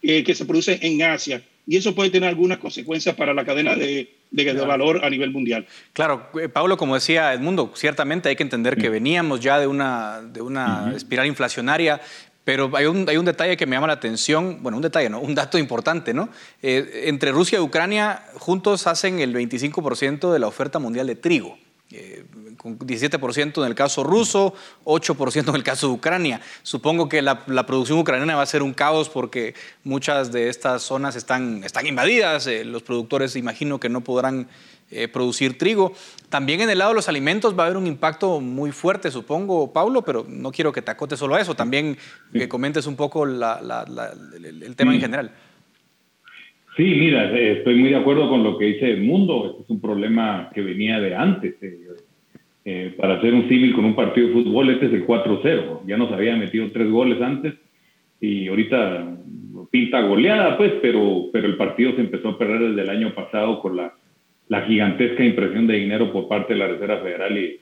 eh, 0.09 0.23
que 0.23 0.33
se 0.33 0.45
producen 0.45 0.79
en 0.81 1.03
Asia. 1.03 1.41
Y 1.67 1.75
eso 1.75 1.93
puede 1.93 2.09
tener 2.09 2.29
algunas 2.29 2.59
consecuencias 2.59 3.13
para 3.13 3.33
la 3.33 3.43
cadena 3.43 3.75
de, 3.75 4.09
de, 4.31 4.53
valor 4.53 5.03
a 5.03 5.09
nivel 5.09 5.31
mundial. 5.31 5.67
Claro, 5.91 6.29
eh, 6.41 6.47
Pablo, 6.47 6.77
como 6.77 6.95
decía 6.95 7.33
Edmundo, 7.33 7.73
ciertamente 7.75 8.29
hay 8.29 8.37
que 8.37 8.43
entender 8.43 8.77
que 8.77 8.87
veníamos 8.87 9.41
ya 9.41 9.59
de 9.59 9.67
una, 9.67 10.21
de 10.21 10.41
una 10.41 10.93
espiral 10.95 11.27
inflacionaria 11.27 11.99
pero 12.45 12.71
hay 12.77 12.85
un, 12.85 13.09
hay 13.09 13.17
un, 13.17 13.25
detalle 13.25 13.57
que 13.57 13.65
me 13.65 13.75
llama 13.75 13.87
la 13.87 13.93
atención, 13.93 14.63
bueno, 14.63 14.77
un 14.77 14.81
detalle, 14.81 15.09
¿no? 15.09 15.19
Un 15.19 15.35
dato 15.35 15.57
importante, 15.57 16.13
¿no? 16.13 16.29
Eh, 16.61 17.03
entre 17.07 17.33
Rusia 17.33 17.57
y 17.57 17.61
Ucrania 17.61 18.23
juntos 18.35 18.87
hacen 18.87 19.19
el 19.19 19.35
25% 19.35 20.31
de 20.31 20.39
la 20.39 20.47
oferta 20.47 20.79
mundial 20.79 21.07
de 21.07 21.15
trigo. 21.15 21.57
Eh, 21.89 22.25
con 22.57 22.77
17% 22.77 23.61
en 23.61 23.67
el 23.67 23.73
caso 23.73 24.03
ruso, 24.03 24.53
8% 24.83 25.47
en 25.47 25.55
el 25.55 25.63
caso 25.63 25.87
de 25.87 25.93
Ucrania. 25.93 26.41
Supongo 26.61 27.07
que 27.07 27.21
la, 27.21 27.45
producción 27.65 27.99
ucraniana 27.99 28.35
va 28.35 28.41
a 28.41 28.45
ser 28.45 28.61
un 28.61 28.73
caos 28.73 29.07
porque 29.07 29.55
muchas 29.85 30.33
de 30.33 30.49
estas 30.49 30.81
zonas 30.81 31.15
están, 31.15 31.63
están 31.63 31.87
invadidas. 31.87 32.45
Eh, 32.47 32.65
los 32.65 32.83
productores 32.83 33.37
imagino 33.37 33.79
que 33.79 33.87
no 33.87 34.01
podrán 34.01 34.49
eh, 34.91 35.07
producir 35.07 35.57
trigo. 35.57 35.93
También 36.29 36.59
en 36.59 36.69
el 36.69 36.79
lado 36.79 36.91
de 36.91 36.95
los 36.95 37.07
alimentos 37.07 37.57
va 37.57 37.63
a 37.63 37.65
haber 37.67 37.77
un 37.77 37.87
impacto 37.87 38.41
muy 38.41 38.71
fuerte, 38.71 39.09
supongo, 39.09 39.71
Paulo, 39.71 40.01
pero 40.01 40.25
no 40.27 40.51
quiero 40.51 40.73
que 40.73 40.81
te 40.81 40.91
acotes 40.91 41.19
solo 41.19 41.35
a 41.35 41.41
eso, 41.41 41.55
también 41.55 41.97
que 42.33 42.49
comentes 42.49 42.85
un 42.85 42.97
poco 42.97 43.23
el, 43.23 43.39
tema 44.75 44.93
en 44.93 44.99
general. 44.99 45.31
Sí, 46.77 46.83
mira, 46.83 47.35
eh, 47.35 47.53
estoy 47.53 47.75
muy 47.75 47.89
de 47.89 47.95
acuerdo 47.95 48.29
con 48.29 48.43
lo 48.43 48.55
que 48.59 48.65
dice 48.65 48.91
el 48.91 49.01
mundo. 49.01 49.47
Este 49.49 49.63
es 49.63 49.69
un 49.71 49.81
problema 49.81 50.51
que 50.53 50.61
venía 50.61 50.99
de 50.99 51.15
antes. 51.15 51.55
Eh, 52.65 52.93
para 52.95 53.15
hacer 53.15 53.33
un 53.33 53.49
símil 53.49 53.73
con 53.73 53.83
un 53.83 53.95
partido 53.95 54.27
de 54.27 54.33
fútbol, 54.33 54.69
este 54.69 54.85
es 54.85 54.93
el 54.93 55.07
4-0. 55.07 55.81
Ya 55.87 55.97
nos 55.97 56.11
había 56.11 56.35
metido 56.35 56.69
tres 56.71 56.87
goles 56.91 57.19
antes 57.19 57.55
y 58.21 58.47
ahorita 58.47 59.17
pinta 59.71 60.01
goleada, 60.01 60.55
pues, 60.55 60.73
pero, 60.79 61.29
pero 61.33 61.47
el 61.47 61.57
partido 61.57 61.95
se 61.95 62.01
empezó 62.01 62.29
a 62.29 62.37
perder 62.37 62.69
desde 62.69 62.81
el 62.83 62.89
año 62.89 63.13
pasado 63.15 63.59
con 63.59 63.75
la 63.75 64.61
gigantesca 64.67 65.25
impresión 65.25 65.65
de 65.65 65.77
dinero 65.77 66.13
por 66.13 66.27
parte 66.27 66.53
de 66.53 66.59
la 66.59 66.67
Reserva 66.67 66.99
Federal 66.99 67.37
y, 67.37 67.59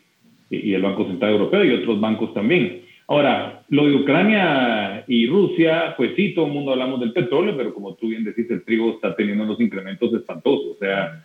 el 0.51 0.82
Banco 0.82 1.07
Central 1.07 1.32
Europeo 1.32 1.63
y 1.63 1.72
otros 1.72 1.99
bancos 1.99 2.34
también. 2.34 2.82
Ahora, 3.08 3.64
lo 3.70 3.86
de 3.88 3.95
Ucrania 3.95 5.03
y 5.08 5.28
Rusia, 5.28 5.93
pues 5.95 6.12
sí, 6.16 6.34
todo 6.34 6.47
el 6.47 6.53
mundo 6.53 6.72
hablamos 6.72 6.99
del 6.99 7.14
petróleo, 7.14 7.56
pero 7.56 7.74
como 7.74 7.93
tú 7.95 8.08
bien 8.08 8.24
decís, 8.24 8.49
el 8.49 8.64
trigo 8.64 8.91
está 8.91 9.16
teniendo 9.16 9.43
unos 9.43 9.62
incrementos 9.62 10.12
espantosos. 10.14 10.76
O 10.76 10.80
sea, 10.80 11.24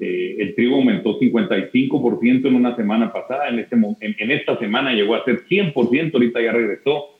eh, 0.00 0.36
el 0.40 0.54
trigo 0.56 0.76
aumentó 0.76 1.20
55% 1.20 2.46
en 2.46 2.54
una 2.54 2.74
semana 2.74 3.12
pasada, 3.12 3.48
en, 3.48 3.60
este, 3.60 3.76
en, 3.76 4.16
en, 4.18 4.30
esta 4.32 4.58
semana 4.58 4.92
llegó 4.92 5.14
a 5.14 5.24
ser 5.24 5.44
100%, 5.44 6.14
ahorita 6.14 6.42
ya 6.42 6.52
regresó, 6.52 7.10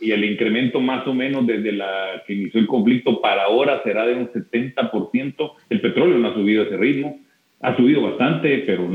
y 0.00 0.12
el 0.12 0.24
incremento 0.24 0.80
más 0.80 1.06
o 1.06 1.12
menos 1.12 1.46
desde 1.46 1.72
la 1.72 2.22
que 2.26 2.32
inició 2.32 2.60
el 2.60 2.68
conflicto 2.68 3.20
para 3.20 3.44
ahora 3.44 3.82
será 3.82 4.06
de 4.06 4.14
un 4.14 4.28
70%. 4.28 5.52
El 5.68 5.80
petróleo 5.80 6.16
no 6.16 6.28
ha 6.28 6.34
subido 6.34 6.62
a 6.62 6.66
ese 6.66 6.76
ritmo 6.76 7.18
ha 7.60 7.76
subido 7.76 8.02
bastante, 8.02 8.58
pero 8.66 8.88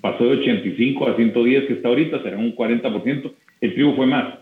pasó 0.00 0.24
de 0.24 0.38
85 0.38 1.08
a 1.08 1.16
110 1.16 1.64
que 1.64 1.72
está 1.74 1.88
ahorita, 1.88 2.22
será 2.22 2.38
un 2.38 2.54
40%. 2.54 3.32
El 3.60 3.74
trigo 3.74 3.94
fue 3.94 4.06
más. 4.06 4.34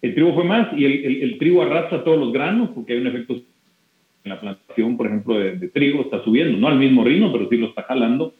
El 0.00 0.14
trigo 0.14 0.34
fue 0.34 0.44
más 0.44 0.68
y 0.76 0.84
el, 0.84 1.22
el, 1.22 1.38
trigo 1.38 1.62
arrastra 1.62 2.02
todos 2.02 2.18
los 2.18 2.32
granos 2.32 2.70
porque 2.74 2.94
hay 2.94 3.00
un 3.00 3.06
efecto 3.06 3.34
en 3.34 4.30
la 4.30 4.40
plantación, 4.40 4.96
por 4.96 5.06
ejemplo, 5.06 5.38
de, 5.38 5.68
trigo, 5.68 6.02
está 6.02 6.22
subiendo, 6.24 6.58
no 6.58 6.68
al 6.68 6.78
mismo 6.78 7.04
ritmo, 7.04 7.32
pero 7.32 7.48
sí 7.48 7.56
lo 7.56 7.68
está 7.68 7.82
jalando. 7.82 8.34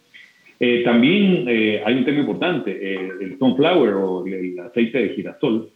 Eh, 0.59 0.81
también 0.83 1.45
eh, 1.47 1.81
hay 1.85 1.95
un 1.95 2.05
tema 2.05 2.19
importante, 2.19 2.71
eh, 2.71 3.11
el 3.21 3.37
sunflower 3.37 3.93
o 3.95 4.25
el, 4.25 4.59
aceite 4.59 4.99
de 4.99 5.09
girasol. 5.09 5.69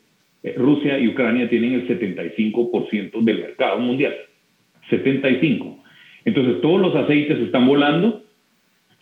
Rusia 0.55 0.97
y 0.97 1.09
Ucrania 1.09 1.49
tienen 1.49 1.73
el 1.73 1.87
75% 1.87 3.21
del 3.21 3.41
mercado 3.41 3.79
mundial. 3.79 4.15
75. 4.89 5.83
Entonces 6.23 6.61
todos 6.61 6.79
los 6.79 6.95
aceites 6.95 7.37
están 7.39 7.67
volando 7.67 8.23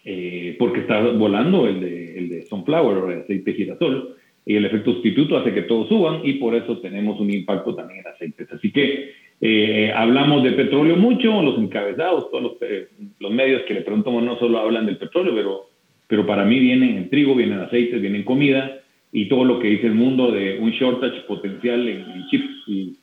eh, 0.08 0.56
porque 0.60 0.82
está 0.82 1.02
volando 1.02 1.68
el 1.68 1.80
de, 1.82 2.18
el 2.20 2.30
de 2.30 2.44
sunflower 2.44 2.98
o 2.98 3.12
el 3.12 3.22
aceite 3.22 3.54
girasol, 3.54 4.16
y 4.46 4.56
el 4.56 4.66
efecto 4.66 4.94
sustituto 4.94 5.38
hace 5.38 5.54
que 5.54 5.64
todos 5.64 5.88
suban 5.88 6.22
y 6.24 6.34
por 6.34 6.56
eso 6.56 6.78
tenemos 6.80 7.20
un 7.20 7.32
impacto 7.32 7.74
también 7.76 8.02
en 8.02 8.08
aceites. 8.08 8.52
Así 8.52 8.72
que 8.72 9.12
eh, 9.42 9.92
hablamos 9.96 10.44
de 10.44 10.52
petróleo 10.52 10.96
mucho, 10.96 11.42
los 11.42 11.58
encabezados, 11.58 12.30
todos 12.30 12.44
los, 12.44 12.54
eh, 12.62 12.88
los, 13.20 13.32
medios 13.32 13.64
que 13.64 13.74
le 13.74 13.82
preguntamos 13.82 14.24
no 14.24 14.38
solo 14.38 14.60
hablan 14.60 14.86
del 14.86 14.98
petróleo, 14.98 15.34
pero, 15.36 15.70
pero 16.08 16.26
para 16.26 16.46
mí 16.46 16.60
vienen 16.60 16.98
en 16.98 17.10
trigo, 17.10 17.36
vienen 17.36 17.60
aceites, 17.60 18.02
vienen 18.02 18.24
comida 18.24 18.80
y 19.12 19.28
todo 19.28 19.46
lo 19.46 19.60
que 19.60 19.70
dice 19.70 19.88
el 19.88 19.96
mundo 19.96 20.32
de 20.32 20.60
un 20.60 20.72
shortage 20.72 21.22
potencial 21.22 21.88
en, 21.88 22.02
en 22.02 22.26
chips 22.28 22.68
y 22.68 22.98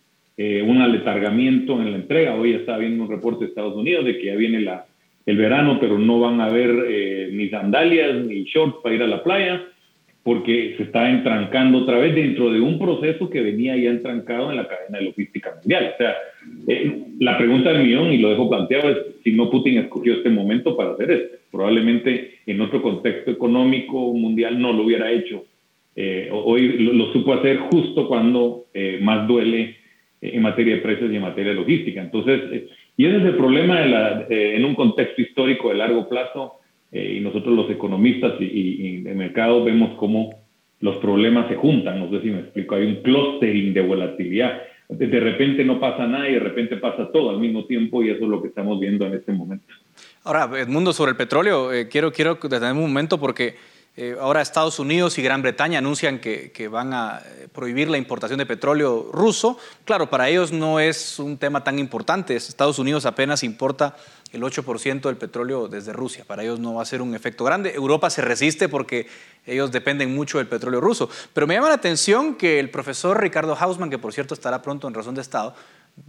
un 0.64 0.80
aletargamiento 0.80 1.80
en 1.80 1.92
la 1.92 1.98
entrega. 1.98 2.34
Hoy 2.34 2.54
está 2.54 2.76
viendo 2.76 3.04
un 3.04 3.10
reporte 3.10 3.44
de 3.44 3.50
Estados 3.50 3.76
Unidos 3.76 4.04
de 4.04 4.18
que 4.18 4.26
ya 4.26 4.34
viene 4.34 4.60
la 4.60 4.86
el 5.26 5.36
verano, 5.36 5.78
pero 5.80 5.98
no 5.98 6.20
van 6.20 6.40
a 6.40 6.46
haber 6.46 6.86
eh, 6.88 7.30
ni 7.32 7.48
sandalias 7.48 8.24
ni 8.24 8.44
shorts 8.44 8.76
para 8.82 8.94
ir 8.94 9.02
a 9.02 9.06
la 9.06 9.22
playa, 9.22 9.62
porque 10.22 10.74
se 10.76 10.84
está 10.84 11.10
entrancando 11.10 11.78
otra 11.78 11.98
vez 11.98 12.14
dentro 12.14 12.52
de 12.52 12.60
un 12.60 12.78
proceso 12.78 13.28
que 13.28 13.40
venía 13.40 13.76
ya 13.76 13.90
entrancado 13.90 14.50
en 14.50 14.56
la 14.56 14.68
cadena 14.68 14.98
de 14.98 15.06
logística 15.06 15.52
mundial. 15.56 15.92
O 15.94 15.96
sea, 15.98 16.14
eh, 16.68 17.02
la 17.18 17.36
pregunta 17.36 17.72
del 17.72 17.82
millón, 17.82 18.12
y 18.12 18.18
lo 18.18 18.30
dejo 18.30 18.48
planteado, 18.48 18.90
es 18.90 18.98
si 19.24 19.32
no 19.32 19.50
Putin 19.50 19.78
escogió 19.78 20.14
este 20.14 20.30
momento 20.30 20.76
para 20.76 20.92
hacer 20.92 21.10
esto. 21.10 21.36
Probablemente 21.50 22.38
en 22.46 22.60
otro 22.60 22.80
contexto 22.82 23.32
económico 23.32 24.12
mundial 24.12 24.60
no 24.60 24.72
lo 24.72 24.84
hubiera 24.84 25.10
hecho. 25.10 25.44
Eh, 25.96 26.28
hoy 26.32 26.78
lo, 26.78 27.12
supo 27.12 27.34
hacer 27.34 27.58
justo 27.58 28.06
cuando 28.06 28.66
más 29.00 29.26
duele 29.26 29.76
en 30.20 30.40
materia 30.40 30.76
de 30.76 30.80
precios 30.80 31.12
y 31.12 31.16
en 31.16 31.22
materia 31.22 31.50
de 31.50 31.58
logística. 31.58 32.00
Entonces, 32.00 32.40
y 32.96 33.06
ese 33.06 33.16
es 33.16 33.24
el 33.24 33.36
problema 33.36 33.80
de 33.80 33.88
la, 33.88 34.26
en 34.30 34.64
un 34.64 34.74
contexto 34.74 35.20
histórico 35.20 35.68
de 35.68 35.74
largo 35.74 36.08
plazo, 36.08 36.60
eh, 36.92 37.16
y 37.16 37.20
nosotros 37.20 37.56
los 37.56 37.70
economistas 37.70 38.34
y, 38.40 38.44
y, 38.44 38.96
de 39.02 39.14
mercado 39.14 39.64
vemos 39.64 39.98
cómo 39.98 40.30
los 40.80 40.96
problemas 40.96 41.48
se 41.48 41.56
juntan, 41.56 41.98
no 41.98 42.10
sé 42.10 42.22
si 42.22 42.30
me 42.30 42.40
explico, 42.40 42.74
hay 42.74 42.86
un 42.86 43.02
clustering 43.02 43.72
de 43.72 43.80
volatilidad. 43.80 44.62
De 44.88 45.20
repente 45.20 45.64
no 45.64 45.80
pasa 45.80 46.06
nada 46.06 46.28
y 46.28 46.34
de 46.34 46.40
repente 46.40 46.76
pasa 46.76 47.10
todo 47.10 47.30
al 47.30 47.38
mismo 47.38 47.64
tiempo 47.64 48.02
y 48.02 48.10
eso 48.10 48.24
es 48.24 48.28
lo 48.28 48.42
que 48.42 48.48
estamos 48.48 48.78
viendo 48.78 49.06
en 49.06 49.14
este 49.14 49.32
momento. 49.32 49.64
Ahora, 50.24 50.50
Edmundo, 50.60 50.92
sobre 50.92 51.12
el 51.12 51.16
petróleo, 51.16 51.72
eh, 51.72 51.88
quiero, 51.88 52.12
quiero 52.12 52.34
detenerme 52.34 52.80
un 52.80 52.88
momento 52.88 53.18
porque 53.18 53.54
Eh, 53.94 54.16
ahora 54.18 54.40
Estados 54.40 54.78
Unidos 54.78 55.18
y 55.18 55.22
Gran 55.22 55.42
Bretaña 55.42 55.78
anuncian 55.78 56.18
que, 56.18 56.68
van 56.70 56.94
a 56.94 57.20
eh, 57.20 57.48
prohibir 57.52 57.90
la 57.90 57.98
importación 57.98 58.38
de 58.38 58.46
petróleo 58.46 59.10
ruso. 59.12 59.58
Claro, 59.84 60.08
para 60.08 60.30
ellos 60.30 60.50
no 60.50 60.80
es 60.80 61.18
un 61.18 61.36
tema 61.36 61.62
tan 61.62 61.78
importante. 61.78 62.34
Estados 62.34 62.78
Unidos 62.78 63.04
apenas 63.04 63.44
importa 63.44 63.94
el 64.32 64.42
8% 64.42 65.02
del 65.02 65.16
petróleo 65.16 65.68
desde 65.68 65.92
Rusia. 65.92 66.24
Para 66.26 66.42
ellos 66.42 66.58
no 66.58 66.74
va 66.74 66.82
a 66.82 66.86
ser 66.86 67.02
un 67.02 67.14
efecto 67.14 67.44
grande. 67.44 67.74
Europa 67.74 68.10
se 68.10 68.22
resiste 68.22 68.68
porque 68.68 69.06
ellos 69.46 69.70
dependen 69.70 70.14
mucho 70.14 70.38
del 70.38 70.48
petróleo 70.48 70.80
ruso. 70.80 71.10
Pero 71.32 71.46
me 71.46 71.54
llama 71.54 71.68
la 71.68 71.74
atención 71.74 72.34
que 72.36 72.58
el 72.58 72.70
profesor 72.70 73.20
Ricardo 73.20 73.54
Hausman, 73.54 73.90
que 73.90 73.98
por 73.98 74.12
cierto 74.12 74.34
estará 74.34 74.62
pronto 74.62 74.88
en 74.88 74.94
Razón 74.94 75.14
de 75.14 75.20
Estado, 75.20 75.54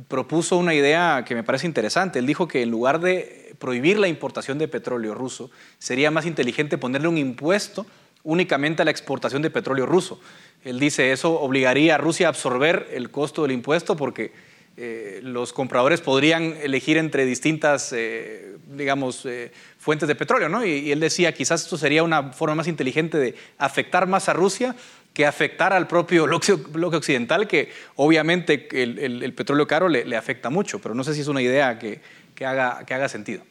propuso 0.08 0.58
una 0.58 0.74
idea 0.74 1.26
que 1.26 1.36
me 1.36 1.44
parece 1.44 1.68
interesante. 1.68 2.20
Él 2.20 2.26
dijo 2.26 2.48
que 2.48 2.62
en 2.62 2.72
lugar 2.72 3.00
de 3.02 3.56
prohibir 3.60 4.00
la 4.00 4.08
importación 4.08 4.58
de 4.58 4.68
petróleo 4.68 5.14
ruso, 5.14 5.52
sería 5.78 6.12
más 6.12 6.26
inteligente 6.26 6.78
ponerle 6.78 7.08
un 7.08 7.18
impuesto 7.18 7.86
únicamente 8.24 8.82
a 8.82 8.86
la 8.86 8.92
exportación 8.92 9.42
de 9.42 9.50
petróleo 9.50 9.86
ruso. 9.86 10.20
Él 10.64 10.80
dice, 10.80 11.12
eso 11.12 11.40
obligaría 11.42 11.96
a 11.96 11.98
Rusia 11.98 12.28
a 12.28 12.30
absorber 12.30 12.88
el 12.94 13.12
costo 13.12 13.42
del 13.42 13.52
impuesto 13.52 13.98
porque 13.98 14.32
eh, 14.76 15.20
los 15.22 15.54
compradores 15.54 16.02
podrían 16.02 16.56
elegir 16.64 16.98
entre 16.98 17.28
distintas, 17.28 17.94
eh, 17.96 18.56
digamos, 18.76 19.24
eh, 19.28 19.52
fuentes 19.78 20.08
de 20.08 20.16
petróleo, 20.16 20.50
¿no? 20.50 20.66
Y, 20.66 20.92
él 20.92 21.00
decía, 21.00 21.32
quizás 21.32 21.62
esto 21.62 21.78
sería 21.78 22.02
una 22.02 22.34
forma 22.34 22.56
más 22.56 22.68
inteligente 22.68 23.20
de 23.20 23.36
afectar 23.60 24.08
más 24.08 24.30
a 24.30 24.34
Rusia 24.34 24.76
que 25.14 25.28
afectar 25.28 25.74
al 25.74 25.88
propio 25.88 26.26
bloque 26.72 26.96
occidental, 26.96 27.48
que 27.48 27.70
obviamente 27.98 28.68
el, 28.72 29.34
petróleo 29.34 29.68
caro 29.68 29.88
le, 29.90 30.16
afecta 30.16 30.50
mucho, 30.50 30.80
pero 30.80 30.96
no 30.96 31.04
sé 31.04 31.14
si 31.14 31.22
es 31.22 31.28
una 31.28 31.44
idea 31.44 31.78
que, 31.78 32.00
haga, 32.44 33.10
sentido. 33.10 33.44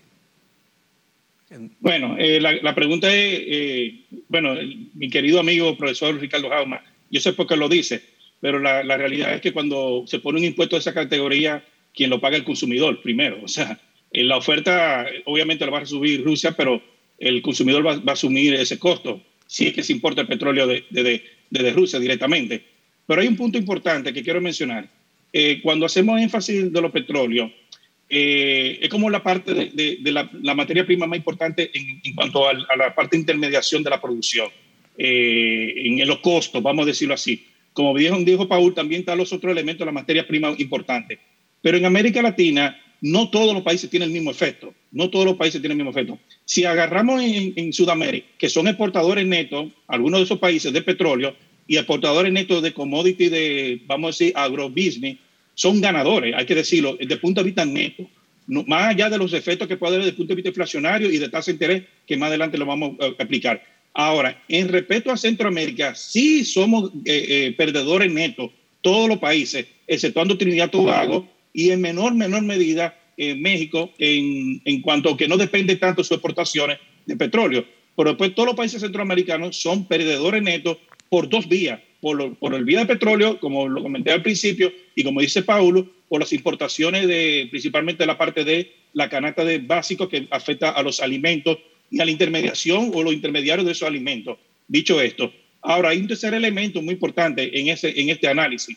Bueno, 1.78 2.16
la, 2.18 2.74
pregunta 2.74 3.14
es, 3.14 3.94
bueno, 4.28 4.56
mi 4.94 5.08
querido 5.08 5.38
amigo 5.38 5.76
profesor 5.76 6.18
Ricardo 6.18 6.48
Jauma, 6.48 6.82
yo 7.12 7.20
sé 7.20 7.32
por 7.34 7.46
qué 7.46 7.56
lo 7.56 7.68
dice, 7.68 8.02
pero 8.42 8.58
la, 8.58 8.82
realidad 8.82 9.34
es 9.34 9.40
que 9.40 9.52
cuando 9.52 10.02
se 10.08 10.18
pone 10.18 10.40
un 10.40 10.44
impuesto 10.44 10.74
de 10.74 10.80
esa 10.80 10.92
categoría, 10.92 11.64
quien 11.94 12.10
lo 12.10 12.20
paga 12.20 12.36
el 12.36 12.42
consumidor 12.42 13.00
primero. 13.00 13.38
O 13.44 13.46
sea, 13.46 13.78
en 14.10 14.26
la 14.26 14.36
oferta 14.36 15.06
obviamente 15.26 15.64
lo 15.64 15.70
va 15.70 15.78
a 15.78 15.86
subir 15.86 16.24
Rusia, 16.24 16.50
pero 16.50 16.82
el 17.20 17.40
consumidor 17.40 17.86
va, 17.86 18.02
a 18.04 18.12
asumir 18.12 18.54
ese 18.54 18.80
costo, 18.80 19.22
si 19.46 19.68
es 19.68 19.72
que 19.72 19.84
se 19.84 19.92
importa 19.92 20.22
el 20.22 20.26
petróleo 20.26 20.66
desde 20.66 21.22
de, 21.50 21.70
Rusia 21.70 22.00
directamente. 22.00 22.64
Pero 23.06 23.20
hay 23.20 23.28
un 23.28 23.36
punto 23.36 23.58
importante 23.58 24.12
que 24.12 24.24
quiero 24.24 24.40
mencionar. 24.40 24.88
Eh, 25.32 25.60
cuando 25.62 25.86
hacemos 25.86 26.20
énfasis 26.20 26.72
de 26.72 26.80
los 26.80 26.90
petróleos, 26.90 27.48
eh, 28.08 28.80
es 28.82 28.88
como 28.88 29.08
la 29.08 29.22
parte 29.22 29.54
de, 29.54 29.98
la, 30.10 30.54
materia 30.56 30.84
prima 30.84 31.06
más 31.06 31.16
importante 31.16 31.70
en, 31.72 32.12
cuanto 32.16 32.48
a, 32.48 32.54
la 32.54 32.92
parte 32.92 33.16
de 33.16 33.20
intermediación 33.20 33.84
de 33.84 33.90
la 33.90 34.00
producción, 34.00 34.48
eh, 34.98 35.74
en 35.76 36.08
los 36.08 36.18
costos, 36.18 36.60
vamos 36.60 36.82
a 36.82 36.86
decirlo 36.86 37.14
así. 37.14 37.51
Como 37.72 37.96
dijo, 37.96 38.16
dijo 38.18 38.48
Paul, 38.48 38.74
también 38.74 39.00
están 39.00 39.18
los 39.18 39.32
otros 39.32 39.52
elementos, 39.52 39.84
la 39.86 39.92
materia 39.92 40.26
prima 40.26 40.54
importante. 40.58 41.18
Pero 41.62 41.78
en 41.78 41.84
América 41.84 42.20
Latina, 42.20 42.78
no 43.02 43.30
todos 43.30 43.52
los 43.52 43.62
países 43.62 43.90
tienen 43.90 44.08
el 44.08 44.12
mismo 44.12 44.30
efecto. 44.30 44.74
No 44.92 45.10
todos 45.10 45.24
los 45.24 45.36
países 45.36 45.60
tienen 45.60 45.78
el 45.78 45.84
mismo 45.84 45.90
efecto. 45.90 46.18
Si 46.44 46.64
agarramos 46.64 47.22
en, 47.22 47.72
Sudamérica, 47.72 48.26
que 48.38 48.48
son 48.48 48.68
exportadores 48.68 49.26
netos, 49.26 49.72
algunos 49.88 50.20
de 50.20 50.24
esos 50.24 50.38
países 50.38 50.72
de 50.72 50.82
petróleo, 50.82 51.34
y 51.66 51.76
exportadores 51.76 52.32
netos 52.32 52.62
de 52.62 52.72
commodity, 52.72 53.28
de, 53.28 53.82
vamos 53.86 54.08
a 54.08 54.10
decir, 54.10 54.32
agrobusiness, 54.36 55.18
son 55.54 55.80
ganadores, 55.80 56.34
hay 56.36 56.46
que 56.46 56.54
decirlo, 56.54 56.96
desde 56.98 57.14
el 57.14 57.20
punto 57.20 57.40
de 57.40 57.46
vista 57.46 57.64
neto. 57.64 58.08
más 58.46 58.90
allá 58.90 59.08
de 59.08 59.18
los 59.18 59.32
efectos 59.32 59.68
que 59.68 59.76
puede 59.76 59.94
haber 59.94 60.04
desde 60.04 60.10
el 60.10 60.16
punto 60.16 60.30
de 60.30 60.36
vista 60.36 60.48
inflacionario 60.50 61.10
y 61.10 61.18
de 61.18 61.28
tasa 61.28 61.50
de 61.50 61.52
interés, 61.52 61.82
que 62.06 62.16
más 62.16 62.28
adelante 62.28 62.58
lo 62.58 62.66
vamos 62.66 62.96
a 63.00 63.06
explicar. 63.06 63.62
Ahora, 63.94 64.42
en 64.48 64.68
respeto 64.68 65.10
a 65.10 65.16
Centroamérica, 65.16 65.94
sí 65.94 66.44
somos 66.44 66.90
eh, 67.04 67.26
eh, 67.28 67.54
perdedores 67.56 68.10
netos, 68.10 68.50
todos 68.80 69.08
los 69.08 69.18
países, 69.18 69.66
exceptuando 69.86 70.38
Trinidad 70.38 70.68
y 70.68 70.70
Tobago, 70.70 71.28
y 71.52 71.70
en 71.70 71.80
menor, 71.82 72.14
menor 72.14 72.42
medida 72.42 72.98
eh, 73.18 73.34
México, 73.34 73.92
en, 73.98 74.62
en, 74.64 74.80
cuanto 74.80 75.10
a 75.10 75.16
que 75.16 75.28
no 75.28 75.36
depende 75.36 75.76
tanto 75.76 76.00
de 76.00 76.04
sus 76.04 76.16
exportaciones 76.16 76.78
de 77.04 77.16
petróleo. 77.16 77.64
Pero 77.94 78.10
después 78.10 78.34
todos 78.34 78.46
los 78.46 78.56
países 78.56 78.80
centroamericanos 78.80 79.56
son 79.56 79.86
perdedores 79.86 80.42
netos 80.42 80.78
por 81.10 81.28
dos 81.28 81.46
vías, 81.46 81.78
por, 82.00 82.34
por 82.36 82.54
el 82.54 82.64
vía 82.64 82.80
de 82.80 82.86
petróleo, 82.86 83.38
como 83.38 83.68
lo 83.68 83.82
comenté 83.82 84.10
al 84.10 84.22
principio, 84.22 84.72
y 84.94 85.04
como 85.04 85.20
dice 85.20 85.42
Paulo, 85.42 85.86
por 86.08 86.20
las 86.20 86.32
importaciones 86.32 87.06
de 87.06 87.46
principalmente 87.50 88.06
la 88.06 88.16
parte 88.16 88.44
de 88.44 88.72
la 88.94 89.10
canasta 89.10 89.44
de 89.44 89.58
básicos 89.58 90.08
que 90.08 90.26
afecta 90.30 90.70
a 90.70 90.82
los 90.82 91.00
alimentos 91.00 91.58
y 91.92 92.00
a 92.00 92.04
la 92.06 92.10
intermediación 92.10 92.90
o 92.94 93.02
los 93.02 93.12
intermediarios 93.12 93.66
de 93.66 93.72
esos 93.72 93.86
alimentos. 93.86 94.38
Dicho 94.66 95.00
esto, 95.00 95.32
ahora 95.60 95.90
hay 95.90 95.98
un 95.98 96.08
tercer 96.08 96.32
elemento 96.32 96.80
muy 96.80 96.94
importante 96.94 97.60
en, 97.60 97.68
ese, 97.68 98.00
en 98.00 98.08
este 98.08 98.28
análisis. 98.28 98.76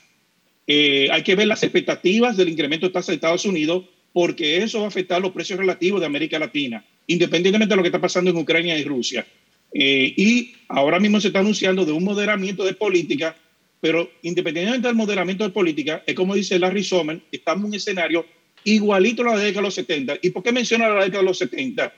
Eh, 0.68 1.08
hay 1.12 1.24
que 1.24 1.36
ver 1.36 1.48
las 1.48 1.64
expectativas 1.64 2.36
del 2.36 2.50
incremento 2.50 2.86
de 2.86 2.92
tasa 2.92 3.12
de 3.12 3.16
Estados 3.16 3.46
Unidos 3.46 3.86
porque 4.12 4.58
eso 4.58 4.80
va 4.80 4.86
a 4.86 4.88
afectar 4.90 5.22
los 5.22 5.32
precios 5.32 5.58
relativos 5.58 6.02
de 6.02 6.08
América 6.08 6.38
Latina, 6.38 6.86
independientemente 7.08 7.74
de 7.74 7.78
lo 7.78 7.84
que 7.84 7.90
está 7.90 8.02
pasando 8.02 8.32
en 8.32 8.38
Ucrania 8.38 8.78
y 8.78 8.84
Rusia. 8.84 9.26
Eh, 9.74 10.14
y 10.16 10.54
ahora 10.68 11.00
mismo 11.00 11.20
se 11.20 11.28
está 11.28 11.40
anunciando 11.40 11.86
de 11.86 11.94
un 11.94 12.04
moderamiento 12.04 12.66
de 12.66 12.74
política, 12.74 13.36
pero 13.80 14.10
independientemente 14.24 14.88
del 14.88 14.96
moderamiento 14.96 15.44
de 15.44 15.50
política, 15.52 16.04
es 16.06 16.16
como 16.16 16.36
dice 16.36 16.60
Larry 16.60 16.84
Sommer, 16.84 17.22
estamos 17.32 17.64
en 17.64 17.70
un 17.70 17.76
escenario 17.76 18.26
igualito 18.64 19.22
a 19.22 19.26
la 19.26 19.38
década 19.38 19.62
de 19.62 19.62
los 19.62 19.76
70. 19.76 20.18
¿Y 20.22 20.32
por 20.32 20.44
qué 20.44 20.52
menciona 20.52 20.90
la 20.90 21.04
década 21.04 21.20
de 21.20 21.26
los 21.26 21.38
70? 21.38 21.94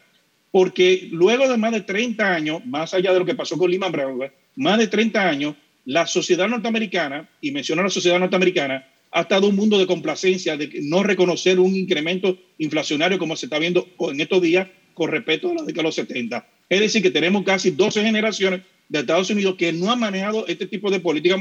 Porque 0.57 1.07
luego 1.11 1.47
de 1.47 1.55
más 1.55 1.71
de 1.71 1.81
30 1.81 2.33
años, 2.33 2.65
más 2.65 2.91
allá 2.95 3.13
de 3.13 3.19
lo 3.19 3.25
que 3.25 3.35
pasó 3.35 3.59
con 3.59 3.69
Lehman 3.69 3.91
Brothers, 3.91 4.33
más 4.55 4.79
de 4.79 4.87
30 4.87 5.29
años, 5.29 5.55
la 5.85 6.07
sociedad 6.07 6.47
norteamericana, 6.47 7.29
y 7.41 7.51
menciono 7.51 7.83
la 7.83 7.91
sociedad 7.91 8.17
norteamericana, 8.17 8.87
ha 9.11 9.21
estado 9.21 9.49
un 9.49 9.55
mundo 9.55 9.77
de 9.77 9.85
complacencia, 9.85 10.57
de 10.57 10.79
no 10.81 11.03
reconocer 11.03 11.59
un 11.59 11.75
incremento 11.75 12.39
inflacionario 12.57 13.19
como 13.19 13.35
se 13.35 13.45
está 13.45 13.59
viendo 13.59 13.87
en 13.99 14.19
estos 14.19 14.41
días 14.41 14.67
con 14.95 15.11
respecto 15.11 15.51
a 15.51 15.53
la 15.53 15.61
década 15.61 15.83
de 15.83 15.89
los 15.89 15.95
70. 15.95 16.47
Es 16.69 16.79
decir, 16.79 17.03
que 17.03 17.11
tenemos 17.11 17.43
casi 17.43 17.69
12 17.69 18.01
generaciones 18.01 18.61
de 18.89 18.97
Estados 18.97 19.29
Unidos 19.29 19.57
que 19.59 19.71
no 19.73 19.91
han 19.91 19.99
manejado 19.99 20.47
este 20.47 20.65
tipo 20.65 20.89
de 20.89 20.99
política 20.99 21.37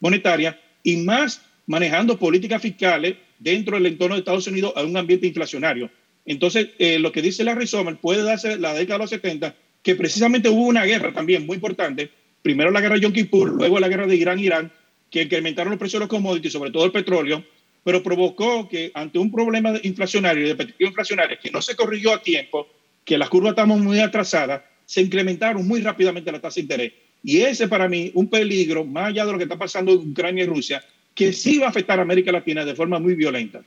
monetaria 0.00 0.60
y 0.82 0.98
más 0.98 1.40
manejando 1.64 2.18
políticas 2.18 2.60
fiscales 2.60 3.16
dentro 3.38 3.78
del 3.78 3.86
entorno 3.86 4.16
de 4.16 4.18
Estados 4.18 4.46
Unidos 4.46 4.74
a 4.76 4.82
un 4.82 4.98
ambiente 4.98 5.26
inflacionario. 5.26 5.90
Entonces, 6.26 6.70
eh, 6.78 6.98
lo 6.98 7.12
que 7.12 7.22
dice 7.22 7.44
Larry 7.44 7.66
Sommer 7.66 7.96
puede 7.96 8.22
darse 8.22 8.58
la 8.58 8.74
década 8.74 8.98
de 8.98 9.04
los 9.04 9.10
70, 9.10 9.54
que 9.82 9.94
precisamente 9.94 10.48
hubo 10.48 10.66
una 10.66 10.84
guerra 10.84 11.12
también 11.12 11.46
muy 11.46 11.56
importante, 11.56 12.10
primero 12.42 12.70
la 12.70 12.80
guerra 12.80 12.94
de 12.94 13.00
Yom 13.02 13.12
Kippur, 13.12 13.54
luego 13.54 13.78
la 13.78 13.88
guerra 13.88 14.06
de 14.06 14.16
Irán-Irán, 14.16 14.72
que 15.10 15.22
incrementaron 15.22 15.70
los 15.70 15.78
precios 15.78 16.00
de 16.00 16.04
los 16.04 16.08
commodities, 16.08 16.52
sobre 16.52 16.70
todo 16.70 16.86
el 16.86 16.92
petróleo, 16.92 17.44
pero 17.84 18.02
provocó 18.02 18.68
que 18.68 18.90
ante 18.94 19.18
un 19.18 19.30
problema 19.30 19.74
inflacionario 19.82 20.44
y 20.44 20.48
de 20.48 20.54
perspectiva 20.56 20.88
inflacionaria 20.88 21.38
que 21.38 21.50
no 21.50 21.60
se 21.60 21.76
corrigió 21.76 22.14
a 22.14 22.22
tiempo, 22.22 22.66
que 23.04 23.18
las 23.18 23.28
curvas 23.28 23.50
estamos 23.50 23.78
muy 23.80 24.00
atrasadas, 24.00 24.62
se 24.86 25.02
incrementaron 25.02 25.66
muy 25.66 25.82
rápidamente 25.82 26.32
la 26.32 26.40
tasa 26.40 26.56
de 26.56 26.60
interés. 26.62 26.92
Y 27.22 27.40
ese 27.40 27.68
para 27.68 27.88
mí 27.88 28.10
un 28.14 28.28
peligro, 28.28 28.84
más 28.84 29.08
allá 29.08 29.26
de 29.26 29.32
lo 29.32 29.38
que 29.38 29.44
está 29.44 29.58
pasando 29.58 29.92
en 29.92 30.10
Ucrania 30.10 30.44
y 30.44 30.46
Rusia, 30.46 30.82
que 31.14 31.32
sí 31.32 31.58
va 31.58 31.66
a 31.66 31.70
afectar 31.70 31.98
a 31.98 32.02
América 32.02 32.32
Latina 32.32 32.64
de 32.64 32.74
forma 32.74 32.98
muy 32.98 33.14
violenta. 33.14 33.62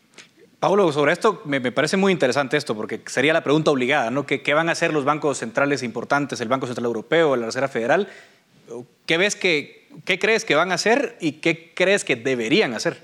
Paulo, 0.59 0.91
sobre 0.91 1.11
esto 1.11 1.41
me, 1.45 1.61
parece 1.71 1.97
muy 1.97 2.11
interesante 2.11 2.57
esto, 2.57 2.75
porque 2.75 2.99
sería 3.05 3.31
la 3.31 3.43
pregunta 3.43 3.69
obligada, 3.69 4.09
¿no? 4.09 4.25
¿Qué, 4.25 4.53
van 4.55 4.69
a 4.69 4.71
hacer 4.71 4.91
los 4.91 5.05
bancos 5.05 5.37
centrales 5.37 5.83
importantes, 5.83 6.41
el 6.41 6.47
Banco 6.47 6.65
Central 6.65 6.85
Europeo, 6.85 7.35
la 7.35 7.45
Reserva 7.45 7.67
Federal? 7.67 8.07
¿Qué 9.05 9.17
ves 9.17 9.35
que, 9.35 9.85
qué 10.03 10.17
crees 10.17 10.45
que 10.45 10.55
van 10.55 10.71
a 10.71 10.75
hacer 10.75 11.15
y 11.21 11.33
qué 11.33 11.71
crees 11.75 12.03
que 12.03 12.15
deberían 12.15 12.73
hacer? 12.73 12.97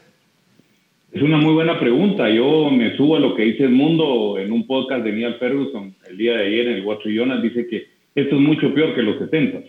Es 1.12 1.22
una 1.22 1.38
muy 1.38 1.54
buena 1.54 1.80
pregunta. 1.80 2.28
Yo 2.28 2.72
me 2.72 2.98
subo 2.98 3.18
a 3.18 3.20
lo 3.20 3.36
que 3.36 3.44
dice 3.44 3.66
el 3.66 3.70
mundo 3.70 4.40
en 4.40 4.52
un 4.52 4.66
podcast 4.66 5.04
de 5.04 5.12
Neil 5.12 5.36
Ferguson 5.36 5.94
el 6.10 6.18
día 6.18 6.36
de 6.36 6.48
ayer 6.48 6.68
en 6.70 6.78
el 6.78 6.86
Watch 6.86 7.06
Jonas, 7.06 7.44
dice 7.44 7.68
que 7.68 7.88
esto 8.16 8.36
es 8.36 8.42
mucho 8.42 8.74
peor 8.74 8.96
que 8.96 9.04
los 9.04 9.20
70, 9.20 9.60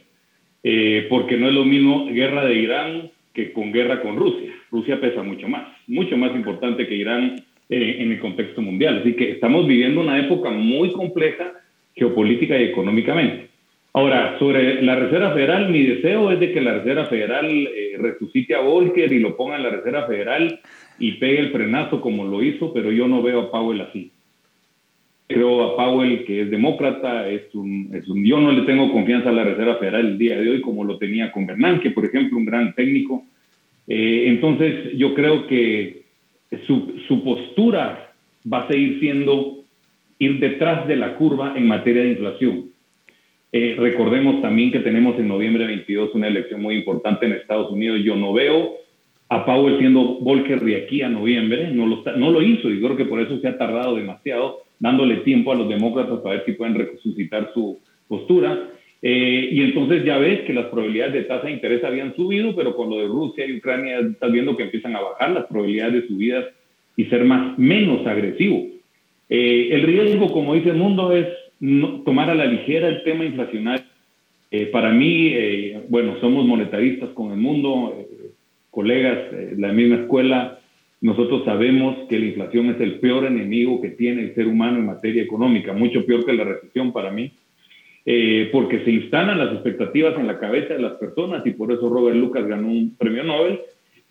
eh, 0.62 1.07
porque 1.11 1.37
no 1.37 1.49
es 1.49 1.55
lo 1.55 1.66
mismo 1.66 2.07
guerra 2.07 2.47
de 2.47 2.55
Irán 2.55 3.11
que 3.35 3.53
con 3.53 3.72
guerra 3.72 4.01
con 4.01 4.16
Rusia. 4.16 4.55
Rusia 4.70 4.99
pesa 4.99 5.22
mucho 5.22 5.47
más, 5.49 5.68
mucho 5.87 6.16
más 6.16 6.35
importante 6.35 6.87
que 6.87 6.95
Irán 6.95 7.45
eh, 7.70 7.96
en 8.00 8.12
el 8.12 8.20
contexto 8.20 8.60
mundial. 8.60 9.00
Así 9.00 9.14
que 9.14 9.30
estamos 9.32 9.66
viviendo 9.66 10.00
una 10.00 10.18
época 10.18 10.50
muy 10.50 10.92
compleja 10.92 11.52
geopolítica 11.94 12.58
y 12.58 12.64
económicamente. 12.64 13.48
Ahora, 13.96 14.36
sobre 14.40 14.82
la 14.82 14.96
Reserva 14.96 15.32
Federal, 15.32 15.70
mi 15.70 15.84
deseo 15.84 16.32
es 16.32 16.40
de 16.40 16.52
que 16.52 16.60
la 16.60 16.74
Reserva 16.74 17.06
Federal 17.06 17.46
eh, 17.46 17.96
resucite 17.96 18.54
a 18.54 18.60
Volcker 18.60 19.12
y 19.12 19.20
lo 19.20 19.36
ponga 19.36 19.56
en 19.56 19.62
la 19.62 19.70
Reserva 19.70 20.06
Federal 20.06 20.60
y 20.98 21.12
pegue 21.12 21.38
el 21.38 21.52
frenazo 21.52 22.00
como 22.00 22.24
lo 22.24 22.42
hizo, 22.42 22.72
pero 22.72 22.90
yo 22.90 23.06
no 23.06 23.22
veo 23.22 23.40
a 23.40 23.50
Powell 23.52 23.80
así. 23.82 24.10
Creo 25.28 25.62
a 25.62 25.76
Powell 25.76 26.24
que 26.24 26.42
es 26.42 26.50
demócrata, 26.50 27.28
es 27.28 27.54
un, 27.54 27.90
es 27.94 28.08
un, 28.08 28.24
yo 28.24 28.40
no 28.40 28.50
le 28.50 28.62
tengo 28.62 28.92
confianza 28.92 29.30
a 29.30 29.32
la 29.32 29.44
Reserva 29.44 29.76
Federal 29.76 30.06
el 30.06 30.18
día 30.18 30.40
de 30.40 30.50
hoy 30.50 30.60
como 30.60 30.84
lo 30.84 30.98
tenía 30.98 31.30
con 31.30 31.46
Bernanke, 31.46 31.92
por 31.92 32.04
ejemplo, 32.04 32.36
un 32.36 32.44
gran 32.44 32.74
técnico. 32.74 33.24
Eh, 33.86 34.24
entonces, 34.26 34.92
yo 34.96 35.14
creo 35.14 35.46
que 35.46 36.03
su, 36.66 36.94
su 37.09 37.22
postura 37.22 38.12
va 38.50 38.62
a 38.62 38.68
seguir 38.68 39.00
siendo 39.00 39.64
ir 40.18 40.38
detrás 40.38 40.86
de 40.86 40.96
la 40.96 41.16
curva 41.16 41.55
en 41.57 41.66
materia 41.66 42.02
de 42.02 42.11
inflación. 42.11 42.64
Eh, 43.52 43.76
recordemos 43.78 44.42
también 44.42 44.72
que 44.72 44.80
tenemos 44.80 45.18
en 45.18 45.28
noviembre 45.28 45.66
22 45.66 46.11
una 46.14 46.26
elección 46.26 46.61
muy 46.61 46.76
importante 46.76 47.26
en 47.26 47.32
Estados 47.32 47.70
Unidos. 47.70 48.00
Yo 48.02 48.16
no 48.16 48.32
veo 48.32 48.74
a 49.28 49.44
Powell 49.46 49.78
siendo 49.78 50.18
Volker 50.20 50.61
de 50.61 50.76
aquí 50.76 51.02
a 51.02 51.09
noviembre, 51.09 51.70
no 51.70 51.86
lo, 51.86 52.02
no 52.16 52.30
lo 52.30 52.42
hizo 52.42 52.70
y 52.70 52.80
creo 52.80 52.96
que 52.96 53.05
por 53.05 53.20
eso 53.20 53.38
se 53.38 53.48
ha 53.48 53.57
tardado 53.57 53.96
demasiado, 53.96 54.62
dándole 54.78 55.18
tiempo 55.18 55.52
a 55.52 55.55
los 55.55 55.68
demócratas 55.68 56.20
para 56.20 56.36
ver 56.36 56.44
si 56.44 56.52
pueden 56.52 56.74
resucitar 56.74 57.50
su 57.55 57.78
postura. 58.09 58.70
Eh, 59.03 59.51
y 59.53 59.62
entonces 59.62 60.05
ya 60.05 60.18
ves 60.18 60.40
que 60.42 60.55
las 60.55 60.66
probabilidades 60.66 61.14
de 61.14 61.22
tasa 61.24 61.47
de 61.47 61.53
interés 61.53 61.84
habían 61.84 62.14
subido, 62.16 62.55
pero 62.57 62.74
con 62.74 62.90
lo 62.90 62.99
de 62.99 63.07
Rusia 63.07 63.47
y 63.47 63.59
Ucrania 63.59 63.99
estás 63.99 64.32
viendo 64.32 64.57
que 64.57 64.64
empiezan 64.64 64.97
a 64.97 65.01
bajar 65.01 65.30
las 65.32 65.47
probabilidades 65.47 65.95
de 65.95 66.09
subidas 66.09 66.47
y 66.97 67.05
ser 67.07 67.24
más, 67.24 67.59
menos 67.59 68.07
agresivo. 68.07 68.66
Eh, 69.28 69.68
el 69.72 69.82
riesgo, 69.82 70.32
como 70.32 70.55
dice 70.55 70.70
el 70.70 70.76
mundo, 70.76 71.14
es 71.14 71.26
tomar 72.05 72.30
a 72.30 72.34
la 72.34 72.47
ligera 72.47 72.88
el 72.88 73.03
tema 73.05 73.24
inflacionario. 73.24 73.86
Eh, 74.51 74.66
para 74.66 74.90
mí, 74.92 75.34
bueno, 75.88 76.18
somos 76.20 76.47
monetaristas 76.47 77.11
con 77.11 77.32
el 77.32 77.38
mundo, 77.38 78.07
colegas 78.70 79.30
de 79.32 79.57
la 79.59 79.72
misma 79.72 79.97
escuela, 79.97 80.61
nosotros 81.05 81.45
sabemos 81.45 82.09
que 82.09 82.18
la 82.18 82.24
inflación 82.24 82.70
es 82.70 82.80
el 82.80 82.99
peor 82.99 83.26
enemigo 83.26 83.78
que 83.82 83.90
tiene 83.90 84.22
el 84.22 84.34
ser 84.34 84.47
humano 84.47 84.78
en 84.78 84.86
materia 84.86 85.22
económica, 85.22 85.74
mucho 85.74 86.07
peor 86.07 86.24
que 86.24 86.32
la 86.32 86.45
recesión 86.45 86.95
para 86.95 87.11
mí, 87.11 87.30
eh, 88.07 88.50
porque 88.52 88.84
se 88.84 88.90
instalan 88.90 89.38
las 89.38 89.52
expectativas 89.52 90.18
en 90.18 90.26
la 90.26 90.38
cabeza 90.38 90.74
de 90.74 90.82
las 90.82 90.92
personas 90.94 91.46
y 91.46 91.52
por 91.52 91.72
eso 91.72 91.88
Robert 91.88 92.16
Lucas 92.16 92.46
ganó 92.46 92.68
un 92.68 92.94
premio 92.96 93.24
Nobel. 93.24 93.61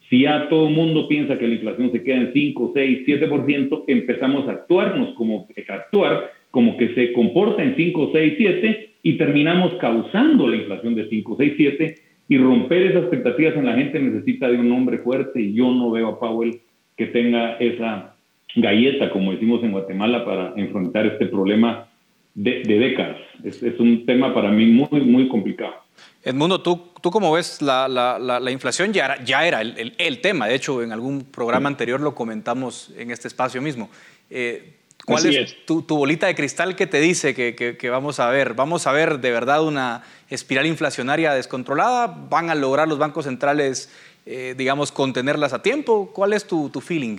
Si 0.09 0.21
ya 0.21 0.49
todo 0.49 0.67
el 0.67 0.73
mundo 0.73 1.07
piensa 1.07 1.37
que 1.37 1.47
la 1.47 1.55
inflación 1.55 1.91
se 1.91 2.03
queda 2.03 2.17
en 2.17 2.33
5, 2.33 2.71
6, 2.73 3.07
7%, 3.07 3.83
empezamos 3.87 4.47
a 4.47 4.51
actuarnos 4.51 5.13
como 5.15 5.47
a 5.67 5.73
actuar 5.73 6.31
como 6.49 6.77
que 6.77 6.93
se 6.93 7.13
comporta 7.13 7.63
en 7.63 7.75
5, 7.75 8.11
6, 8.13 8.33
7 8.37 8.89
y 9.03 9.17
terminamos 9.17 9.73
causando 9.75 10.47
la 10.47 10.55
inflación 10.55 10.95
de 10.95 11.09
5, 11.09 11.35
6, 11.37 11.53
7 11.57 11.95
y 12.29 12.37
romper 12.37 12.83
esas 12.83 13.03
expectativas 13.03 13.55
en 13.55 13.65
la 13.65 13.73
gente 13.73 13.99
necesita 13.99 14.49
de 14.49 14.57
un 14.57 14.71
hombre 14.71 14.99
fuerte 14.99 15.41
y 15.41 15.53
yo 15.53 15.71
no 15.71 15.91
veo 15.91 16.09
a 16.09 16.19
Powell 16.19 16.59
que 16.95 17.07
tenga 17.07 17.57
esa 17.57 18.15
galleta, 18.55 19.09
como 19.09 19.31
decimos 19.31 19.63
en 19.63 19.71
Guatemala, 19.71 20.25
para 20.25 20.53
enfrentar 20.55 21.05
este 21.07 21.25
problema 21.25 21.87
de, 22.35 22.63
décadas. 22.63 23.17
Es, 23.43 23.61
un 23.79 24.05
tema 24.05 24.33
para 24.33 24.49
mí 24.49 24.65
muy, 24.65 25.01
muy 25.01 25.27
complicado. 25.27 25.73
Edmundo, 26.23 26.61
¿tú, 26.61 26.89
tú 27.01 27.11
cómo 27.11 27.31
ves 27.33 27.61
la, 27.61 27.87
la, 27.87 28.17
la, 28.17 28.51
inflación? 28.51 28.93
Ya 28.93 29.05
era, 29.05 29.23
ya 29.23 29.45
era 29.45 29.61
el, 29.61 29.93
el, 29.97 30.21
tema, 30.21 30.47
de 30.47 30.55
hecho, 30.55 30.81
en 30.81 30.91
algún 30.91 31.25
programa 31.25 31.67
anterior 31.67 31.99
lo 31.99 32.15
comentamos 32.15 32.91
en 32.97 33.11
este 33.11 33.27
espacio 33.27 33.61
mismo. 33.61 33.89
Eh, 34.29 34.77
¿Cuál 35.05 35.25
es, 35.25 35.65
Tu, 35.65 35.81
tu, 35.81 35.97
bolita 35.97 36.27
de 36.27 36.35
cristal 36.35 36.75
que 36.75 36.87
te 36.87 37.01
dice 37.01 37.33
que, 37.33 37.55
que, 37.55 37.89
vamos 37.89 38.19
a 38.21 38.29
ver? 38.29 38.53
¿Vamos 38.53 38.87
a 38.87 38.93
ver 38.93 39.19
de 39.19 39.31
verdad 39.31 39.63
una 39.63 40.03
espiral 40.29 40.65
inflacionaria 40.65 41.33
descontrolada? 41.33 42.07
¿Van 42.07 42.49
a 42.49 42.55
lograr 42.55 42.87
los 42.87 42.99
bancos 42.99 43.25
centrales, 43.25 43.91
eh, 44.25 44.55
digamos, 44.57 44.93
contenerlas 44.93 45.51
a 45.51 45.61
tiempo? 45.61 46.11
¿Cuál 46.13 46.31
es 46.31 46.45
tu, 46.47 46.69
tu, 46.69 46.79
feeling? 46.79 47.17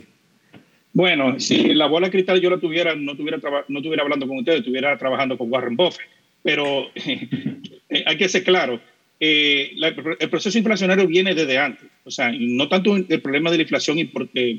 Bueno, 0.94 1.40
si 1.40 1.74
la 1.74 1.86
bola 1.86 2.06
de 2.06 2.12
cristal 2.12 2.40
yo 2.40 2.48
la 2.48 2.58
tuviera, 2.58 2.94
no 2.94 3.12
estuviera, 3.12 3.38
no 3.68 3.78
estuviera 3.78 4.02
hablando 4.04 4.28
con 4.28 4.38
ustedes, 4.38 4.60
estuviera 4.60 4.96
trabajando 4.96 5.36
con 5.36 5.52
Warren 5.52 5.76
Buffett. 5.76 6.06
Pero 6.42 6.88
eh, 6.94 8.04
hay 8.06 8.16
que 8.16 8.28
ser 8.28 8.44
claro, 8.44 8.80
eh, 9.18 9.72
el 10.20 10.30
proceso 10.30 10.56
inflacionario 10.56 11.06
viene 11.08 11.34
desde 11.34 11.58
antes. 11.58 11.90
O 12.04 12.10
sea, 12.12 12.32
no 12.38 12.68
tanto 12.68 12.94
el 12.96 13.20
problema 13.20 13.50
de 13.50 13.56
la 13.56 13.62
inflación, 13.62 13.98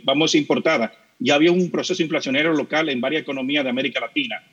vamos, 0.04 0.36
importada, 0.36 0.94
ya 1.20 1.36
había 1.36 1.54
un 1.54 1.72
proceso 1.72 2.04
inflacionario 2.04 2.52
local 2.52 2.90
en 2.90 3.00
varias 3.00 3.22
economías 3.22 3.64
de 3.64 3.70
América 3.70 4.02
Latina. 4.02 4.44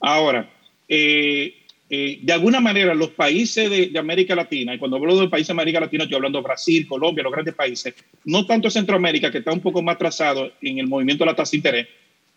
Ahora, 0.00 0.50
eh, 0.86 1.61
eh, 1.94 2.20
de 2.22 2.32
alguna 2.32 2.58
manera 2.58 2.94
los 2.94 3.10
países 3.10 3.68
de, 3.68 3.98
América 3.98 4.34
Latina, 4.34 4.74
y 4.74 4.78
cuando 4.78 4.96
hablo 4.96 5.20
de 5.20 5.28
países 5.28 5.48
de 5.48 5.52
América 5.52 5.78
Latina 5.78 6.04
estoy 6.04 6.16
hablando 6.16 6.38
de 6.38 6.44
Brasil, 6.44 6.86
Colombia, 6.86 7.22
los 7.22 7.30
grandes 7.30 7.54
países, 7.54 7.92
no 8.24 8.46
tanto 8.46 8.70
Centroamérica, 8.70 9.30
que 9.30 9.36
está 9.36 9.52
un 9.52 9.60
poco 9.60 9.82
más 9.82 9.96
atrasado 9.96 10.52
en 10.62 10.78
el 10.78 10.86
movimiento 10.86 11.22
de 11.22 11.30
la 11.30 11.36
tasa 11.36 11.50
de 11.50 11.56
interés, 11.58 11.86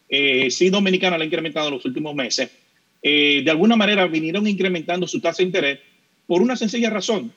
eh, 0.10 0.51
sí 0.51 0.70
Dominicana 0.70 1.18
la 1.18 1.24
ha 1.24 1.26
incrementado 1.26 1.70
en 1.70 1.76
los 1.76 1.86
últimos 1.86 2.14
meses, 2.14 2.51
de 3.01 3.49
alguna 3.49 3.78
manera 3.78 4.08
vinieron 4.08 4.45
incrementando 4.45 5.08
su 5.08 5.22
tasa 5.22 5.38
de 5.38 5.43
interés 5.43 5.80
por 6.28 6.41
una 6.41 6.58
sencilla 6.58 6.89
razón, 6.89 7.32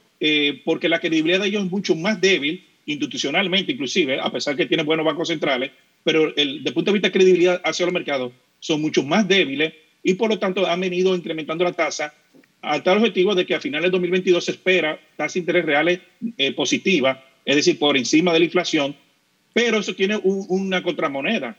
porque 0.65 0.89
la 0.89 0.99
credibilidad 0.99 1.39
de 1.41 1.47
ellos 1.47 1.67
es 1.67 1.71
mucho 1.71 1.95
más 1.95 2.21
débil, 2.21 2.65
institucionalmente 2.87 3.71
inclusive, 3.71 4.19
a 4.19 4.33
pesar 4.33 4.57
que 4.57 4.67
tienen 4.67 4.87
buenos 4.87 5.07
bancos 5.07 5.29
centrales, 5.29 5.71
pero 6.03 6.33
desde 6.33 6.43
el 6.43 6.75
punto 6.75 6.91
de 6.91 6.95
vista 6.95 7.09
de 7.09 7.13
credibilidad 7.13 7.61
hacia 7.63 7.87
los 7.87 7.93
mercados 7.93 8.33
son 8.59 8.81
mucho 8.81 9.05
más 9.05 9.29
débiles 9.29 9.73
y 10.03 10.15
por 10.15 10.31
lo 10.31 10.39
tanto 10.39 10.67
han 10.67 10.81
venido 10.81 11.15
incrementando 11.15 11.65
la 11.65 11.73
tasa 11.73 12.15
a 12.63 12.83
tal 12.83 12.99
objetivo 12.99 13.35
de 13.35 13.47
que 13.47 13.55
a 13.55 13.61
finales 13.61 13.87
de 13.87 13.93
2022 13.93 14.45
se 14.45 14.53
espera 14.53 14.99
tasa 15.17 15.35
de 15.35 15.41
interés 15.41 15.65
reales 15.65 16.01
eh, 16.37 16.53
positiva, 16.53 17.25
es 17.45 17.57
decir, 17.57 17.79
por 17.79 17.97
encima 17.97 18.33
de 18.33 18.41
la 18.41 18.45
inflación, 18.45 18.97
pero 19.53 19.79
eso 19.79 19.95
tiene 19.95 20.21
una 20.23 20.83
contramoneda. 20.83 21.57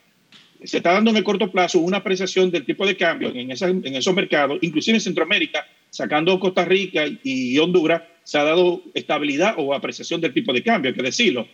Se 0.63 0.77
está 0.77 0.91
dando 0.91 1.11
en 1.11 1.17
el 1.17 1.23
corto 1.23 1.51
plazo 1.51 1.79
una 1.79 1.97
apreciación 1.97 2.51
del 2.51 2.65
tipo 2.65 2.85
de 2.85 2.97
cambio 2.97 3.29
en, 3.29 3.49
en 3.49 3.95
esos 3.95 4.13
mercados, 4.13 4.59
inclusive 4.61 4.97
en 4.97 5.01
Centroamérica, 5.01 5.65
sacando 5.89 6.39
Costa 6.39 6.65
Rica 6.65 7.05
y 7.23 7.57
Honduras, 7.57 8.03
se 8.23 8.37
ha 8.37 8.43
dado 8.43 8.83
estabilidad 8.93 9.55
o 9.57 9.73
apreciación 9.73 10.21
del 10.21 10.33
tipo 10.33 10.53
de 10.53 10.61
cambio, 10.61 10.89
hay 10.89 10.95
que 10.95 11.01
decirlo. 11.01 11.47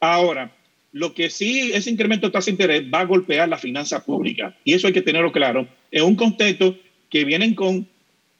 Ahora, 0.00 0.50
lo 0.92 1.14
que 1.14 1.30
sí, 1.30 1.72
ese 1.72 1.90
incremento 1.90 2.26
de 2.26 2.32
tasa 2.32 2.46
de 2.46 2.52
interés 2.52 2.84
va 2.92 3.00
a 3.00 3.06
golpear 3.06 3.48
la 3.48 3.58
finanza 3.58 4.04
pública. 4.04 4.56
Y 4.64 4.74
eso 4.74 4.86
hay 4.86 4.92
que 4.92 5.02
tenerlo 5.02 5.32
claro. 5.32 5.66
En 5.90 6.04
un 6.04 6.16
contexto 6.16 6.76
que 7.08 7.24
vienen 7.24 7.54
con, 7.54 7.88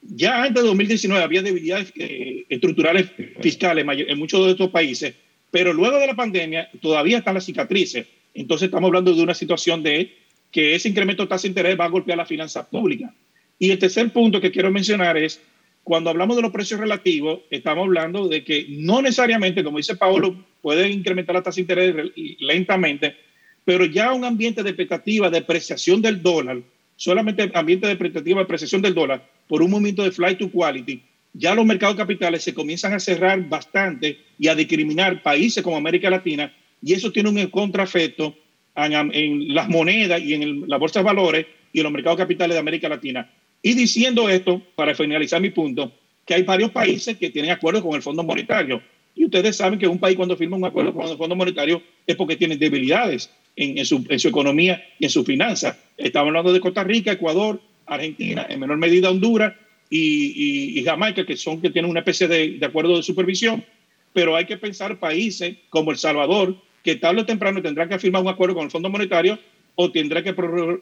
ya 0.03 0.43
antes 0.43 0.63
de 0.63 0.69
2019 0.69 1.25
había 1.25 1.43
debilidades 1.43 1.93
eh, 1.97 2.45
estructurales 2.49 3.11
fiscales 3.41 3.87
en 3.89 4.19
muchos 4.19 4.45
de 4.45 4.53
estos 4.53 4.71
países, 4.71 5.15
pero 5.51 5.73
luego 5.73 5.99
de 5.99 6.07
la 6.07 6.15
pandemia 6.15 6.71
todavía 6.81 7.19
están 7.19 7.35
las 7.35 7.45
cicatrices. 7.45 8.07
Entonces 8.35 8.67
estamos 8.67 8.89
hablando 8.89 9.15
de 9.15 9.23
una 9.23 9.35
situación 9.35 9.83
de 9.83 10.15
que 10.51 10.75
ese 10.75 10.89
incremento 10.89 11.23
de 11.23 11.29
tasa 11.29 11.43
de 11.43 11.49
interés 11.49 11.81
va 11.81 11.87
a 11.87 11.89
golpear 11.89 12.19
la 12.19 12.27
finanza 12.27 12.69
pública. 12.69 13.15
Y 13.59 13.71
el 13.71 13.79
tercer 13.79 14.11
punto 14.13 14.41
que 14.41 14.51
quiero 14.51 14.71
mencionar 14.71 15.17
es 15.17 15.41
cuando 15.83 16.11
hablamos 16.11 16.37
de 16.37 16.43
los 16.43 16.53
precios 16.53 16.79
relativos, 16.79 17.41
estamos 17.51 17.85
hablando 17.85 18.29
de 18.29 18.45
que 18.45 18.67
no 18.69 19.03
necesariamente, 19.03 19.65
como 19.65 19.79
dice 19.79 19.97
Paolo, 19.97 20.37
puede 20.63 20.89
incrementar 20.89 21.35
la 21.35 21.43
tasa 21.43 21.57
de 21.57 21.63
interés 21.63 22.13
lentamente, 22.39 23.17
pero 23.65 23.85
ya 23.85 24.13
un 24.13 24.25
ambiente 24.25 24.63
de 24.63 24.71
expectativa 24.71 25.29
de 25.29 25.39
apreciación 25.39 26.01
del 26.01 26.23
dólar, 26.23 26.63
solamente 26.97 27.51
ambiente 27.55 27.87
de 27.87 27.93
expectativa 27.93 28.39
de 28.39 28.45
apreciación 28.45 28.81
del 28.81 28.95
dólar 28.95 29.29
por 29.49 29.63
un 29.63 29.71
movimiento 29.71 30.05
de 30.05 30.13
flight 30.13 30.39
to 30.39 30.51
quality, 30.51 31.03
ya 31.35 31.55
los 31.55 31.65
mercados 31.65 31.97
capitales 31.97 32.43
se 32.43 32.55
comienzan 32.55 32.93
a 32.93 33.01
cerrar 33.01 33.49
bastante 33.49 34.19
y 34.39 34.49
a 34.49 34.55
discriminar 34.55 35.23
países 35.23 35.63
como 35.63 35.77
América 35.77 36.11
Latina, 36.11 36.55
y 36.83 36.93
eso 36.93 37.13
tiene 37.13 37.29
un 37.29 37.47
contraefecto 37.47 38.35
en, 38.75 39.55
las 39.55 39.69
monedas 39.69 40.21
y 40.21 40.35
en 40.35 40.69
las 40.69 40.79
bolsas 40.79 41.03
de 41.03 41.07
valores 41.07 41.47
y 41.73 41.79
en 41.79 41.85
los 41.85 41.93
mercados 41.93 42.19
capitales 42.19 42.55
de 42.55 42.61
América 42.61 42.89
Latina. 42.89 43.31
Y 43.63 43.75
diciendo 43.75 44.29
esto, 44.29 44.61
para 44.75 44.95
finalizar 44.95 45.41
mi 45.41 45.51
punto, 45.51 45.93
que 46.27 46.35
hay 46.35 46.43
varios 46.43 46.71
países 46.71 47.17
que 47.17 47.31
tienen 47.31 47.51
acuerdos 47.51 47.83
con 47.83 47.95
el 47.95 48.03
Fondo 48.03 48.23
Monetario. 48.23 48.83
Y 49.15 49.25
ustedes 49.25 49.57
saben 49.57 49.79
que 49.79 49.87
un 49.87 49.99
país 49.99 50.17
cuando 50.17 50.37
firma 50.37 50.57
un 50.57 50.65
acuerdo 50.65 50.93
con 50.93 51.07
el 51.07 51.17
Fondo 51.17 51.37
Monetario 51.37 51.83
es 52.07 52.17
porque 52.17 52.37
tiene 52.37 52.57
debilidades 52.57 53.31
en, 53.57 53.85
su, 53.85 54.05
economía 54.09 54.83
y 54.99 55.05
en 55.05 55.11
su 55.11 55.25
finanzas. 55.25 55.77
Estamos 55.97 56.29
hablando 56.29 56.53
de 56.53 56.61
Costa 56.61 56.85
Rica, 56.85 57.13
Ecuador, 57.13 57.61
Argentina, 57.87 58.47
en 58.49 58.61
menor 58.61 58.79
medida 58.79 59.11
Honduras 59.11 59.55
y, 59.91 60.83
Jamaica, 60.85 61.27
que 61.27 61.37
son 61.37 61.61
que 61.61 61.71
tienen 61.71 61.91
una 61.91 62.01
especie 62.01 62.27
de, 62.27 62.59
de, 62.59 62.67
acuerdo 62.67 62.97
de 62.97 63.03
supervisión. 63.03 63.65
Pero 64.13 64.37
hay 64.37 64.47
que 64.47 64.57
pensar 64.57 64.99
países 64.99 65.57
como 65.69 65.91
El 65.91 65.99
Salvador, 65.99 66.57
que 66.83 66.97
tarde 66.97 67.23
o 67.23 67.27
temprano 67.27 67.63
tendrán 67.63 67.89
que 67.89 67.99
firmar 67.99 68.23
un 68.23 68.29
acuerdo 68.29 68.55
con 68.55 68.65
el 68.65 68.71
Fondo 68.71 68.91
Monetario 68.91 69.39
o 69.75 69.91
tendrá 69.91 70.23
que 70.23 70.33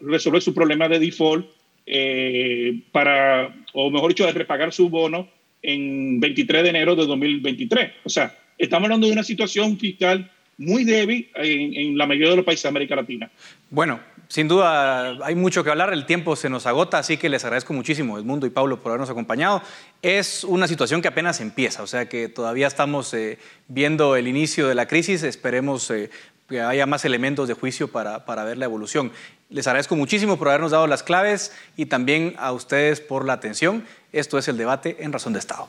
resolver 0.01 0.41
su 0.41 0.53
problema 0.53 0.87
de 0.89 0.99
default 0.99 1.45
eh, 1.85 2.83
para, 2.91 3.55
o 3.73 3.89
mejor 3.89 4.09
dicho, 4.09 4.25
de 4.25 4.33
repagar 4.33 4.71
su 4.73 4.89
bono 4.89 5.27
en 5.61 6.19
23 6.19 6.63
de 6.63 6.69
enero 6.69 6.95
de 6.95 7.05
2023. 7.05 7.91
O 8.03 8.09
sea, 8.09 8.35
estamos 8.57 8.85
hablando 8.85 9.07
de 9.07 9.13
una 9.13 9.23
situación 9.23 9.77
fiscal 9.77 10.29
muy 10.57 10.83
débil 10.83 11.29
en, 11.35 11.97
la 11.97 12.05
mayoría 12.05 12.29
de 12.29 12.35
los 12.37 12.45
países 12.45 12.63
de 12.63 12.69
América 12.69 12.95
Latina. 12.95 13.31
Bueno, 13.69 13.99
sin 14.27 14.47
duda 14.47 15.25
hay 15.25 15.33
mucho 15.33 15.63
que 15.63 15.71
hablar, 15.71 15.91
el 15.91 16.05
tiempo 16.05 16.35
se 16.35 16.49
nos 16.49 16.67
agota, 16.67 16.99
así 16.99 17.17
que 17.17 17.29
les 17.29 17.43
agradezco 17.43 17.73
muchísimo, 17.73 18.17
Edmundo 18.17 18.45
y 18.45 18.51
Pablo, 18.51 18.79
por 18.79 18.91
habernos 18.91 19.09
acompañado. 19.09 19.61
Es 20.01 20.43
una 20.43 20.67
situación 20.67 21.01
que 21.01 21.07
apenas 21.07 21.41
empieza, 21.41 21.81
o 21.81 21.87
sea 21.87 22.07
que 22.07 22.29
todavía 22.29 22.67
estamos 22.67 23.13
eh, 23.13 23.39
viendo 23.67 24.15
el 24.15 24.27
inicio 24.27 24.67
de 24.67 24.75
la 24.75 24.87
crisis, 24.87 25.23
esperemos 25.23 25.89
eh, 25.89 26.11
que 26.47 26.61
haya 26.61 26.85
más 26.85 27.05
elementos 27.05 27.47
de 27.47 27.55
juicio 27.55 27.87
para, 27.87 28.25
para 28.25 28.43
ver 28.43 28.57
la 28.57 28.65
evolución. 28.65 29.11
Les 29.51 29.67
agradezco 29.67 29.97
muchísimo 29.97 30.37
por 30.37 30.47
habernos 30.47 30.71
dado 30.71 30.87
las 30.87 31.03
claves 31.03 31.51
y 31.75 31.87
también 31.87 32.35
a 32.39 32.53
ustedes 32.53 33.01
por 33.01 33.25
la 33.25 33.33
atención. 33.33 33.83
Esto 34.13 34.37
es 34.37 34.47
el 34.47 34.55
debate 34.55 35.03
en 35.03 35.11
Razón 35.11 35.33
de 35.33 35.39
Estado. 35.39 35.67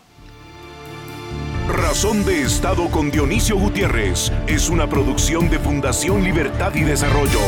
Razón 1.69 2.25
de 2.25 2.43
Estado 2.43 2.89
con 2.91 3.11
Dionisio 3.11 3.57
Gutiérrez 3.57 4.31
es 4.47 4.69
una 4.69 4.89
producción 4.89 5.51
de 5.51 5.59
Fundación 5.59 6.23
Libertad 6.23 6.73
y 6.77 6.83
Desarrollo. 6.83 7.41